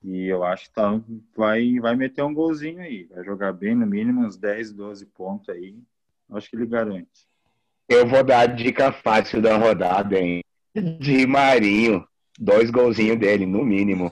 E 0.04 0.26
eu 0.26 0.44
acho 0.44 0.70
que 0.70 0.74
tá, 0.74 1.00
vai, 1.36 1.80
vai 1.80 1.96
meter 1.96 2.24
um 2.24 2.34
golzinho 2.34 2.80
aí, 2.80 3.04
vai 3.04 3.24
jogar 3.24 3.54
bem, 3.54 3.76
no 3.76 3.86
mínimo 3.86 4.26
uns 4.26 4.36
10, 4.36 4.74
12 4.74 5.06
pontos 5.06 5.50
aí. 5.50 5.78
Acho 6.32 6.50
que 6.50 6.56
ele 6.56 6.66
garante. 6.66 7.28
Eu 7.88 8.08
vou 8.08 8.24
dar 8.24 8.40
a 8.40 8.46
dica 8.48 8.92
fácil 8.92 9.40
da 9.40 9.56
rodada, 9.56 10.20
hein? 10.20 10.42
De 11.00 11.28
Marinho. 11.28 12.08
Dois 12.40 12.72
golzinhos 12.72 13.20
dele, 13.20 13.46
no 13.46 13.64
mínimo. 13.64 14.12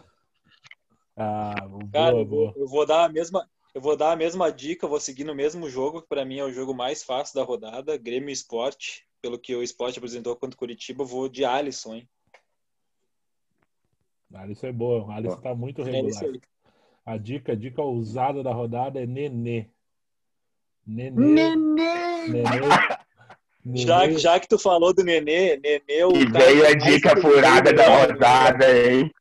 Ah, 1.18 1.56
boa, 1.68 1.90
Cara, 1.92 2.26
boa. 2.26 2.54
Eu 2.56 2.68
vou 2.68 2.86
dar 2.86 3.06
a 3.06 3.10
mesma. 3.10 3.50
Eu 3.76 3.82
vou 3.82 3.98
dar 3.98 4.14
a 4.14 4.16
mesma 4.16 4.50
dica, 4.50 4.88
vou 4.88 5.02
seguir 5.02 5.26
no 5.26 5.36
mesmo 5.36 5.70
jogo, 5.70 6.02
que 6.02 6.08
para 6.08 6.24
mim 6.24 6.40
é 6.40 6.46
o 6.46 6.52
jogo 6.52 6.74
mais 6.74 7.04
fácil 7.04 7.36
da 7.36 7.44
rodada, 7.44 7.98
Grêmio 7.98 8.30
Esporte. 8.30 9.06
Pelo 9.22 9.38
que 9.38 9.54
o 9.54 9.62
Esporte 9.62 10.00
apresentou 10.00 10.34
contra 10.38 10.56
o 10.56 10.58
Curitiba, 10.58 11.04
vou 11.04 11.28
de 11.28 11.44
Alisson, 11.44 11.96
hein? 11.96 12.10
Alisson 14.34 14.68
é 14.68 14.72
boa, 14.72 15.14
Alisson 15.14 15.42
tá 15.42 15.54
muito 15.54 15.82
é 15.82 15.92
regular. 15.92 16.24
É 16.24 16.40
a 17.06 17.18
dica, 17.18 17.52
a 17.52 17.56
dica 17.56 17.82
usada 17.84 18.42
da 18.42 18.54
rodada 18.54 19.02
é 19.02 19.06
Nenê. 19.06 19.68
Nenê. 20.88 21.54
Nenê. 21.54 22.30
Nenê. 22.30 22.46
Já, 23.74 24.08
já 24.12 24.40
que 24.40 24.48
tu 24.48 24.60
falou 24.60 24.94
do 24.94 25.04
Nenê, 25.04 25.58
Nenê 25.58 26.06
o 26.06 26.16
E 26.16 26.26
veio 26.28 26.68
a 26.68 26.74
dica 26.76 27.20
furada 27.20 27.74
da 27.74 28.06
rodada, 28.06 28.88
hein? 28.88 29.12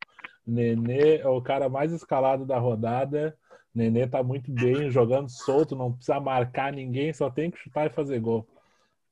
Nenê 0.47 1.17
é 1.17 1.27
o 1.27 1.41
cara 1.41 1.69
mais 1.71 1.91
escalado 1.91 2.45
da 2.45 2.59
rodada. 2.59 3.35
Nenê 3.75 4.07
tá 4.07 4.23
muito 4.23 4.53
bem, 4.53 4.89
jogando 4.91 5.29
solto, 5.29 5.75
não 5.75 5.93
precisa 5.93 6.21
marcar 6.21 6.73
ninguém, 6.73 7.13
só 7.13 7.29
tem 7.29 7.51
que 7.51 7.59
chutar 7.59 7.87
e 7.87 7.95
fazer 7.95 8.21
gol. 8.21 8.47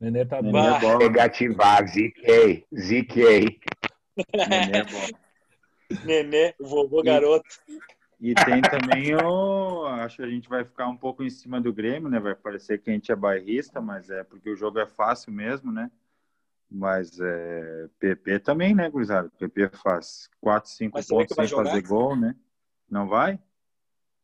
Nenê 0.00 0.24
tá 0.24 0.40
bem. 0.40 0.52
É 0.54 0.98
Negativar, 0.98 1.86
ziquei, 1.88 2.64
ziquei. 2.72 3.60
Nenê 4.34 4.78
é 4.78 4.84
bom. 4.84 6.04
Nenê, 6.04 6.54
vovô 6.60 7.02
garoto. 7.02 7.48
E 8.20 8.34
tem 8.34 8.62
também 8.62 9.16
o. 9.16 9.84
Acho 9.84 10.18
que 10.18 10.22
a 10.22 10.28
gente 10.28 10.48
vai 10.48 10.64
ficar 10.64 10.86
um 10.86 10.96
pouco 10.96 11.24
em 11.24 11.30
cima 11.30 11.60
do 11.60 11.72
Grêmio, 11.72 12.08
né? 12.08 12.20
Vai 12.20 12.36
parecer 12.36 12.78
que 12.78 12.88
a 12.88 12.92
gente 12.92 13.10
é 13.10 13.16
bairrista, 13.16 13.80
mas 13.80 14.10
é 14.10 14.22
porque 14.22 14.48
o 14.48 14.56
jogo 14.56 14.78
é 14.78 14.86
fácil 14.86 15.32
mesmo, 15.32 15.72
né? 15.72 15.90
Mas 16.70 17.18
é, 17.20 17.88
PP 17.98 18.38
também, 18.38 18.76
né, 18.76 18.88
Gurizada? 18.88 19.28
PP 19.38 19.70
faz 19.82 20.30
4, 20.40 20.70
5 20.70 20.92
pontos 21.08 21.34
sem 21.34 21.46
jogar? 21.46 21.64
fazer 21.64 21.82
gol, 21.82 22.14
né? 22.14 22.36
Não 22.88 23.08
vai? 23.08 23.40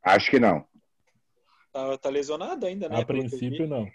Acho 0.03 0.31
que 0.31 0.39
não. 0.39 0.65
Tá, 1.73 1.99
tá 1.99 2.09
lesionado 2.09 2.67
ainda, 2.67 2.89
né? 2.89 3.01
A 3.01 3.05
princípio, 3.05 3.67
não. 3.67 3.89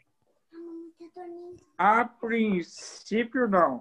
A 1.78 2.06
princípio, 2.06 3.48
não. 3.48 3.80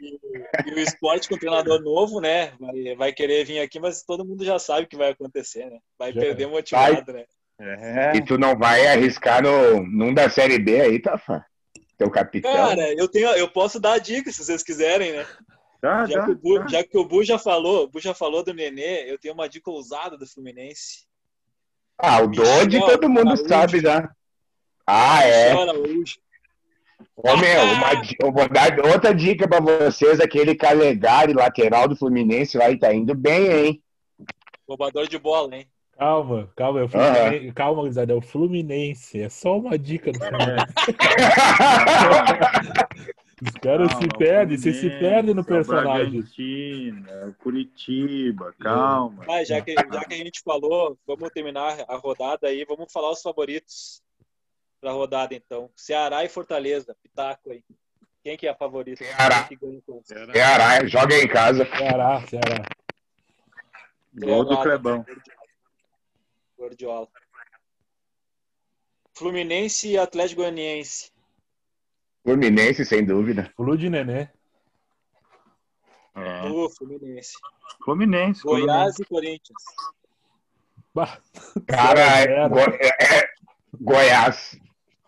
E, 0.00 0.18
e, 0.66 0.74
o 0.74 0.78
esporte 0.78 1.28
com 1.28 1.34
o 1.34 1.38
treinador 1.38 1.82
novo, 1.82 2.20
né? 2.20 2.52
Vai, 2.58 2.94
vai, 2.96 3.12
querer 3.12 3.44
vir 3.44 3.60
aqui, 3.60 3.78
mas 3.78 4.02
todo 4.02 4.24
mundo 4.24 4.44
já 4.44 4.58
sabe 4.58 4.84
o 4.84 4.86
que 4.88 4.96
vai 4.96 5.10
acontecer, 5.10 5.66
né? 5.66 5.78
Vai 5.98 6.12
já. 6.12 6.20
perder 6.20 6.46
motivado, 6.46 7.12
vai. 7.12 7.14
né? 7.14 7.24
É. 7.60 8.16
E 8.16 8.24
tu 8.24 8.38
não 8.38 8.56
vai 8.56 8.86
arriscar 8.86 9.42
no, 9.42 9.82
num 9.82 10.14
da 10.14 10.30
Série 10.30 10.58
B 10.58 10.80
aí, 10.80 10.98
Tafa? 10.98 11.44
Teu 11.98 12.10
capitão. 12.10 12.50
Cara, 12.50 12.94
eu, 12.94 13.06
tenho, 13.06 13.28
eu 13.32 13.50
posso 13.50 13.78
dar 13.78 13.92
a 13.92 13.98
dica 13.98 14.32
se 14.32 14.42
vocês 14.42 14.62
quiserem, 14.62 15.12
né? 15.12 15.26
Já, 15.82 16.06
já, 16.06 16.24
que, 16.26 16.30
o 16.30 16.34
Bu, 16.34 16.68
já 16.68 16.84
que 16.84 16.98
o 16.98 17.04
Bu 17.04 17.24
já 17.24 17.38
falou, 17.38 17.84
o 17.84 17.88
Bu 17.88 18.00
já 18.00 18.12
falou 18.12 18.44
do 18.44 18.52
Nenê, 18.52 19.10
eu 19.10 19.18
tenho 19.18 19.32
uma 19.32 19.48
dica 19.48 19.70
ousada 19.70 20.16
do 20.16 20.26
Fluminense. 20.26 21.06
Ah, 21.98 22.22
o 22.22 22.28
Dodge 22.28 22.78
todo 22.80 23.08
mundo 23.08 23.36
sabe 23.36 23.80
já. 23.80 24.10
Ah, 24.86 25.24
é. 25.24 25.54
Ô, 25.54 27.36
meu, 27.36 27.62
uma, 27.62 27.92
eu 28.20 28.32
vou 28.32 28.48
dar 28.48 28.78
outra 28.80 29.14
dica 29.14 29.48
pra 29.48 29.60
vocês: 29.60 30.20
aquele 30.20 30.54
Calegari, 30.54 31.32
lateral 31.32 31.88
do 31.88 31.96
Fluminense, 31.96 32.58
lá, 32.58 32.64
tá 32.78 32.92
indo 32.92 33.14
bem, 33.14 33.50
hein? 33.50 33.82
Roubador 34.68 35.08
de 35.08 35.18
bola, 35.18 35.56
hein? 35.56 35.66
Calma, 35.98 36.50
calma, 36.56 36.80
é 36.80 36.84
o 36.84 36.88
Fluminense, 36.88 37.46
uhum. 37.46 37.52
calma, 37.52 37.82
Guizada, 37.82 38.12
é 38.12 38.16
o 38.16 38.22
Fluminense, 38.22 39.20
é 39.20 39.28
só 39.28 39.58
uma 39.58 39.78
dica 39.78 40.12
do 40.12 40.18
Fluminense. 40.18 40.66
Os 43.42 43.52
caras 43.52 43.90
se 43.92 44.06
perdem, 44.18 44.58
você 44.58 44.72
se 44.72 44.90
perde 44.90 45.32
no 45.32 45.42
personagem. 45.42 46.18
Argentina, 46.20 47.34
Curitiba, 47.38 48.54
calma. 48.60 49.24
Ah, 49.28 49.42
já, 49.42 49.62
que, 49.62 49.74
já 49.74 50.04
que 50.04 50.14
a 50.14 50.18
gente 50.18 50.42
falou, 50.42 50.98
vamos 51.06 51.30
terminar 51.30 51.84
a 51.88 51.96
rodada 51.96 52.48
aí, 52.48 52.66
vamos 52.66 52.92
falar 52.92 53.10
os 53.10 53.22
favoritos 53.22 54.02
para 54.78 54.90
a 54.90 54.92
rodada, 54.92 55.34
então. 55.34 55.70
Ceará 55.74 56.22
e 56.22 56.28
Fortaleza, 56.28 56.94
Pitaco 57.02 57.50
aí. 57.50 57.64
Quem 58.22 58.36
que 58.36 58.46
é 58.46 58.50
a 58.50 58.54
favorita? 58.54 59.02
Ceará. 59.02 59.48
Ceará. 60.04 60.32
Ceará, 60.32 60.86
joga 60.86 61.14
em 61.16 61.26
casa. 61.26 61.64
Ceará, 61.64 62.20
Ceará. 62.26 62.62
Gol 64.12 64.44
do 64.44 64.60
Clebão. 64.60 65.06
Gordiola. 66.58 67.08
Fluminense 69.14 69.88
e 69.88 69.98
Atlético 69.98 70.42
Goianiense. 70.42 71.10
Fluminense, 72.22 72.84
sem 72.84 73.04
dúvida. 73.04 73.50
Flu 73.56 73.76
de 73.76 73.88
Nenê. 73.88 74.28
É. 76.14 76.48
Uh, 76.48 76.68
Fluminense. 76.70 77.32
Fluminense. 77.84 78.42
Goiás 78.42 78.96
Fluminense. 78.96 79.02
e 79.02 79.04
Corinthians. 79.06 79.62
Cara, 81.66 82.00
é, 82.00 82.48
Go 82.48 82.58
é, 82.58 83.28
Goiás. 83.80 84.58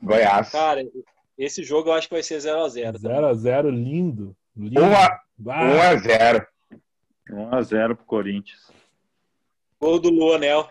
Goiás. 0.03 0.51
Cara, 0.51 0.83
esse 1.37 1.63
jogo 1.63 1.91
eu 1.91 1.95
acho 1.95 2.09
que 2.09 2.15
vai 2.15 2.23
ser 2.23 2.39
0x0. 2.39 2.99
0x0, 2.99 3.71
lindo. 3.71 4.37
lindo. 4.57 4.81
1x0. 5.41 6.47
1x0 7.29 7.97
pro 7.97 8.05
Corinthians. 8.05 8.71
Gol 9.81 9.99
do 9.99 10.11
Luanel. 10.11 10.69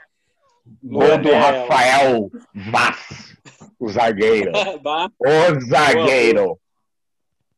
Gol 0.84 1.18
do 1.18 1.32
Rafael 1.32 2.32
Vaz, 2.54 3.31
o 3.82 3.90
zagueiro. 3.90 4.52
o 5.20 5.62
zagueiro. 5.68 6.60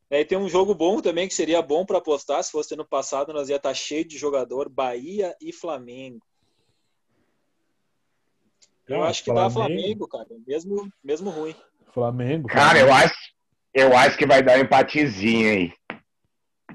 Aí 0.09 0.23
tem 0.23 0.37
um 0.37 0.47
jogo 0.47 0.73
bom 0.73 1.01
também 1.01 1.27
que 1.27 1.33
seria 1.33 1.61
bom 1.61 1.85
para 1.85 1.97
apostar. 1.97 2.41
Se 2.43 2.51
fosse 2.51 2.75
no 2.75 2.85
passado, 2.85 3.33
nós 3.33 3.49
ia 3.49 3.57
estar 3.57 3.69
tá 3.69 3.75
cheio 3.75 4.05
de 4.05 4.17
jogador 4.17 4.69
Bahia 4.69 5.35
e 5.41 5.51
Flamengo. 5.51 6.23
Eu 8.87 9.03
ah, 9.03 9.09
acho 9.09 9.23
que 9.23 9.31
Flamengo. 9.31 9.49
dá 9.49 9.53
Flamengo, 9.53 10.07
cara. 10.07 10.27
Mesmo, 10.47 10.93
mesmo 11.03 11.29
ruim. 11.29 11.55
Flamengo. 11.93 12.47
Cara, 12.47 12.79
eu 12.79 12.93
acho, 12.93 13.15
eu 13.73 13.97
acho 13.97 14.17
que 14.17 14.25
vai 14.25 14.41
dar 14.41 14.57
um 14.57 14.61
empatezinho 14.61 15.49
aí. 15.49 15.73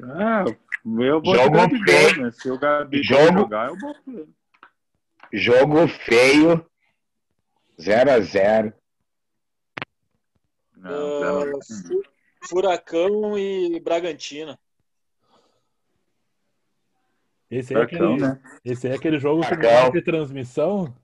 Ah, 0.02 0.44
eu 0.84 1.22
vou 1.22 1.34
jogo 1.34 1.58
feio. 1.86 2.22
Né? 2.22 2.30
Se 2.32 2.50
o 2.50 2.58
Gabi 2.58 3.02
jogo... 3.02 3.38
jogar, 3.38 3.68
eu 3.68 3.78
boto 3.78 4.28
Jogo 5.32 5.88
feio. 5.88 6.66
0 7.80 8.10
a 10.82 10.88
0 10.88 11.56
uh, 11.56 11.60
Furacão 12.48 13.38
e 13.38 13.78
Bragantino. 13.80 14.58
Esse 17.50 17.74
é, 17.74 17.80
aquele, 17.80 18.16
né? 18.16 18.40
esse 18.64 18.88
é 18.88 18.94
aquele 18.94 19.18
jogo 19.18 19.42
que 19.42 19.56
não 19.56 19.90
tem 19.90 20.02
transmissão? 20.02 20.94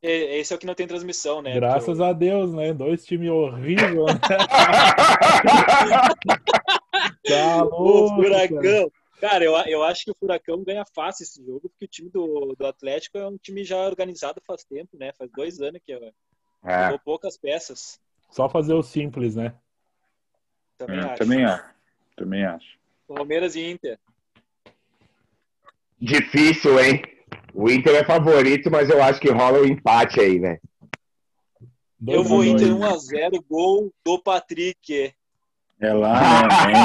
Esse 0.00 0.52
é 0.52 0.56
o 0.56 0.58
que 0.58 0.66
não 0.66 0.74
tem 0.74 0.86
transmissão, 0.86 1.42
né? 1.42 1.52
Graças 1.54 2.00
a 2.00 2.12
Deus, 2.12 2.54
né? 2.54 2.72
Dois 2.72 3.04
times 3.04 3.28
horríveis. 3.28 3.92
Né? 3.92 3.96
tá 7.26 7.62
louco, 7.64 8.20
o 8.20 8.22
Furacão. 8.22 8.92
Cara, 9.20 9.44
eu, 9.44 9.52
eu 9.66 9.82
acho 9.82 10.04
que 10.04 10.12
o 10.12 10.14
Furacão 10.14 10.62
ganha 10.62 10.84
fácil 10.94 11.24
esse 11.24 11.44
jogo, 11.44 11.68
porque 11.70 11.86
o 11.86 11.88
time 11.88 12.08
do, 12.10 12.54
do 12.56 12.66
Atlético 12.66 13.18
é 13.18 13.26
um 13.26 13.36
time 13.36 13.64
já 13.64 13.78
organizado 13.78 14.40
faz 14.46 14.62
tempo, 14.62 14.96
né? 14.96 15.12
Faz 15.18 15.28
dois 15.32 15.60
anos 15.60 15.80
que 15.84 15.92
é. 16.64 16.98
poucas 16.98 17.36
peças. 17.36 18.00
Só 18.30 18.48
fazer 18.48 18.74
o 18.74 18.82
simples, 18.82 19.36
né? 19.36 19.54
Também, 20.78 20.98
é, 20.98 21.02
acho. 21.02 21.16
também 21.16 21.44
acho. 21.44 21.64
Também 22.16 22.44
acho. 22.44 22.78
Palmeiras 23.08 23.54
e 23.54 23.70
Inter. 23.70 23.98
Difícil, 25.98 26.78
hein? 26.78 27.02
O 27.54 27.70
Inter 27.70 27.94
é 27.94 28.04
favorito, 28.04 28.70
mas 28.70 28.90
eu 28.90 29.02
acho 29.02 29.20
que 29.20 29.30
rola 29.30 29.60
um 29.60 29.64
empate 29.64 30.20
aí, 30.20 30.38
né? 30.38 30.58
Eu 32.06 32.22
vou 32.22 32.44
Inter 32.44 32.68
1x0, 32.68 33.42
gol 33.48 33.90
do 34.04 34.22
Patrick. 34.22 35.14
É 35.80 35.92
lá, 35.92 36.20
né? 36.42 36.78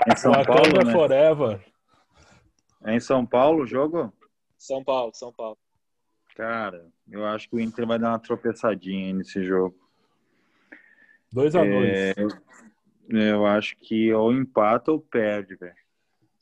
É 0.06 0.12
em 0.12 0.16
São 0.16 0.32
Paulo, 0.32 0.84
né? 0.84 0.92
Forever. 0.92 1.60
É 2.84 2.94
em 2.94 3.00
São 3.00 3.26
Paulo 3.26 3.64
o 3.64 3.66
jogo? 3.66 4.12
São 4.56 4.84
Paulo, 4.84 5.12
São 5.14 5.32
Paulo. 5.32 5.58
Cara, 6.38 6.88
eu 7.10 7.26
acho 7.26 7.48
que 7.50 7.56
o 7.56 7.60
Inter 7.60 7.84
vai 7.84 7.98
dar 7.98 8.10
uma 8.10 8.18
tropeçadinha 8.20 9.12
nesse 9.12 9.42
jogo. 9.42 9.76
2 11.32 11.56
a 11.56 11.64
2 11.64 11.72
é, 11.72 12.14
Eu 13.10 13.44
acho 13.44 13.76
que 13.76 14.12
ou 14.12 14.32
empata 14.32 14.92
ou 14.92 15.00
perde, 15.00 15.56
velho. 15.56 15.74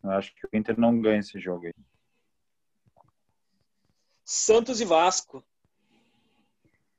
Eu 0.05 0.11
acho 0.11 0.35
que 0.35 0.47
o 0.47 0.51
Inter 0.53 0.79
não 0.79 1.01
ganha 1.01 1.21
esse 1.21 1.41
jogo 1.41 1.65
aí. 1.65 1.73
Santos 4.23 4.83
e 4.83 4.85
Vasco. 4.85 5.43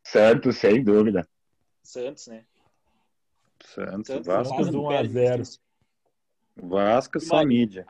Santos, 0.04 0.58
sem 0.58 0.84
dúvida. 0.84 1.30
Santos, 1.84 2.26
né? 2.26 2.46
Santos, 3.64 4.08
Santos 4.08 4.26
Vasco 4.26 4.56
1x0. 4.56 5.60
Vasco, 6.56 7.20
só 7.20 7.46
mídia. 7.46 7.86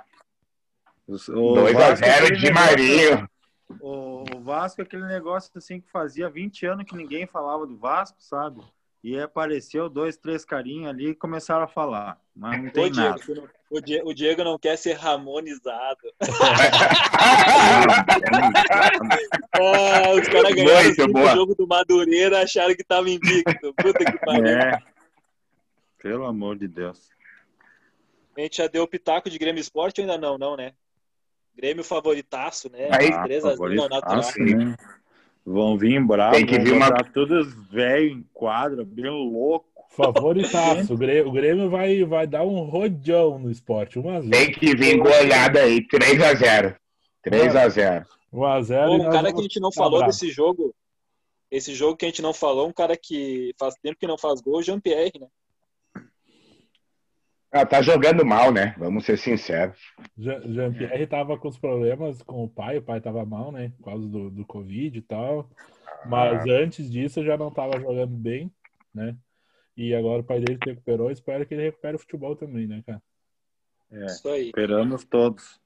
2x0 1.07 2.35
de 2.35 2.51
Marinho. 2.51 3.36
O, 3.79 4.23
o 4.35 4.41
Vasco 4.41 4.81
é 4.81 4.83
aquele 4.83 5.05
negócio 5.05 5.51
assim 5.55 5.81
que 5.81 5.91
fazia 5.91 6.29
20 6.29 6.65
anos 6.65 6.85
que 6.85 6.95
ninguém 6.95 7.27
falava 7.27 7.67
do 7.67 7.77
Vasco, 7.77 8.17
sabe? 8.19 8.61
E 9.03 9.19
apareceu 9.19 9.89
dois, 9.89 10.17
três 10.17 10.43
carinhos 10.43 10.89
ali 10.89 11.09
e 11.09 11.15
começaram 11.15 11.63
a 11.63 11.67
falar. 11.67 12.19
Mas 12.35 12.61
não 12.61 12.69
tem 12.69 12.85
o 12.85 12.93
nada. 12.93 13.19
Diego, 13.19 13.49
o, 13.69 13.81
Diego, 13.81 14.09
o 14.09 14.13
Diego 14.13 14.43
não 14.43 14.57
quer 14.57 14.77
ser 14.77 14.93
ramonizado. 14.93 15.99
ah, 19.53 20.09
os 20.19 20.27
caras 20.27 20.55
ganharam 20.55 20.89
o 20.89 21.35
jogo 21.35 21.55
do 21.55 21.67
Madureira 21.67 22.41
acharam 22.41 22.75
que 22.75 22.83
tava 22.83 23.09
invicto. 23.09 23.73
Puta 23.75 24.03
que 24.03 24.17
pariu. 24.19 24.47
É. 24.47 24.79
Pelo 25.99 26.25
amor 26.25 26.57
de 26.57 26.67
Deus. 26.67 27.09
A 28.35 28.41
gente 28.41 28.57
já 28.57 28.67
deu 28.67 28.83
o 28.83 28.87
pitaco 28.87 29.29
de 29.29 29.37
Grêmio 29.37 29.61
Esporte 29.61 29.99
ou 29.99 30.05
ainda 30.05 30.17
não? 30.17 30.37
Não, 30.37 30.55
né? 30.55 30.73
Grêmio 31.57 31.83
favoritaço, 31.83 32.69
né? 32.69 32.87
Aí, 32.91 33.11
3 33.23 33.45
a 33.45 33.55
0 33.55 33.89
natural. 33.89 34.21
Né? 34.37 34.75
Vão 35.43 35.77
vir 35.77 36.05
bravos, 36.05 36.37
Tem 36.37 36.45
que 36.45 36.59
vir 36.59 36.73
uma... 36.73 36.91
todos 37.03 37.51
velho 37.71 38.09
em 38.09 38.25
quadra, 38.33 38.85
bem 38.85 39.09
louco. 39.09 39.65
Favoritaço. 39.89 40.93
o 40.93 40.97
Grêmio, 40.97 41.29
o 41.29 41.31
Grêmio 41.31 41.69
vai, 41.69 42.03
vai 42.03 42.27
dar 42.27 42.43
um 42.43 42.59
rodão 42.65 43.39
no 43.39 43.49
esporte. 43.49 43.97
1x0. 43.97 44.29
Tem 44.29 44.51
que 44.51 44.75
vir 44.75 44.97
goleada 44.97 45.61
aí. 45.61 45.81
3x0. 45.87 46.75
3x0. 47.25 48.05
1x0. 48.31 48.89
Um 48.91 49.09
cara 49.09 49.33
que 49.33 49.39
a 49.39 49.41
gente 49.43 49.59
não 49.59 49.71
falou 49.71 50.05
desse 50.05 50.29
jogo. 50.29 50.75
Esse 51.49 51.73
jogo 51.73 51.95
que 51.95 52.05
a 52.05 52.09
gente 52.09 52.21
não 52.21 52.33
falou, 52.33 52.67
um 52.67 52.73
cara 52.73 52.95
que 52.95 53.55
faz 53.57 53.73
tempo 53.81 53.97
que 53.97 54.05
não 54.05 54.17
faz 54.17 54.41
gol, 54.41 54.57
o 54.57 54.61
Jean-Pierre, 54.61 55.13
né? 55.19 55.27
Ah, 57.51 57.65
tá 57.65 57.81
jogando 57.81 58.25
mal, 58.25 58.51
né? 58.51 58.75
Vamos 58.77 59.05
ser 59.05 59.17
sinceros. 59.17 59.79
Jean-Pierre 60.17 61.07
tava 61.07 61.37
com 61.37 61.47
os 61.47 61.57
problemas 61.57 62.21
com 62.23 62.43
o 62.43 62.49
pai, 62.49 62.77
o 62.77 62.81
pai 62.81 62.99
tava 62.99 63.25
mal, 63.25 63.51
né? 63.51 63.71
Por 63.77 63.85
causa 63.85 64.07
do, 64.07 64.29
do 64.29 64.45
Covid 64.45 64.97
e 64.97 65.01
tal. 65.01 65.49
Mas 66.05 66.45
ah. 66.45 66.51
antes 66.51 66.91
disso 66.91 67.23
já 67.23 67.37
não 67.37 67.49
tava 67.49 67.79
jogando 67.79 68.15
bem, 68.15 68.51
né? 68.93 69.15
E 69.77 69.93
agora 69.93 70.21
o 70.21 70.25
pai 70.25 70.39
dele 70.39 70.59
se 70.61 70.69
recuperou. 70.69 71.09
Espero 71.09 71.45
que 71.45 71.53
ele 71.53 71.63
recupere 71.63 71.95
o 71.95 71.99
futebol 71.99 72.35
também, 72.35 72.67
né, 72.67 72.83
cara? 72.85 73.01
É, 73.91 74.05
Isso 74.05 74.27
aí. 74.27 74.47
Esperamos 74.47 75.05
todos. 75.05 75.59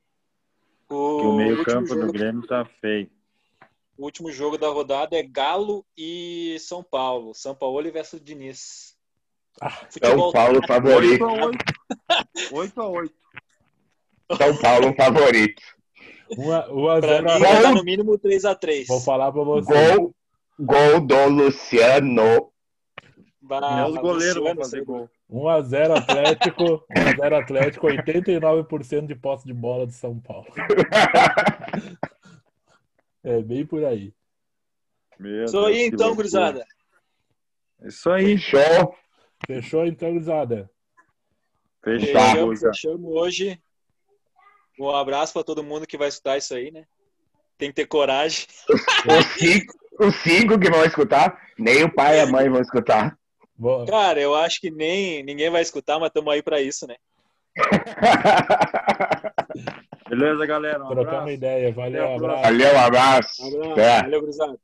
O, 0.90 1.20
que 1.20 1.26
o 1.26 1.36
meio-campo 1.38 1.96
do 1.96 2.12
Grêmio 2.12 2.46
tá 2.46 2.66
feio. 2.66 3.10
O 3.98 4.04
último 4.04 4.32
jogo 4.32 4.58
da 4.58 4.68
rodada 4.68 5.16
é 5.16 5.24
Galo 5.24 5.86
e 5.98 6.58
São 6.60 6.84
Paulo. 6.84 7.34
São 7.34 7.56
Paulo 7.56 7.92
versus 7.92 8.22
Diniz. 8.22 8.91
Ah, 9.60 9.86
São 9.90 10.32
Paulo 10.32 10.66
favorito. 10.66 11.26
8 12.52 12.82
a 12.82 12.88
8. 12.88 13.14
São 14.38 14.58
Paulo 14.58 14.96
favorito. 14.96 15.62
1 16.38 16.90
a 16.90 17.02
0 17.02 17.24
mim, 17.24 17.40
vai 17.40 17.62
dar 17.62 17.74
no 17.74 17.84
mínimo 17.84 18.18
3 18.18 18.46
a 18.46 18.56
3. 18.56 18.88
Vou 18.88 19.02
falar 19.02 19.32
pra 19.32 19.44
você. 19.44 19.96
Gol, 19.96 20.16
gol 20.60 21.02
do 21.02 21.26
Luciano. 21.28 22.52
Bah, 23.42 23.88
os 23.88 23.98
goleiros 23.98 24.42
vão 24.42 24.56
fazer 24.56 24.86
gol. 24.86 25.10
1x0 25.30 25.98
Atlético, 25.98 26.86
1x0 26.90 27.42
Atlético, 27.42 27.88
89% 27.88 29.08
de 29.08 29.16
posse 29.16 29.46
de 29.46 29.54
bola 29.54 29.88
de 29.88 29.94
São 29.94 30.20
Paulo. 30.20 30.48
é 33.24 33.42
bem 33.42 33.66
por 33.66 33.84
aí. 33.84 34.14
Isso 35.46 35.60
aí 35.60 35.88
então, 35.88 36.16
gurizada. 36.16 36.66
Isso 37.84 38.10
aí. 38.10 38.38
Show. 38.38 38.96
Fechou 39.48 39.86
então, 39.86 40.12
gurizada? 40.12 40.70
Fechamos, 41.84 42.60
fechamos 42.60 43.12
hoje. 43.12 43.60
Um 44.80 44.90
abraço 44.90 45.34
para 45.34 45.44
todo 45.44 45.64
mundo 45.64 45.88
que 45.88 45.98
vai 45.98 46.08
escutar 46.08 46.38
isso 46.38 46.54
aí, 46.54 46.72
né? 46.72 46.86
Tem 47.58 47.70
que 47.70 47.76
ter 47.76 47.88
coragem. 47.88 48.46
Os 48.70 49.26
cinco, 49.38 49.74
os 50.00 50.16
cinco 50.18 50.60
que 50.60 50.70
vão 50.70 50.86
escutar, 50.86 51.40
nem 51.58 51.84
o 51.84 51.94
pai 51.94 52.18
e 52.18 52.22
a 52.22 52.28
mãe 52.28 52.50
vão 52.50 52.62
escutar. 52.62 53.18
Boa. 53.56 53.86
Cara, 53.86 54.20
eu 54.20 54.34
acho 54.34 54.60
que 54.60 54.72
nem 54.72 55.24
ninguém 55.24 55.50
vai 55.50 55.62
escutar, 55.62 56.00
mas 56.00 56.08
estamos 56.08 56.34
aí 56.34 56.42
para 56.42 56.62
isso, 56.62 56.88
né? 56.88 56.96
Beleza, 60.10 60.46
galera. 60.46 60.84
Um 60.84 60.90
Trocar 60.90 61.22
uma 61.22 61.32
ideia. 61.32 61.72
Valeu, 61.72 62.08
um 62.08 62.16
abraço. 62.16 62.42
Valeu, 62.42 62.74
um 62.74 62.80
abraço. 62.80 63.44
Um 63.44 63.72
abraço. 63.72 64.04
Valeu, 64.04 64.24
cruzado. 64.24 64.60